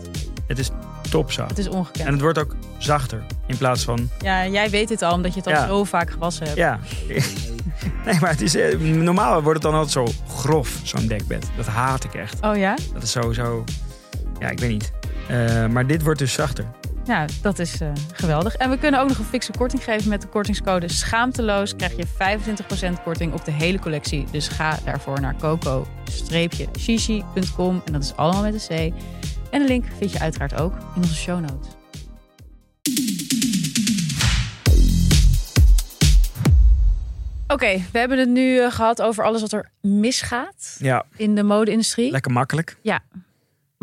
Het 0.48 0.60
is 0.60 0.70
topzacht. 1.10 1.50
Het 1.50 1.58
is 1.58 1.68
ongekend. 1.70 2.06
En 2.06 2.12
het 2.12 2.22
wordt 2.22 2.38
ook 2.40 2.56
zachter. 2.78 3.24
In 3.48 3.58
plaats 3.58 3.84
van... 3.84 4.10
Ja, 4.20 4.48
jij 4.48 4.70
weet 4.70 4.88
dit 4.88 5.02
al, 5.02 5.14
omdat 5.14 5.34
je 5.34 5.42
het 5.44 5.54
al 5.60 5.68
zo 5.68 5.84
vaak 5.84 6.12
gewassen 6.12 6.46
hebt. 6.46 6.58
Ja. 6.58 6.80
nee, 8.06 8.20
maar 8.20 8.30
het 8.30 8.42
is... 8.42 8.56
eh, 8.56 8.78
normaal 8.80 9.42
wordt 9.42 9.64
het 9.64 9.72
dan 9.72 9.82
altijd 9.82 9.92
zo 9.92 10.24
grof, 10.36 10.80
zo'n 10.84 11.08
dekbed. 11.08 11.46
Dat 11.58 11.66
haat 11.66 12.04
ik 12.04 12.14
echt. 12.14 12.42
Oh 12.42 12.58
ja? 12.58 12.76
Dat 12.94 13.04
is 13.04 13.12
sowieso... 13.12 13.64
Ja, 14.40 14.50
ik 14.50 14.60
weet 14.60 14.70
niet. 14.70 14.92
Eh, 15.28 15.68
maar 15.68 15.88
dit 15.88 16.04
wordt 16.04 16.20
dus 16.20 16.34
zachter. 16.34 16.66
Ja, 17.06 17.26
dat 17.42 17.60
is 17.60 17.82
eh, 17.82 17.88
geweldig. 18.14 18.56
En 18.56 18.70
we 18.70 18.78
kunnen 18.78 19.00
ook 19.00 19.08
nog 19.08 19.18
een 19.18 19.24
fikse 19.26 19.52
korting 19.58 19.84
geven 19.84 20.10
met 20.10 20.22
de 20.22 20.28
kortingscode 20.28 20.92
Schaamteloos. 20.92 21.76
Krijg 21.76 21.96
je 21.96 22.06
25% 22.08 23.04
korting 23.04 23.34
op 23.34 23.46
de 23.46 23.52
hele 23.52 23.80
collectie. 23.80 24.26
Dus 24.32 24.48
ga 24.48 24.80
daarvoor 24.86 25.22
naar 25.22 25.36
coco-shishi.com. 25.40 27.82
En 27.86 27.94
dat 27.94 28.04
is 28.04 28.16
allemaal 28.16 28.42
met 28.42 28.68
een 28.70 28.92
C. 28.92 28.94
En 29.52 29.62
de 29.62 29.68
link 29.68 29.86
vind 29.98 30.12
je 30.12 30.20
uiteraard 30.20 30.54
ook 30.56 30.74
in 30.96 31.02
onze 31.02 31.16
show 31.16 31.40
notes. 31.40 31.68
Oké, 37.48 37.82
we 37.92 38.00
hebben 38.00 38.20
het 38.20 38.30
nu 38.30 38.60
eh, 38.60 38.72
gehad 38.72 39.02
over 39.02 39.24
alles 39.24 39.42
wat 39.42 39.52
er 39.52 39.70
misgaat 39.82 40.76
Ja, 40.80 41.06
in 41.16 41.36
de 41.36 41.44
mode-industrie. 41.44 42.12
lekker 42.12 42.32
makkelijk. 42.32 42.78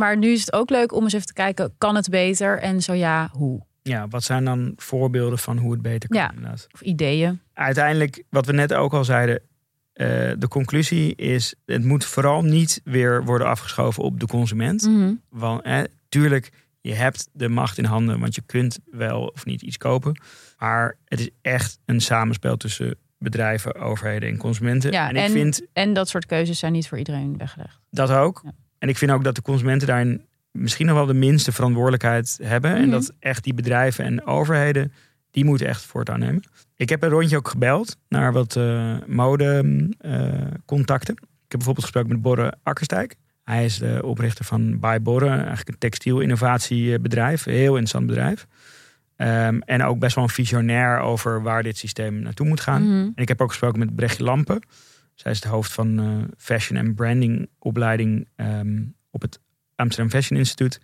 Maar 0.01 0.16
nu 0.16 0.28
is 0.32 0.40
het 0.40 0.53
ook 0.53 0.70
leuk 0.70 0.92
om 0.92 1.03
eens 1.03 1.12
even 1.12 1.26
te 1.26 1.32
kijken, 1.32 1.74
kan 1.78 1.94
het 1.96 2.09
beter? 2.09 2.59
En 2.59 2.82
zo 2.82 2.92
ja, 2.92 3.28
hoe? 3.32 3.61
Ja, 3.82 4.09
wat 4.09 4.22
zijn 4.22 4.44
dan 4.44 4.72
voorbeelden 4.76 5.38
van 5.38 5.59
hoe 5.59 5.72
het 5.72 5.82
beter 5.82 6.09
kan? 6.09 6.18
Ja. 6.18 6.30
Inderdaad. 6.30 6.66
Of 6.72 6.80
ideeën. 6.80 7.40
Uiteindelijk, 7.55 8.22
wat 8.30 8.46
we 8.46 8.53
net 8.53 8.72
ook 8.74 8.92
al 8.92 9.05
zeiden... 9.05 9.40
eh, 9.92 10.07
de 10.38 10.48
conclusie 10.48 11.14
is, 11.14 11.55
het 11.66 11.84
moet 11.84 12.05
vooral 12.05 12.42
niet 12.42 12.80
weer 12.84 13.24
worden 13.24 13.46
afgeschoven 13.46 14.03
op 14.03 14.20
de 14.20 14.26
consument. 14.26 14.82
Mhm. 14.82 15.14
Want 15.28 15.62
eh, 15.62 15.80
tuurlijk, 16.09 16.51
je 16.80 16.94
hebt 16.94 17.28
de 17.32 17.48
macht 17.48 17.78
in 17.78 17.84
handen, 17.84 18.20
want 18.20 18.34
je 18.34 18.42
kunt 18.46 18.78
wel 18.90 19.26
of 19.26 19.44
niet 19.44 19.62
iets 19.62 19.76
kopen. 19.76 20.20
Maar 20.59 20.96
het 21.05 21.20
is 21.20 21.30
echt 21.42 21.78
een 21.84 22.01
samenspel 22.01 22.57
tussen 22.57 22.96
bedrijven, 23.18 23.74
overheden 23.74 24.28
en 24.28 24.36
consumenten. 24.36 24.92
Ja, 24.92 25.09
en 25.09 25.16
ik 25.16 25.22
en- 25.24 25.30
vind 25.30 25.66
En 25.72 25.92
dat 25.92 26.09
soort 26.09 26.26
keuzes 26.26 26.59
zijn 26.59 26.72
niet 26.72 26.88
voor 26.88 26.98
iedereen 26.98 27.36
weggelegd. 27.38 27.78
dat 27.90 28.11
ook. 28.11 28.40
Ja. 28.44 28.53
En 28.81 28.89
ik 28.89 28.99
vind 28.99 29.11
ook 29.11 29.24
dat 29.24 29.35
de 29.35 29.43
consumenten 29.43 29.87
daarin 29.87 30.24
misschien 30.51 30.87
nog 30.87 30.97
wel 30.97 31.07
de 31.07 31.14
minste 31.14 31.53
verantwoordelijkheid 31.53 32.39
hebben. 32.43 32.74
En 32.74 32.83
Mhm. 32.83 32.91
dat 32.91 33.12
echt 33.18 33.45
die 33.45 33.55
bedrijven 33.55 34.05
en 34.05 34.26
overheden, 34.26 34.93
die 35.31 35.45
moeten 35.45 35.66
echt 35.66 35.83
voortouw 35.83 36.16
nemen. 36.16 36.43
Ik 36.76 36.89
heb 36.89 37.03
een 37.03 37.09
rondje 37.09 37.37
ook 37.37 37.49
gebeld 37.49 37.97
naar 38.09 38.33
wat 38.33 38.57
eh 38.57 38.97
modecontacten. 39.07 41.14
ik 41.14 41.57
heb 41.57 41.59
bijvoorbeeld 41.59 41.85
gesproken 41.85 42.11
met 42.11 42.22
Borre 42.22 42.55
Akkerstijk. 42.62 43.14
Hij 43.45 43.64
is 43.64 43.78
de 43.78 44.01
oprichter 44.05 44.45
van 44.45 44.78
By 44.81 44.99
Borre, 45.03 45.28
eigenlijk 45.28 45.68
een 45.68 45.78
textielinnovatiebedrijf. 45.78 47.47
Een 47.47 47.53
heel 47.53 47.66
interessant 47.66 48.07
bedrijf. 48.07 48.47
Ehm, 49.16 49.59
en 49.64 49.83
ook 49.83 49.99
best 49.99 50.14
wel 50.14 50.24
een 50.24 50.31
visionair 50.31 50.99
over 50.99 51.43
waar 51.43 51.62
dit 51.62 51.78
systeem 51.78 52.20
naartoe 52.22 52.47
moet 52.47 52.61
gaan. 52.61 52.83
Mhm. 52.83 52.93
En 52.93 53.12
ik 53.14 53.28
heb 53.28 53.41
ook 53.41 53.49
gesproken 53.49 53.78
met 53.78 53.95
Brechtje 53.97 54.22
Lampen. 54.24 54.61
Zij 55.21 55.31
is 55.33 55.43
het 55.43 55.53
hoofd 55.53 55.73
van 55.73 55.99
eh, 55.99 56.07
fashion 56.37 56.79
en 56.79 56.95
branding 56.95 57.49
opleiding 57.59 58.29
ehm, 58.37 58.83
op 59.11 59.23
het 59.23 59.41
Amsterdam 59.77 60.11
Fashion 60.11 60.39
Instituut. 60.39 60.81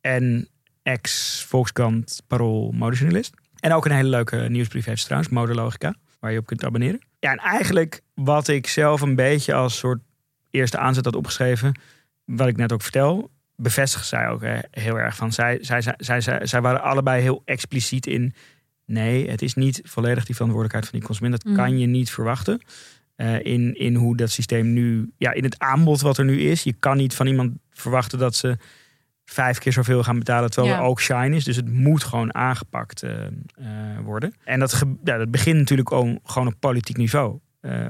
En 0.00 0.48
ex-Volkskrant 0.82 2.22
Parool 2.26 2.72
modejournalist. 2.72 3.34
En 3.60 3.72
ook 3.72 3.84
een 3.84 3.92
hele 3.92 4.08
leuke 4.08 4.36
nieuwsbrief 4.36 4.84
heeft 4.84 4.98
ze 4.98 5.04
trouwens, 5.04 5.32
Modelogica, 5.32 5.94
waar 6.20 6.32
je 6.32 6.38
op 6.38 6.46
kunt 6.46 6.64
abonneren. 6.64 7.00
Ja, 7.18 7.30
en 7.30 7.38
eigenlijk 7.38 8.00
wat 8.14 8.48
ik 8.48 8.66
zelf 8.66 9.00
een 9.00 9.14
beetje 9.14 9.54
als 9.54 9.78
soort 9.78 10.00
eerste 10.50 10.78
aanzet 10.78 11.04
had 11.04 11.16
opgeschreven, 11.16 11.74
wat 12.24 12.48
ik 12.48 12.56
net 12.56 12.72
ook 12.72 12.82
vertel, 12.82 13.30
bevestigt 13.56 14.06
zij 14.06 14.28
ook 14.28 14.42
heel 14.70 14.98
erg 14.98 15.16
van. 15.16 15.32
Zij, 15.32 15.58
zij, 15.60 15.82
zij, 15.82 15.94
zij, 15.98 16.20
zij, 16.20 16.46
zij 16.46 16.60
waren 16.60 16.82
allebei 16.82 17.22
heel 17.22 17.42
expliciet 17.44 18.06
in. 18.06 18.34
Nee, 18.84 19.30
het 19.30 19.42
is 19.42 19.54
niet 19.54 19.80
volledig 19.84 20.24
die 20.24 20.34
verantwoordelijkheid 20.34 20.90
van 20.90 20.98
die 20.98 21.08
consument. 21.08 21.42
Dat 21.42 21.52
Mhm. 21.52 21.62
kan 21.62 21.78
je 21.78 21.86
niet 21.86 22.10
verwachten. 22.10 22.60
Eh, 23.16 23.44
in, 23.44 23.74
in 23.78 23.94
hoe 23.94 24.16
dat 24.16 24.30
systeem 24.30 24.72
nu, 24.72 25.12
ja, 25.16 25.32
in 25.32 25.44
het 25.44 25.58
aanbod 25.58 26.00
wat 26.00 26.18
er 26.18 26.24
nu 26.24 26.40
is. 26.40 26.62
Je 26.62 26.72
kan 26.72 26.96
niet 26.96 27.14
van 27.14 27.26
iemand 27.26 27.52
verwachten 27.70 28.18
dat 28.18 28.34
ze 28.34 28.56
vijf 29.24 29.58
keer 29.58 29.72
zoveel 29.72 30.02
gaan 30.02 30.18
betalen, 30.18 30.50
terwijl 30.50 30.74
Ja. 30.74 30.80
er 30.80 30.86
ook 30.86 31.00
shine 31.00 31.36
is. 31.36 31.44
Dus 31.44 31.56
het 31.56 31.72
moet 31.72 32.04
gewoon 32.04 32.34
aangepakt 32.34 33.02
eh, 33.02 33.26
eh, 33.26 33.30
worden. 34.04 34.34
En 34.44 34.60
dat, 34.60 34.82
ja, 35.04 35.16
dat 35.18 35.30
begint 35.30 35.58
natuurlijk 35.58 35.92
ook 35.92 36.18
gewoon 36.24 36.48
op 36.48 36.54
politiek 36.58 36.96
niveau. 36.96 37.38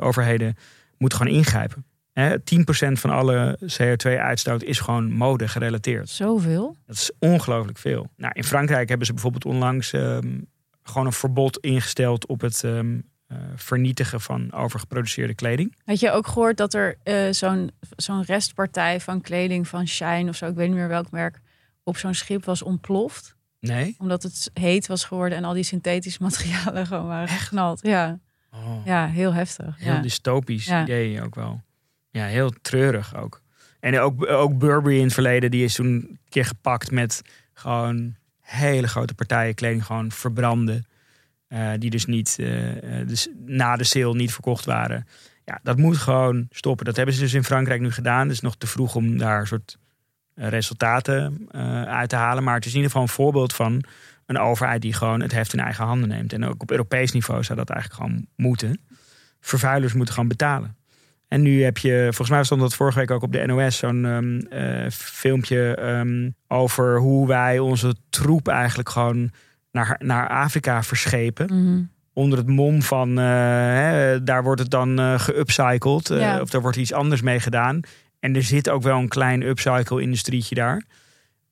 Overheden 0.01 0.57
moeten 0.99 1.19
gewoon 1.19 1.35
ingrijpen. 1.35 1.85
Hè, 2.13 2.39
10% 2.39 3.01
van 3.01 3.11
alle 3.11 3.59
CO2-uitstoot 3.81 4.63
is 4.63 4.81
gewoon 4.81 5.13
mode 5.13 5.49
gerelateerd. 5.49 6.09
Zoveel? 6.09 6.77
Dat 6.87 6.97
is 6.97 7.11
ongelooflijk 7.19 7.79
veel. 7.79 8.11
Nou, 8.17 8.33
in 8.37 8.45
Frankrijk 8.45 8.89
hebben 8.89 9.07
ze 9.07 9.13
bijvoorbeeld 9.13 9.45
onlangs 9.45 9.93
ehm, 9.93 10.39
gewoon 10.83 11.07
een 11.07 11.13
verbod 11.13 11.59
ingesteld 11.59 12.27
op 12.27 12.41
het 12.41 12.65
ehm, 12.65 12.99
eh, 13.27 13.37
vernietigen 13.57 14.21
van 14.21 14.53
overgeproduceerde 14.53 15.35
kleding. 15.35 15.77
Had 15.85 16.01
je 16.01 16.11
ook 16.11 16.27
gehoord 16.27 16.57
dat 16.57 16.75
er 16.75 16.99
eh, 17.03 17.31
zo'n 17.31 17.71
zo'n 17.97 18.23
restpartij 18.23 19.01
van 19.01 19.21
kleding 19.21 19.69
van 19.69 19.87
Shine 19.89 20.29
of 20.29 20.37
zo, 20.37 20.47
ik 20.47 20.55
weet 20.55 20.69
niet 20.69 20.77
meer 20.77 20.89
welk 20.89 21.11
merk, 21.11 21.41
op 21.83 21.97
zo'n 21.97 22.15
schip 22.15 22.45
was 22.45 22.63
ontploft? 22.63 23.37
Nee? 23.61 23.95
Omdat 23.99 24.23
het 24.23 24.51
heet 24.55 24.87
was 24.87 25.05
geworden 25.05 25.39
en 25.39 25.45
al 25.45 25.53
die 25.55 25.63
synthetische 25.63 26.23
materialen 26.29 26.87
gewoon 26.87 27.07
waren 27.07 27.29
geknald. 27.29 27.81
Ja, 27.83 28.19
Oh, 28.51 28.81
ja 28.85 29.07
heel 29.09 29.35
heftig. 29.35 29.75
heel 29.79 29.93
Ja. 29.95 30.01
dystopisch 30.01 30.65
Ja. 30.65 30.83
idee 30.83 31.23
ook 31.23 31.35
wel. 31.35 31.63
Ja, 32.11 32.25
heel 32.25 32.51
treurig 32.63 33.17
ook. 33.17 33.43
En 33.81 33.99
ook, 33.99 34.27
ook 34.27 34.59
Burberry 34.59 34.97
in 34.99 35.05
het 35.05 35.13
verleden, 35.13 35.51
die 35.51 35.65
is 35.65 35.75
toen 35.75 35.87
een 35.87 36.19
keer 36.29 36.45
gepakt 36.45 36.91
met 36.91 37.23
gewoon 37.53 38.17
hele 38.41 38.89
grote 38.89 39.15
partijen 39.15 39.55
kleding 39.55 39.85
gewoon 39.87 40.13
verbranden. 40.13 40.87
Eh, 41.49 41.71
die 41.79 41.91
dus 41.91 42.07
niet, 42.07 42.37
eh, 42.39 43.01
eh, 43.01 43.09
dus 43.09 43.29
na 43.47 43.77
de 43.77 43.85
sale 43.85 44.15
niet 44.15 44.33
verkocht 44.33 44.65
waren. 44.65 45.07
Ja, 45.45 45.61
dat 45.63 45.77
moet 45.77 45.97
gewoon 45.97 46.47
stoppen. 46.51 46.85
Dat 46.85 46.97
hebben 46.97 47.15
ze 47.15 47.21
dus 47.21 47.35
in 47.35 47.45
Frankrijk 47.45 47.81
nu 47.81 47.93
gedaan. 47.93 48.23
Het 48.23 48.31
is 48.31 48.41
nog 48.41 48.57
te 48.57 48.67
vroeg 48.67 48.95
om 48.95 49.19
daar 49.19 49.47
soort 49.47 49.79
resultaten 50.35 51.49
uit 51.89 52.09
te 52.09 52.17
halen. 52.17 52.45
Maar 52.45 52.55
het 52.55 52.65
is 52.65 52.71
in 52.71 52.77
ieder 52.77 52.91
geval 52.91 53.07
een 53.07 53.15
voorbeeld 53.15 53.55
van 53.55 53.85
een 54.27 54.39
overheid 54.39 54.83
die 54.83 54.93
gewoon 54.93 55.21
het 55.21 55.33
heft 55.33 55.53
in 55.53 55.59
eigen 55.61 55.85
handen 55.85 56.09
neemt. 56.09 56.33
En 56.33 56.45
ook 56.45 56.63
op 56.63 56.71
Europees 56.71 57.13
niveau 57.13 57.43
zou 57.43 57.59
dat 57.59 57.71
eigenlijk 57.71 58.03
gewoon 58.03 58.27
moeten. 58.37 58.81
Vervuilers 59.41 59.93
moeten 59.93 60.15
gewoon 60.15 60.29
betalen. 60.29 60.77
En 61.29 61.43
nu 61.43 61.63
heb 61.63 61.79
je, 61.79 62.03
volgens 62.03 62.31
mij 62.31 62.45
stond 62.45 62.61
dat 62.61 62.75
vorige 62.75 62.99
week 62.99 63.11
ook 63.11 63.23
op 63.23 63.33
de 63.33 63.47
NOS, 63.47 63.77
zo'n 63.77 64.05
ehm, 64.05 64.39
eh, 64.39 64.91
filmpje 64.91 65.75
ehm, 65.75 66.31
over 66.49 66.99
hoe 66.99 67.27
wij 67.27 67.59
onze 67.59 67.95
troep 68.11 68.49
eigenlijk 68.49 68.89
gewoon 68.89 69.31
naar, 69.77 70.01
naar 70.05 70.29
Afrika 70.29 70.83
verschepen. 70.83 71.47
Mhm. 71.65 71.83
Onder 72.13 72.39
het 72.39 72.47
mom 72.49 72.83
van, 72.83 73.19
eh, 73.19 73.25
hè, 73.25 74.23
daar 74.23 74.43
wordt 74.43 74.61
het 74.61 74.71
dan 74.71 74.99
eh 74.99 75.19
geupcycled. 75.21 76.11
eh, 76.11 76.21
Ja. 76.21 76.41
Of 76.41 76.51
daar 76.51 76.61
wordt 76.61 76.77
iets 76.77 76.93
anders 76.93 77.21
mee 77.23 77.41
gedaan. 77.41 77.81
En 78.21 78.35
er 78.37 78.43
zit 78.43 78.69
ook 78.71 78.83
wel 78.83 78.99
een 78.99 79.09
klein 79.09 79.43
upcycle-industrietje 79.43 80.55
daar. 80.55 80.83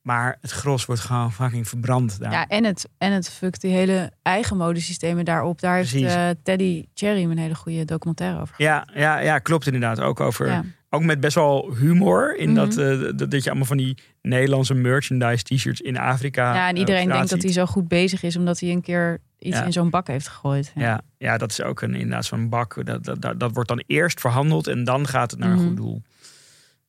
Maar 0.03 0.39
het 0.41 0.51
gros 0.51 0.85
wordt 0.87 1.01
gewoon 1.01 1.33
fucking 1.33 1.69
verbrand 1.69 2.19
daar. 2.21 2.33
Ja, 2.33 2.47
en 2.47 2.65
het, 2.65 2.89
en 2.99 3.13
het 3.13 3.29
fukt 3.31 3.61
die 3.61 3.71
hele 3.73 4.13
eigen 4.23 4.57
modesystemen 4.57 5.25
daarop. 5.25 5.61
Daar 5.61 5.77
heeft 5.77 6.17
Teddy 6.43 6.85
Cherry 6.95 7.25
een 7.25 7.39
hele 7.39 7.55
goede 7.55 7.85
documentaire 7.85 8.41
over. 8.41 8.55
Ja, 8.59 8.89
ja, 8.95 9.19
ja, 9.19 9.39
klopt 9.39 9.67
inderdaad. 9.67 10.01
Ook 10.01 10.21
over. 10.21 10.47
Ja. 10.47 10.65
Ook 10.95 11.03
met 11.03 11.21
best 11.21 11.35
wel 11.35 11.75
humor. 11.75 12.37
In 12.37 12.47
Mhm. 12.53 12.55
dat, 12.57 12.77
eh, 12.77 13.01
dat, 13.17 13.31
dat 13.31 13.43
je 13.43 13.49
allemaal 13.49 13.67
van 13.69 13.77
die 13.77 13.97
Nederlandse 14.23 14.75
merchandise 14.75 15.43
t-shirts 15.45 15.81
in 15.81 15.99
Afrika. 15.99 16.55
Ja, 16.55 16.69
en 16.69 16.75
eh, 16.75 16.81
iedereen 16.81 17.09
denkt 17.09 17.31
dat 17.31 17.43
hij 17.43 17.53
zo 17.53 17.67
goed 17.67 17.89
bezig 17.89 18.23
is, 18.23 18.37
omdat 18.37 18.61
hij 18.61 18.71
een 18.71 18.81
keer 18.83 19.19
iets 19.39 19.57
Ja. 19.59 19.65
in 19.65 19.73
zo'n 19.73 19.91
bak 19.91 20.07
heeft 20.07 20.29
gegooid. 20.29 20.73
Ja, 20.75 21.01
ja, 21.19 21.39
dat 21.39 21.51
is 21.51 21.63
ook 21.63 21.81
een, 21.81 21.95
inderdaad 21.95 22.25
zo'n 22.25 22.49
bak. 22.49 22.85
Dat, 22.87 23.05
dat, 23.05 23.21
dat, 23.23 23.41
dat 23.41 23.53
wordt 23.53 23.69
dan 23.69 23.83
eerst 23.87 24.21
verhandeld 24.21 24.67
en 24.67 24.85
dan 24.85 25.07
gaat 25.07 25.31
het 25.31 25.41
naar 25.41 25.51
een 25.51 25.57
Mhm. 25.59 25.67
goed 25.67 25.77
doel. 25.77 26.03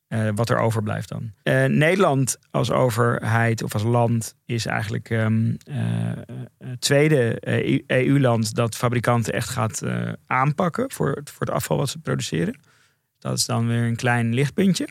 Eh, 0.08 0.28
wat 0.34 0.50
er 0.50 0.58
overblijft 0.58 1.08
dan. 1.08 1.32
Nederland 1.76 2.38
als 2.50 2.70
overheid 2.70 3.62
of 3.62 3.72
als 3.72 3.82
land 3.82 4.34
is 4.44 4.66
eigenlijk 4.66 5.10
ehm, 5.10 5.54
eh, 5.64 5.76
het 6.58 6.80
tweede 6.80 7.36
EU 7.40 7.82
EU-land 7.86 8.54
dat 8.54 8.76
fabrikanten 8.76 9.32
echt 9.32 9.48
gaat 9.48 9.82
aanpakken 10.26 10.90
voor 10.92 11.20
voor 11.24 11.46
het 11.46 11.50
afval 11.50 11.76
wat 11.76 11.88
ze 11.88 11.98
produceren. 11.98 12.58
Dat 13.28 13.38
is 13.38 13.46
dan 13.46 13.66
weer 13.68 13.82
een 13.82 13.96
klein 13.96 14.34
lichtpuntje. 14.34 14.88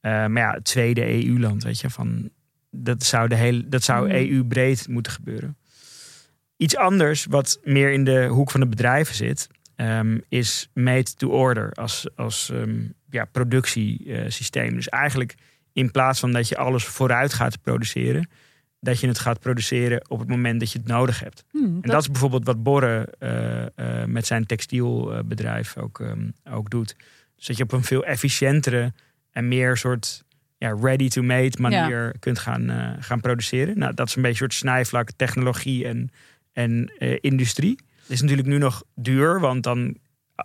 Eh, 0.00 0.10
maar 0.26 0.42
ja, 0.42 0.52
het 0.52 0.64
tweede 0.64 1.24
EU-land, 1.26 1.62
weet 1.64 1.80
je, 1.80 1.90
van 1.90 2.30
dat 2.70 3.02
zou, 3.02 3.28
de 3.28 3.34
hele, 3.34 3.68
dat 3.68 3.82
zou 3.82 4.06
Mhm. 4.08 4.16
EU-breed 4.16 4.88
moeten 4.88 5.12
gebeuren. 5.12 5.56
Iets 6.56 6.76
anders, 6.76 7.24
wat 7.24 7.60
meer 7.64 7.92
in 7.92 8.04
de 8.04 8.26
hoek 8.26 8.50
van 8.50 8.60
de 8.60 8.66
bedrijven 8.66 9.14
zit, 9.14 9.48
ehm, 9.76 10.18
is 10.28 10.68
made 10.74 11.14
to 11.16 11.28
order 11.28 11.72
als, 11.72 12.06
als 12.16 12.50
ehm, 12.50 12.80
ja, 13.10 13.24
productiesysteem. 13.24 14.74
dus 14.74 14.88
eigenlijk 14.88 15.34
in 15.72 15.90
plaats 15.90 16.20
van 16.20 16.32
dat 16.32 16.48
je 16.48 16.56
alles 16.56 16.84
vooruit 16.84 17.32
gaat 17.32 17.60
produceren, 17.62 18.28
dat 18.80 19.00
je 19.00 19.06
het 19.06 19.18
gaat 19.18 19.40
produceren 19.40 20.10
op 20.10 20.18
het 20.18 20.28
moment 20.28 20.60
dat 20.60 20.72
je 20.72 20.78
het 20.78 20.86
nodig 20.88 21.20
hebt. 21.20 21.44
Hm, 21.50 21.58
En 21.64 21.80
dat 21.80 22.00
is 22.00 22.10
bijvoorbeeld 22.10 22.44
wat 22.44 22.62
Borre 22.62 23.14
eh, 23.18 23.62
eh, 24.02 24.08
met 24.08 24.26
zijn 24.26 24.46
textielbedrijf 24.46 25.76
ook, 25.76 26.00
ehm, 26.00 26.28
ook 26.50 26.70
doet. 26.70 26.96
Dat 27.46 27.56
je 27.56 27.62
op 27.62 27.72
een 27.72 27.84
veel 27.84 28.04
efficiëntere 28.04 28.92
en 29.30 29.48
meer 29.48 29.76
soort 29.76 30.24
ja, 30.58 30.76
ready-to-made 30.80 31.60
manier 31.60 32.14
kunt 32.18 32.38
gaan, 32.38 32.70
eh, 32.70 32.90
gaan 33.00 33.20
produceren. 33.20 33.78
Nou, 33.78 33.94
dat 33.94 34.08
is 34.08 34.16
een 34.16 34.22
beetje 34.22 34.44
een 34.44 34.50
soort 34.50 34.60
snijvlak 34.60 35.10
technologie 35.16 35.86
en, 35.86 36.10
en 36.52 36.92
eh, 36.98 37.18
industrie. 37.20 37.78
Het 38.00 38.10
is 38.10 38.20
natuurlijk 38.20 38.48
nu 38.48 38.58
nog 38.58 38.82
duur, 38.94 39.40
want 39.40 39.62
dan 39.62 39.96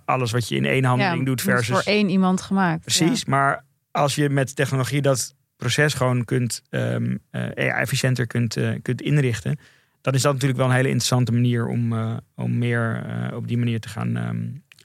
alles 0.05 0.31
wat 0.31 0.47
je 0.47 0.55
in 0.55 0.65
één 0.65 0.83
handeling 0.83 1.25
doet 1.25 1.41
versus... 1.41 1.75
voor 1.75 1.93
één 1.93 2.09
iemand 2.09 2.41
gemaakt. 2.41 2.81
Precies, 2.81 3.25
maar 3.25 3.65
als 3.91 4.15
je 4.15 4.29
met 4.29 4.55
technologie 4.55 5.01
dat 5.01 5.35
proces 5.55 5.93
gewoon 5.93 6.25
kunt 6.25 6.61
ehm, 6.69 7.15
eh, 7.31 7.79
efficiënter 7.79 8.27
kunt, 8.27 8.57
kunt 8.81 9.01
inrichten, 9.01 9.59
dan 10.01 10.13
is 10.13 10.21
dat 10.21 10.33
natuurlijk 10.33 10.59
wel 10.59 10.69
een 10.69 10.75
hele 10.75 10.87
interessante 10.87 11.31
manier 11.31 11.67
om, 11.67 11.93
om 12.35 12.57
meer 12.57 13.03
op 13.35 13.47
die 13.47 13.57
manier 13.57 13.79
te 13.79 13.89
gaan 13.89 14.17
ehm, 14.17 14.37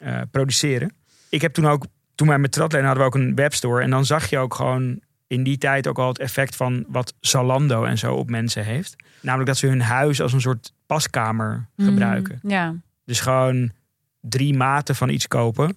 eh, 0.05 0.21
produceren. 0.31 0.93
Ik 1.29 1.41
heb 1.41 1.53
toen 1.53 1.67
ook, 1.67 1.87
toen 2.15 2.29
wij 2.29 2.39
met 2.39 2.53
Tratleen 2.53 2.85
hadden 2.85 3.03
we 3.03 3.09
ook 3.09 3.15
een 3.15 3.35
webstore 3.35 3.83
en 3.83 3.91
dan 3.91 4.05
zag 4.05 4.31
je 4.31 4.39
ook 4.39 4.55
gewoon 4.55 5.01
in 5.27 5.43
die 5.43 5.59
tijd 5.59 5.87
ook 5.87 5.99
al 5.99 6.09
het 6.09 6.19
effect 6.19 6.57
van 6.57 6.85
wat 6.89 7.15
Zalando 7.21 7.85
en 7.85 7.99
zo 7.99 8.15
op 8.15 8.31
mensen 8.31 8.65
heeft. 8.65 8.97
Namelijk 9.21 9.49
dat 9.49 9.59
ze 9.59 9.67
hun 9.67 9.81
huis 9.83 10.21
als 10.21 10.33
een 10.33 10.41
soort 10.41 10.73
paskamer 10.87 11.67
Ja. 11.77 11.85
gebruiken. 11.85 12.39
Ja, 12.43 12.75
Dus 13.05 13.21
gewoon 13.21 13.73
drie 14.21 14.55
maten 14.57 14.95
van 14.97 15.09
iets 15.09 15.29
kopen. 15.29 15.77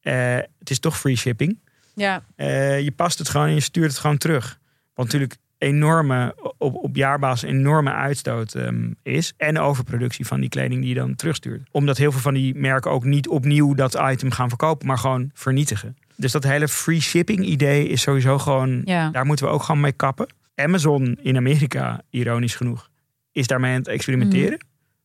Eh, 0.00 0.36
het 0.58 0.70
is 0.70 0.78
toch 0.78 0.98
free 0.98 1.16
shipping. 1.16 1.58
ja. 1.94 2.22
Eh, 2.36 2.80
je 2.80 2.92
past 2.92 3.18
het 3.18 3.28
gewoon 3.28 3.46
en 3.46 3.54
je 3.54 3.60
stuurt 3.60 3.90
het 3.90 3.98
gewoon 4.00 4.18
terug. 4.18 4.58
Wat 4.94 5.04
natuurlijk 5.04 5.36
enorme, 5.58 6.34
op, 6.58 6.74
op 6.74 6.96
jaarbasis 6.96 7.48
enorme 7.50 7.92
uitstoot 7.92 8.54
ehm, 8.54 8.90
is. 9.02 9.32
En 9.36 9.58
overproductie 9.58 10.26
van 10.26 10.40
die 10.40 10.48
kleding 10.48 10.80
die 10.80 10.88
je 10.88 10.94
dan 10.94 11.14
terugstuurt. 11.16 11.68
Omdat 11.70 11.96
heel 11.96 12.12
veel 12.12 12.20
van 12.20 12.34
die 12.34 12.54
merken 12.54 12.90
ook 12.90 13.04
niet 13.04 13.28
opnieuw 13.28 13.74
dat 13.74 13.98
item 14.10 14.30
gaan 14.30 14.48
verkopen, 14.48 14.86
maar 14.86 14.98
gewoon 14.98 15.30
vernietigen. 15.34 15.96
Dus 16.16 16.32
dat 16.32 16.44
hele 16.44 16.68
free 16.68 17.00
shipping 17.00 17.44
idee 17.44 17.88
is 17.88 18.00
sowieso 18.00 18.38
gewoon, 18.38 18.82
ja. 18.84 19.10
daar 19.10 19.26
moeten 19.26 19.46
we 19.46 19.52
ook 19.52 19.62
gewoon 19.62 19.80
mee 19.80 19.92
kappen. 19.92 20.26
Amazon 20.54 21.18
in 21.22 21.36
Amerika, 21.36 22.00
ironisch 22.10 22.54
genoeg, 22.54 22.88
is 23.32 23.46
daarmee 23.46 23.72
aan 23.72 23.78
het 23.78 23.88
experimenteren. 23.88 24.58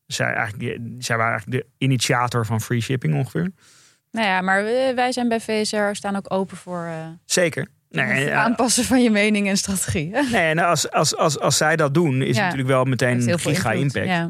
Zij, 0.07 0.33
eigenlijk, 0.33 0.79
zij 0.99 1.17
waren 1.17 1.31
eigenlijk 1.31 1.63
de 1.63 1.85
initiator 1.85 2.45
van 2.45 2.61
free 2.61 2.81
shipping 2.81 3.15
ongeveer. 3.15 3.51
Nou 4.11 4.27
ja, 4.27 4.41
maar 4.41 4.63
we- 4.63 4.91
wij 4.95 5.11
zijn 5.11 5.27
bij 5.29 5.39
VSR 5.39 5.89
staan 5.91 6.15
ook 6.15 6.33
open 6.33 6.57
voor 6.57 6.83
eh, 6.85 7.07
Zeker. 7.25 7.67
Nee, 7.95 8.33
aanpassen 8.33 8.83
van 8.83 9.03
je 9.03 9.09
mening 9.11 9.47
en 9.47 9.57
strategie. 9.57 10.09
Nee, 10.31 10.41
en 10.49 10.59
als, 10.59 10.91
als, 10.91 11.15
als, 11.17 11.39
als 11.39 11.57
zij 11.57 11.75
dat 11.75 11.93
doen, 11.93 12.21
is 12.21 12.27
het 12.27 12.35
Ja. 12.35 12.41
natuurlijk 12.41 12.69
wel 12.69 12.83
meteen 12.83 13.09
Heeft 13.13 13.25
heel 13.25 13.33
een 13.33 13.39
veel 13.39 13.53
giga 13.53 13.71
invloed. 13.71 13.95
impact. 13.95 14.07
Ja. 14.07 14.29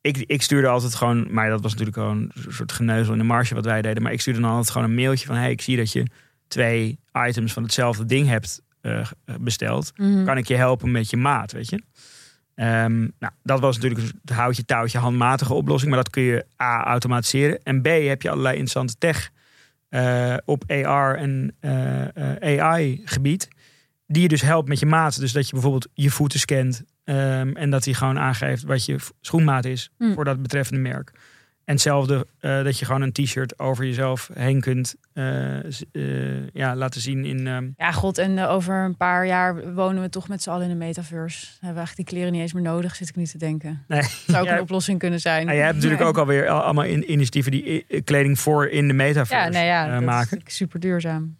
Ik, 0.00 0.16
ik 0.26 0.42
stuurde 0.42 0.68
altijd 0.68 0.94
gewoon, 0.94 1.26
maar 1.30 1.48
dat 1.50 1.60
was 1.62 1.70
natuurlijk 1.70 1.96
gewoon 1.98 2.30
een 2.34 2.52
soort 2.52 2.72
geneuzel 2.72 3.12
in 3.12 3.18
de 3.18 3.24
marge 3.24 3.54
wat 3.54 3.64
wij 3.64 3.82
deden. 3.82 4.02
Maar 4.02 4.12
ik 4.12 4.20
stuurde 4.20 4.40
dan 4.40 4.50
altijd 4.50 4.70
gewoon 4.70 4.88
een 4.88 4.94
mailtje 4.94 5.26
van: 5.26 5.36
hey, 5.36 5.50
ik 5.50 5.60
zie 5.60 5.76
dat 5.76 5.92
je 5.92 6.06
twee 6.48 6.98
items 7.28 7.52
van 7.52 7.62
hetzelfde 7.62 8.04
ding 8.04 8.26
hebt 8.28 8.60
eh, 8.80 9.06
besteld. 9.40 9.92
Mhm. 9.96 10.24
Kan 10.24 10.36
ik 10.36 10.46
je 10.48 10.54
helpen 10.56 10.90
met 10.90 11.10
je 11.10 11.16
maat, 11.16 11.52
weet 11.52 11.68
je? 11.68 11.82
Ehm, 12.54 12.98
nou, 13.18 13.32
dat 13.42 13.60
was 13.60 13.76
natuurlijk 13.78 14.10
een 14.24 14.34
houtje 14.34 14.64
touwtje 14.64 14.98
handmatige 14.98 15.54
oplossing, 15.54 15.90
maar 15.92 16.02
dat 16.02 16.10
kun 16.12 16.22
je 16.22 16.44
A 16.62 16.84
automatiseren 16.84 17.60
en 17.62 17.82
B 17.82 17.86
heb 17.86 18.22
je 18.22 18.28
allerlei 18.30 18.52
interessante 18.54 18.94
tech 18.98 19.30
eh, 19.88 20.36
op 20.44 20.64
AR 20.70 21.16
en 21.16 21.56
eh, 21.60 22.60
AI 22.60 23.00
gebied 23.04 23.48
die 24.06 24.22
je 24.22 24.28
dus 24.28 24.42
helpt 24.42 24.68
met 24.68 24.78
je 24.78 24.86
maat. 24.86 25.20
Dus 25.20 25.32
dat 25.32 25.46
je 25.46 25.52
bijvoorbeeld 25.52 25.88
je 25.94 26.10
voeten 26.10 26.38
scant 26.38 26.82
ehm, 27.04 27.52
en 27.54 27.70
dat 27.70 27.84
hij 27.84 27.94
gewoon 27.94 28.18
aangeeft 28.18 28.62
wat 28.62 28.84
je 28.84 28.96
schoenmaat 29.20 29.64
is 29.64 29.90
Hmm. 29.98 30.14
voor 30.14 30.24
dat 30.24 30.42
betreffende 30.42 30.80
merk. 30.80 31.12
En 31.68 31.74
hetzelfde 31.74 32.26
eh, 32.40 32.62
dat 32.64 32.78
je 32.78 32.84
gewoon 32.84 33.02
een 33.02 33.12
t-shirt 33.12 33.58
over 33.58 33.84
jezelf 33.84 34.30
heen 34.34 34.60
kunt 34.60 34.94
eh, 35.12 35.56
eh, 35.92 36.46
ja, 36.52 36.76
laten 36.76 37.00
zien 37.00 37.24
in. 37.24 37.46
ehm, 37.46 37.68
Ja, 37.76 37.92
god, 37.92 38.18
en 38.18 38.38
over 38.38 38.74
een 38.84 38.96
paar 38.96 39.26
jaar 39.26 39.74
wonen 39.74 40.02
we 40.02 40.08
toch 40.08 40.28
met 40.28 40.42
z'n 40.42 40.50
allen 40.50 40.62
in 40.62 40.68
de 40.68 40.84
metaverse. 40.84 41.46
Hebben 41.50 41.68
we 41.70 41.76
eigenlijk 41.76 41.96
die 41.96 42.04
kleren 42.16 42.32
niet 42.32 42.40
eens 42.40 42.52
meer 42.52 42.62
nodig, 42.62 42.94
zit 42.96 43.08
ik 43.08 43.16
nu 43.16 43.24
te 43.24 43.38
denken. 43.38 43.84
nee. 43.88 44.02
Zou 44.26 44.38
ook 44.40 44.46
Ja, 44.48 44.54
een 44.54 44.60
oplossing 44.60 44.98
kunnen 44.98 45.20
zijn. 45.20 45.44
Nou, 45.46 45.58
je 45.58 45.62
hebt 45.64 45.74
natuurlijk 45.74 46.02
ook 46.02 46.18
alweer 46.18 46.48
al- 46.48 46.60
allemaal 46.62 46.84
in- 46.84 47.12
initiatieven 47.12 47.52
die 47.52 47.84
kleding 48.04 48.38
voor 48.40 48.68
in 48.68 48.86
de 48.88 48.94
metaverse 48.94 49.34
Ja, 49.44 49.48
nou 49.48 49.64
ja, 49.64 49.90
dat 49.90 50.00
is 50.00 50.06
maken. 50.06 50.40
super 50.44 50.80
duurzaam. 50.80 51.36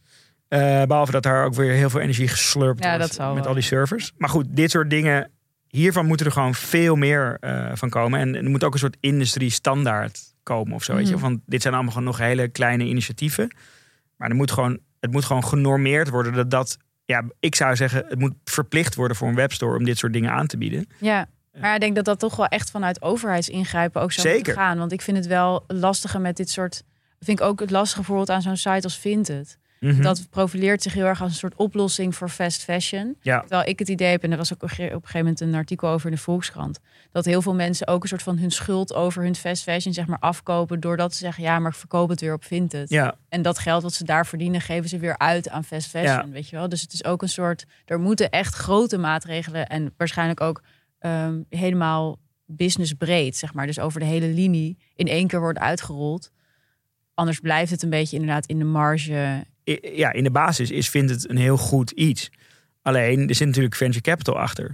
Eh, 0.49 0.83
behalve 0.83 1.13
dat 1.13 1.23
daar 1.23 1.45
ook 1.45 1.55
weer 1.55 1.73
heel 1.73 1.91
veel 1.91 2.01
energie 2.01 2.29
geslurpt 2.29 2.83
Ja, 2.83 2.89
wordt 2.89 3.03
dat 3.07 3.15
zal 3.15 3.29
met 3.29 3.39
wel. 3.39 3.49
al 3.49 3.55
die 3.55 3.63
servers. 3.63 4.13
Maar 4.19 4.29
goed, 4.29 4.47
dit 4.51 4.71
soort 4.71 4.91
dingen, 4.91 5.31
hiervan 5.69 6.07
moeten 6.07 6.27
er 6.27 6.33
gewoon 6.33 6.55
veel 6.55 6.97
meer 6.97 7.37
eh, 7.41 7.71
van 7.75 7.89
komen. 7.89 8.21
En 8.21 8.35
er 8.35 8.51
moet 8.51 8.65
ook 8.65 8.73
een 8.73 8.79
soort 8.79 8.97
industrie 9.01 9.51
standaard 9.51 10.21
komen 10.43 10.75
of 10.75 10.85
zo. 10.85 10.95
Weet 10.95 11.09
je? 11.09 11.15
Mhm. 11.15 11.23
Want 11.23 11.41
dit 11.47 11.63
zijn 11.63 11.75
allemaal 11.75 11.93
gewoon 11.93 12.07
nog 12.07 12.19
hele 12.19 12.49
kleine 12.49 12.85
initiatieven. 12.85 13.57
Maar 14.17 14.29
er 14.29 14.37
moet 14.37 14.51
gewoon, 14.51 14.79
het 15.01 15.11
moet 15.11 15.25
gewoon 15.25 15.45
genormeerd 15.45 16.09
worden 16.09 16.33
dat 16.33 16.51
dat... 16.51 16.77
Ja, 17.05 17.25
ik 17.41 17.55
zou 17.55 17.77
zeggen, 17.77 18.05
het 18.09 18.19
moet 18.19 18.35
verplicht 18.45 18.95
worden 18.95 19.17
voor 19.17 19.29
een 19.29 19.35
webstore 19.35 19.79
om 19.79 19.85
dit 19.85 19.99
soort 19.99 20.13
dingen 20.13 20.31
aan 20.31 20.47
te 20.47 20.59
bieden. 20.59 20.87
Ja, 20.99 21.29
Maar 21.61 21.75
ik 21.75 21.81
denk 21.81 21.97
dat 21.97 22.05
dat 22.05 22.19
toch 22.19 22.37
wel 22.37 22.47
echt 22.47 22.71
vanuit 22.71 23.03
overheidsingrijpen 23.03 24.03
ook 24.03 24.13
zo 24.13 24.23
moet 24.23 24.33
Zeker. 24.33 24.55
gaan. 24.55 24.79
Want 24.79 24.93
ik 24.93 25.03
vind 25.03 25.17
het 25.17 25.27
wel 25.27 25.65
lastige 25.67 26.19
met 26.19 26.37
dit 26.37 26.51
soort... 26.51 26.83
Vind 27.21 27.41
ik 27.41 27.47
ook 27.47 27.61
het 27.61 27.71
lastige 27.71 27.97
bijvoorbeeld 27.97 28.31
aan 28.31 28.43
zo'n 28.43 28.57
site 28.57 28.83
als 28.83 28.99
Vinted. 28.99 29.59
Mhm. 29.81 30.03
Dat 30.03 30.27
profileert 30.31 30.83
zich 30.83 30.93
heel 30.93 31.05
erg 31.05 31.21
als 31.23 31.31
een 31.31 31.37
soort 31.39 31.55
oplossing 31.57 32.15
voor 32.15 32.29
fast 32.29 32.63
fashion. 32.65 33.17
Ja. 33.21 33.41
Terwijl 33.41 33.69
ik 33.69 33.79
het 33.79 33.89
idee 33.89 34.11
heb, 34.11 34.23
en 34.23 34.31
er 34.31 34.37
was 34.37 34.53
ook 34.53 34.63
op 34.63 34.71
een 34.71 34.77
gegeven 34.77 35.11
moment 35.15 35.41
een 35.41 35.55
artikel 35.55 35.89
over 35.89 36.07
in 36.11 36.15
de 36.15 36.21
Volkskrant, 36.21 36.79
dat 37.13 37.25
heel 37.25 37.43
veel 37.43 37.55
mensen 37.55 37.87
ook 37.87 38.03
een 38.03 38.09
soort 38.09 38.23
van 38.23 38.39
hun 38.39 38.51
schuld 38.51 38.95
over 38.95 39.23
hun 39.23 39.35
fast 39.35 39.63
fashion 39.63 39.95
zeg 39.95 40.07
maar 40.07 40.19
afkopen 40.19 40.81
doordat 40.81 41.13
ze 41.13 41.19
zeggen, 41.19 41.43
ja, 41.45 41.59
maar 41.59 41.71
ik 41.71 41.77
verkoop 41.77 42.09
het 42.09 42.21
weer 42.21 42.33
op 42.33 42.45
Vinted. 42.45 42.91
Ja, 42.91 43.15
En 43.29 43.43
dat 43.43 43.59
geld 43.59 43.83
wat 43.83 43.93
ze 43.95 44.05
daar 44.05 44.27
verdienen, 44.27 44.61
geven 44.61 44.89
ze 44.89 44.99
weer 44.99 45.19
uit 45.19 45.49
aan 45.49 45.65
fast 45.65 45.89
fashion, 45.89 46.27
Ja. 46.27 46.33
weet 46.33 46.49
je 46.49 46.57
wel. 46.57 46.69
Dus 46.69 46.81
het 46.81 46.93
is 46.93 47.05
ook 47.05 47.23
een 47.23 47.29
soort, 47.29 47.65
er 47.85 48.01
moeten 48.01 48.31
echt 48.31 48.55
grote 48.55 48.99
maatregelen 48.99 49.67
en 49.67 49.95
waarschijnlijk 49.97 50.41
ook 50.41 50.63
ehm, 50.99 51.41
helemaal 51.49 52.19
businessbreed, 52.47 53.37
zeg 53.37 53.55
maar. 53.55 53.67
Dus 53.67 53.79
over 53.79 54.01
de 54.01 54.07
hele 54.07 54.27
linie 54.27 54.79
in 54.95 55.07
één 55.07 55.27
keer 55.27 55.41
wordt 55.41 55.59
uitgerold. 55.59 56.31
Anders 57.15 57.41
blijft 57.41 57.71
het 57.71 57.83
een 57.83 57.91
beetje 57.91 58.17
inderdaad 58.17 58.47
in 58.47 58.59
de 58.59 58.65
marge. 58.65 59.45
Ja, 59.95 60.13
in 60.13 60.25
de 60.25 60.31
basis 60.31 60.71
is 60.71 60.89
vindt 60.89 61.11
het 61.11 61.31
een 61.31 61.37
heel 61.37 61.57
goed 61.57 61.91
iets. 61.91 62.31
Alleen, 62.83 63.29
er 63.29 63.35
zit 63.35 63.47
natuurlijk 63.47 63.75
venture 63.75 64.01
capital 64.03 64.39
achter. 64.39 64.73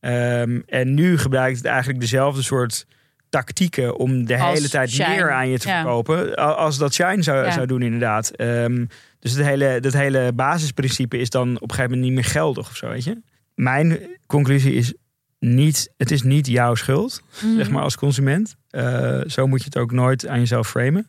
Ehm, 0.00 0.60
en 0.66 0.94
nu 0.94 1.18
gebruikt 1.18 1.56
het 1.56 1.66
eigenlijk 1.66 2.00
dezelfde 2.00 2.42
soort 2.42 2.86
tactieken 3.28 3.96
om 3.96 4.26
de 4.26 4.38
Als 4.38 4.54
hele 4.58 4.68
tijd 4.68 4.90
Shine. 4.90 5.08
meer 5.08 5.32
aan 5.32 5.48
je 5.48 5.58
te 5.58 5.68
Ja. 5.68 5.80
verkopen. 5.80 6.34
Als 6.56 6.78
dat 6.78 6.94
Shine 6.94 7.22
zou, 7.22 7.44
Ja. 7.44 7.50
zou 7.50 7.66
doen, 7.66 7.82
inderdaad. 7.82 8.30
Ehm, 8.30 8.84
dus 9.18 9.32
het 9.32 9.46
hele, 9.46 9.80
dat 9.80 9.92
hele 9.92 10.32
basisprincipe 10.34 11.18
is 11.18 11.30
dan 11.30 11.54
op 11.56 11.62
een 11.62 11.68
gegeven 11.74 11.90
moment 11.90 12.02
niet 12.02 12.12
meer 12.14 12.30
geldig 12.32 12.68
of 12.70 12.76
zo, 12.76 12.88
weet 12.88 13.04
je. 13.04 13.20
Mijn 13.54 13.98
conclusie 14.26 14.74
is 14.74 14.94
niet, 15.38 15.92
het 15.96 16.10
is 16.10 16.22
niet 16.22 16.46
jouw 16.46 16.74
schuld, 16.74 17.22
Mhm. 17.42 17.56
zeg 17.56 17.70
maar, 17.70 17.82
als 17.82 17.96
consument. 17.96 18.56
Eh, 18.70 19.20
zo 19.26 19.46
moet 19.46 19.58
je 19.58 19.64
het 19.64 19.78
ook 19.78 19.92
nooit 19.92 20.26
aan 20.28 20.38
jezelf 20.38 20.68
framen. 20.68 21.06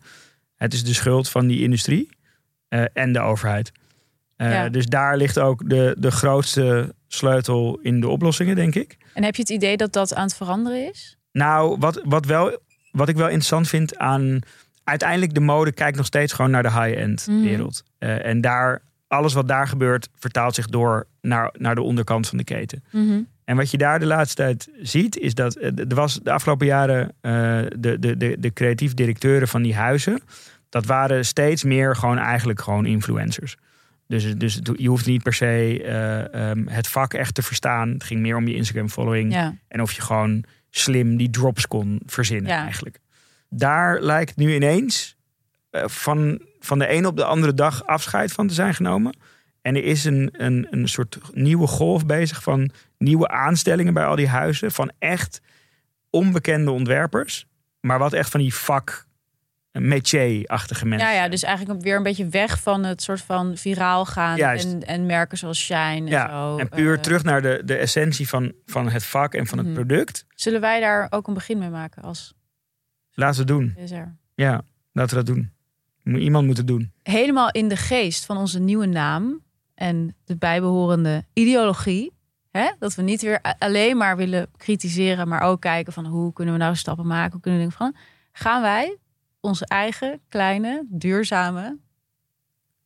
Het 0.56 0.74
is 0.74 0.84
de 0.84 0.94
schuld 0.94 1.30
van 1.30 1.48
die 1.48 1.62
industrie 1.62 2.10
en 2.94 3.12
de 3.12 3.20
overheid. 3.20 3.72
Eh, 4.36 4.52
Ja. 4.52 4.70
Dus 4.70 4.86
daar 4.86 5.18
ligt 5.18 5.40
ook 5.40 5.70
de, 5.70 5.96
de 6.00 6.12
grootste 6.12 6.94
sleutel 7.08 7.80
in 7.82 8.00
de 8.02 8.08
oplossingen, 8.08 8.56
denk 8.56 8.76
ik. 8.76 8.98
En 9.14 9.24
heb 9.24 9.36
je 9.36 9.42
het 9.42 9.52
idee 9.52 9.78
dat 9.78 9.94
dat 9.94 10.16
aan 10.16 10.24
het 10.26 10.36
veranderen 10.36 10.90
is? 10.90 11.18
Nou, 11.32 11.78
wat, 11.80 12.02
wat, 12.04 12.26
wel, 12.26 12.58
wat 12.92 13.10
ik 13.10 13.16
wel 13.16 13.26
interessant 13.28 13.68
vind 13.68 13.98
aan... 13.98 14.40
Uiteindelijk 14.84 15.34
de 15.34 15.40
mode 15.40 15.72
kijkt 15.72 15.98
nog 15.98 16.06
steeds 16.06 16.34
gewoon 16.34 16.52
naar 16.52 16.64
de 16.64 16.72
high-end 16.72 17.28
Mhm. 17.28 17.42
wereld. 17.42 17.84
Eh, 17.98 18.26
en 18.26 18.42
daar, 18.42 18.82
alles 19.08 19.34
wat 19.34 19.48
daar 19.48 19.68
gebeurt 19.68 20.10
vertaalt 20.16 20.56
zich 20.56 20.68
door 20.68 21.08
naar, 21.22 21.54
naar 21.58 21.76
de 21.76 21.82
onderkant 21.82 22.28
van 22.28 22.38
de 22.38 22.44
keten. 22.44 22.84
En 23.46 23.56
wat 23.56 23.72
je 23.72 23.78
daar 23.78 24.00
de 24.00 24.06
laatste 24.06 24.36
tijd 24.36 24.70
ziet, 24.82 25.18
is 25.18 25.34
dat 25.34 25.56
eh, 25.56 25.80
er 25.80 25.96
was 25.96 26.20
de 26.24 26.32
afgelopen 26.32 26.66
jaren 26.68 27.12
eh, 27.22 27.32
de, 27.78 28.00
de, 28.00 28.18
de, 28.18 28.36
de 28.40 28.54
creatief 28.54 28.94
directeuren 28.94 29.48
van 29.48 29.62
die 29.62 29.76
huizen, 29.76 30.22
dat 30.76 30.86
waren 30.86 31.26
steeds 31.26 31.64
meer 31.64 31.96
gewoon 31.96 32.18
eigenlijk 32.18 32.62
gewoon 32.62 32.86
influencers. 32.86 33.56
Dus, 34.08 34.36
dus 34.36 34.60
je 34.76 34.88
hoeft 34.88 35.06
niet 35.06 35.24
per 35.24 35.34
se 35.34 35.84
eh, 35.84 36.50
ehm, 36.50 36.68
het 36.68 36.88
vak 36.88 37.14
echt 37.14 37.36
te 37.36 37.42
verstaan. 37.42 37.90
Het 37.90 38.04
ging 38.04 38.22
meer 38.22 38.36
om 38.36 38.48
je 38.48 38.56
Instagram 38.56 38.90
following 38.90 39.34
Ja. 39.34 39.56
en 39.68 39.82
of 39.82 39.92
je 39.92 40.02
gewoon 40.02 40.44
slim 40.70 41.18
die 41.18 41.30
drops 41.30 41.68
kon 41.68 42.02
verzinnen 42.06 42.52
Ja. 42.52 42.64
eigenlijk. 42.64 43.00
Daar 43.50 44.02
lijkt 44.02 44.36
nu 44.36 44.56
ineens 44.56 45.16
eh, 45.70 45.84
van, 45.88 46.42
van 46.60 46.80
de 46.80 46.88
ene 46.88 47.08
op 47.08 47.18
de 47.18 47.26
andere 47.26 47.54
dag 47.54 47.86
afscheid 47.86 48.32
van 48.32 48.48
te 48.48 48.54
zijn 48.54 48.74
genomen. 48.74 49.18
En 49.62 49.76
er 49.76 49.84
is 49.84 50.06
een, 50.06 50.30
een, 50.32 50.68
een 50.70 50.88
soort 50.88 51.20
nieuwe 51.34 51.68
golf 51.68 52.06
bezig 52.06 52.44
van 52.44 52.70
nieuwe 52.98 53.28
aanstellingen 53.28 53.94
bij 53.94 54.06
al 54.06 54.16
die 54.16 54.28
huizen. 54.28 54.72
Van 54.72 54.92
echt 55.00 55.42
onbekende 56.10 56.72
ontwerpers. 56.72 57.46
Maar 57.80 58.00
wat 58.00 58.14
echt 58.14 58.30
van 58.30 58.40
die 58.40 58.54
vak 58.54 59.06
métier-achtige 59.82 60.86
mensen. 60.86 61.08
Ja, 61.10 61.14
ja, 61.24 61.30
dus 61.30 61.44
eigenlijk 61.44 61.82
weer 61.82 61.96
een 61.96 62.04
beetje 62.04 62.28
weg 62.28 62.62
van 62.62 62.84
het 62.84 63.02
soort 63.02 63.22
van 63.22 63.58
viraal 63.58 64.06
gaan 64.06 64.38
Juist. 64.38 64.66
en, 64.74 64.82
en 64.88 65.06
merken 65.06 65.38
zoals 65.38 65.60
Shine 65.60 65.78
en 65.84 66.06
Ja, 66.08 66.30
zo. 66.30 66.58
en 66.58 66.70
puur 66.70 66.96
Eh, 66.96 67.02
terug 67.02 67.24
naar 67.24 67.42
de, 67.42 67.62
de 67.66 67.76
essentie 67.76 68.28
van, 68.30 68.54
van 68.66 68.90
het 68.90 69.06
vak 69.06 69.34
en 69.34 69.48
van 69.48 69.58
het 69.58 69.68
Mhm. 69.68 69.76
product. 69.76 70.26
Zullen 70.30 70.62
wij 70.62 70.80
daar 70.80 71.08
ook 71.10 71.28
een 71.28 71.34
begin 71.34 71.58
mee 71.58 71.70
maken 71.70 72.02
als 72.04 72.34
Laten 73.18 73.40
we 73.40 73.46
doen. 73.46 73.76
Ja, 74.36 74.62
laten 74.92 75.18
we 75.18 75.24
dat 75.24 75.36
doen. 75.36 75.52
Moet- 76.04 76.22
Iemand 76.22 76.46
moet 76.46 76.58
het 76.58 76.68
doen. 76.68 76.92
Helemaal 77.04 77.52
in 77.52 77.68
de 77.68 77.76
geest 77.78 78.26
van 78.26 78.38
onze 78.38 78.60
nieuwe 78.60 78.86
naam 78.86 79.44
en 79.76 80.16
de 80.26 80.38
bijbehorende 80.38 81.26
ideologie. 81.34 82.14
Hè? 82.52 82.72
Dat 82.80 82.96
we 82.96 83.02
niet 83.02 83.22
weer 83.22 83.42
alleen 83.60 83.98
maar 83.98 84.18
willen 84.18 84.48
kritiseren, 84.58 85.28
maar 85.28 85.42
ook 85.42 85.62
kijken 85.62 85.94
van 85.94 86.06
hoe 86.06 86.34
kunnen 86.34 86.54
we 86.54 86.60
nou 86.60 86.76
stappen 86.76 87.08
maken, 87.08 87.32
hoe 87.32 87.42
kunnen 87.42 87.60
we 87.62 87.66
dingen 87.66 87.78
van. 87.80 87.96
Gaan 88.32 88.62
wij 88.62 88.98
onze 89.46 89.66
eigen 89.66 90.20
kleine, 90.30 90.86
duurzame 90.90 91.78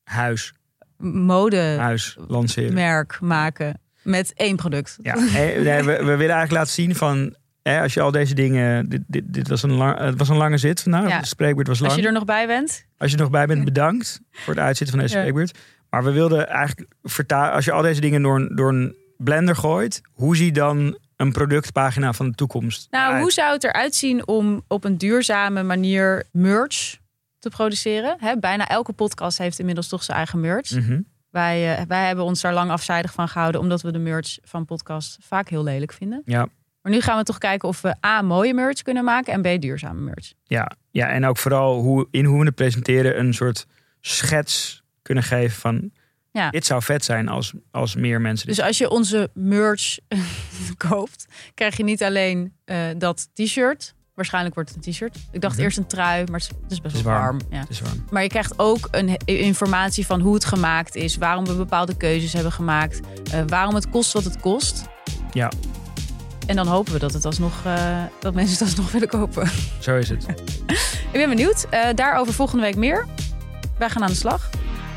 Huis, 0.03 0.53
modemerk 0.97 1.79
huis 1.79 2.17
lanceren. 2.27 3.07
maken 3.21 3.81
met 4.03 4.33
één 4.33 4.55
product. 4.55 4.97
Ja, 5.01 5.15
we, 5.15 5.83
we 5.83 6.03
willen 6.03 6.19
eigenlijk 6.19 6.51
laten 6.51 6.73
zien 6.73 6.95
van... 6.95 7.35
Hè, 7.61 7.81
als 7.81 7.93
je 7.93 8.01
al 8.01 8.11
deze 8.11 8.35
dingen... 8.35 8.89
Dit, 8.89 9.01
dit, 9.07 9.33
dit 9.33 9.47
was, 9.47 9.63
een 9.63 9.71
lang, 9.71 9.99
het 9.99 10.17
was 10.17 10.29
een 10.29 10.37
lange 10.37 10.57
zit 10.57 10.81
vandaag. 10.81 11.09
Ja. 11.09 11.17
Het 11.17 11.27
spreekbeurt 11.27 11.67
was 11.67 11.79
lang. 11.79 11.91
Als 11.91 12.01
je 12.01 12.07
er 12.07 12.13
nog 12.13 12.25
bij 12.25 12.47
bent, 12.47 12.85
Als 12.97 13.11
je 13.11 13.17
er 13.17 13.21
nog 13.21 13.31
bij 13.31 13.45
bent, 13.45 13.63
bedankt 13.73 14.21
voor 14.31 14.53
het 14.53 14.63
uitzitten 14.63 14.95
van 14.95 15.05
deze 15.05 15.15
Ja. 15.17 15.21
spreekbeurt. 15.21 15.57
Maar 15.89 16.03
we 16.03 16.11
wilden 16.11 16.47
eigenlijk 16.47 16.91
vertalen... 17.03 17.53
Als 17.53 17.65
je 17.65 17.71
al 17.71 17.81
deze 17.81 18.01
dingen 18.01 18.21
door 18.21 18.35
een, 18.35 18.55
door 18.55 18.69
een 18.69 18.95
blender 19.17 19.55
gooit... 19.55 20.01
Hoe 20.11 20.35
ziet 20.35 20.55
dan 20.55 20.97
een 21.19 21.31
productpagina 21.31 22.13
van 22.13 22.29
de 22.29 22.35
toekomst 22.35 22.87
Nou, 22.91 23.19
hoe 23.19 23.31
zou 23.31 23.53
het 23.53 23.63
eruit 23.63 23.95
zien 23.95 24.27
om 24.27 24.63
op 24.67 24.83
een 24.83 24.97
duurzame 24.97 25.63
manier 25.63 26.25
merch 26.31 26.97
te 27.39 27.49
produceren? 27.49 28.15
Hè, 28.19 28.37
bijna 28.37 28.67
elke 28.67 28.93
podcast 28.93 29.37
heeft 29.37 29.59
inmiddels 29.59 29.87
toch 29.87 30.03
zijn 30.03 30.17
eigen 30.17 30.39
merch. 30.39 30.71
Mhm. 30.71 31.01
Wij, 31.29 31.75
eh, 31.75 31.85
wij 31.87 32.07
hebben 32.07 32.25
ons 32.25 32.41
daar 32.41 32.53
lang 32.53 32.71
afzijdig 32.71 33.13
van 33.13 33.27
gehouden, 33.27 33.61
omdat 33.61 33.81
we 33.81 33.91
de 33.91 33.99
merch 33.99 34.37
van 34.43 34.65
podcast 34.65 35.17
vaak 35.21 35.49
heel 35.49 35.63
lelijk 35.63 35.93
vinden. 35.93 36.21
Ja. 36.25 36.47
Maar 36.81 36.91
nu 36.91 37.01
gaan 37.01 37.17
we 37.17 37.23
toch 37.23 37.37
kijken 37.37 37.67
of 37.67 37.81
we 37.81 37.95
A, 38.05 38.21
mooie 38.21 38.53
merch 38.53 38.81
kunnen 38.81 39.03
maken 39.03 39.33
en 39.33 39.41
B, 39.41 39.61
duurzame 39.61 40.01
merch. 40.01 40.33
Ja, 40.43 40.71
ja, 40.91 41.07
en 41.07 41.25
ook 41.25 41.37
vooral 41.37 41.79
hoe, 41.79 42.07
in 42.11 42.25
hoe 42.25 42.39
we 42.39 42.45
het 42.45 42.55
presenteren... 42.55 43.19
een 43.19 43.33
soort 43.33 43.65
schets 44.01 44.83
kunnen 45.01 45.23
geven 45.23 45.59
van... 45.59 45.91
Ja. 46.31 46.49
Dit 46.49 46.65
zou 46.65 46.81
vet 46.81 47.05
zijn 47.05 47.27
als, 47.27 47.53
als 47.71 47.95
meer 47.95 48.21
mensen 48.21 48.47
dit 48.47 48.55
Dus 48.55 48.65
als 48.65 48.77
je 48.77 48.89
onze 48.89 49.29
merch 49.33 49.97
koopt, 50.89 51.25
krijg 51.53 51.77
je 51.77 51.83
niet 51.83 52.03
alleen 52.03 52.53
eh, 52.65 52.77
dat 52.97 53.29
t-shirt. 53.33 53.93
Waarschijnlijk 54.13 54.55
wordt 54.55 54.69
het 54.75 54.85
een 54.85 54.91
t-shirt. 54.91 55.17
Ik 55.31 55.41
dacht 55.41 55.53
Mhm. 55.55 55.63
eerst 55.63 55.77
een 55.77 55.87
trui, 55.87 56.23
maar 56.31 56.39
het 56.39 56.71
is- 56.71 56.81
best 56.81 56.93
wel 56.93 57.03
warm. 57.03 57.21
warm. 57.21 57.39
Ja. 57.49 57.59
Het 57.59 57.69
is 57.69 57.81
warm. 57.81 58.05
Maar 58.09 58.23
je 58.23 58.29
krijgt 58.29 58.59
ook 58.59 58.87
een 58.91 59.17
informatie 59.25 60.05
van 60.05 60.19
hoe 60.21 60.33
het 60.33 60.45
gemaakt 60.45 60.95
is, 60.95 61.17
waarom 61.17 61.45
we 61.45 61.53
bepaalde 61.55 61.97
keuzes 61.97 62.33
hebben 62.33 62.51
gemaakt, 62.51 62.99
eh, 63.31 63.41
waarom 63.47 63.75
het 63.75 63.89
kost 63.89 64.13
wat 64.13 64.23
het 64.23 64.39
kost. 64.39 64.85
Ja. 65.31 65.51
En 66.47 66.55
dan 66.55 66.67
hopen 66.67 66.93
we 66.93 66.99
dat, 66.99 67.13
het 67.13 67.25
alsnog, 67.25 67.65
eh, 67.65 68.03
dat 68.19 68.33
mensen 68.33 68.53
het 68.57 68.61
alsnog 68.67 68.91
willen 68.95 69.07
kopen. 69.07 69.49
Zo 69.79 69.97
is 69.97 70.09
het. 70.09 70.25
Ik 71.11 71.15
ben 71.19 71.29
benieuwd. 71.29 71.65
Daarover 71.95 72.33
volgende 72.33 72.63
week 72.63 72.75
meer. 72.75 73.05
Wij 73.77 73.89
gaan 73.89 74.01
aan 74.03 74.09
de 74.09 74.15
slag. 74.15 74.49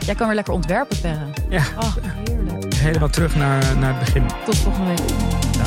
Jij 0.05 0.15
kan 0.15 0.27
weer 0.27 0.37
lekker 0.37 0.55
ontwerpen, 0.55 1.01
Perre. 1.01 1.25
Ja. 1.49 1.63
Oh, 1.79 1.95
heerlijk. 2.27 2.75
Helemaal 2.75 3.09
terug 3.09 3.37
naar, 3.37 3.77
naar 3.79 3.91
het 3.91 3.99
begin. 3.99 4.23
Tot 4.45 4.57
volgende 4.57 4.89
week. 4.89 4.99
Ja. 5.53 5.65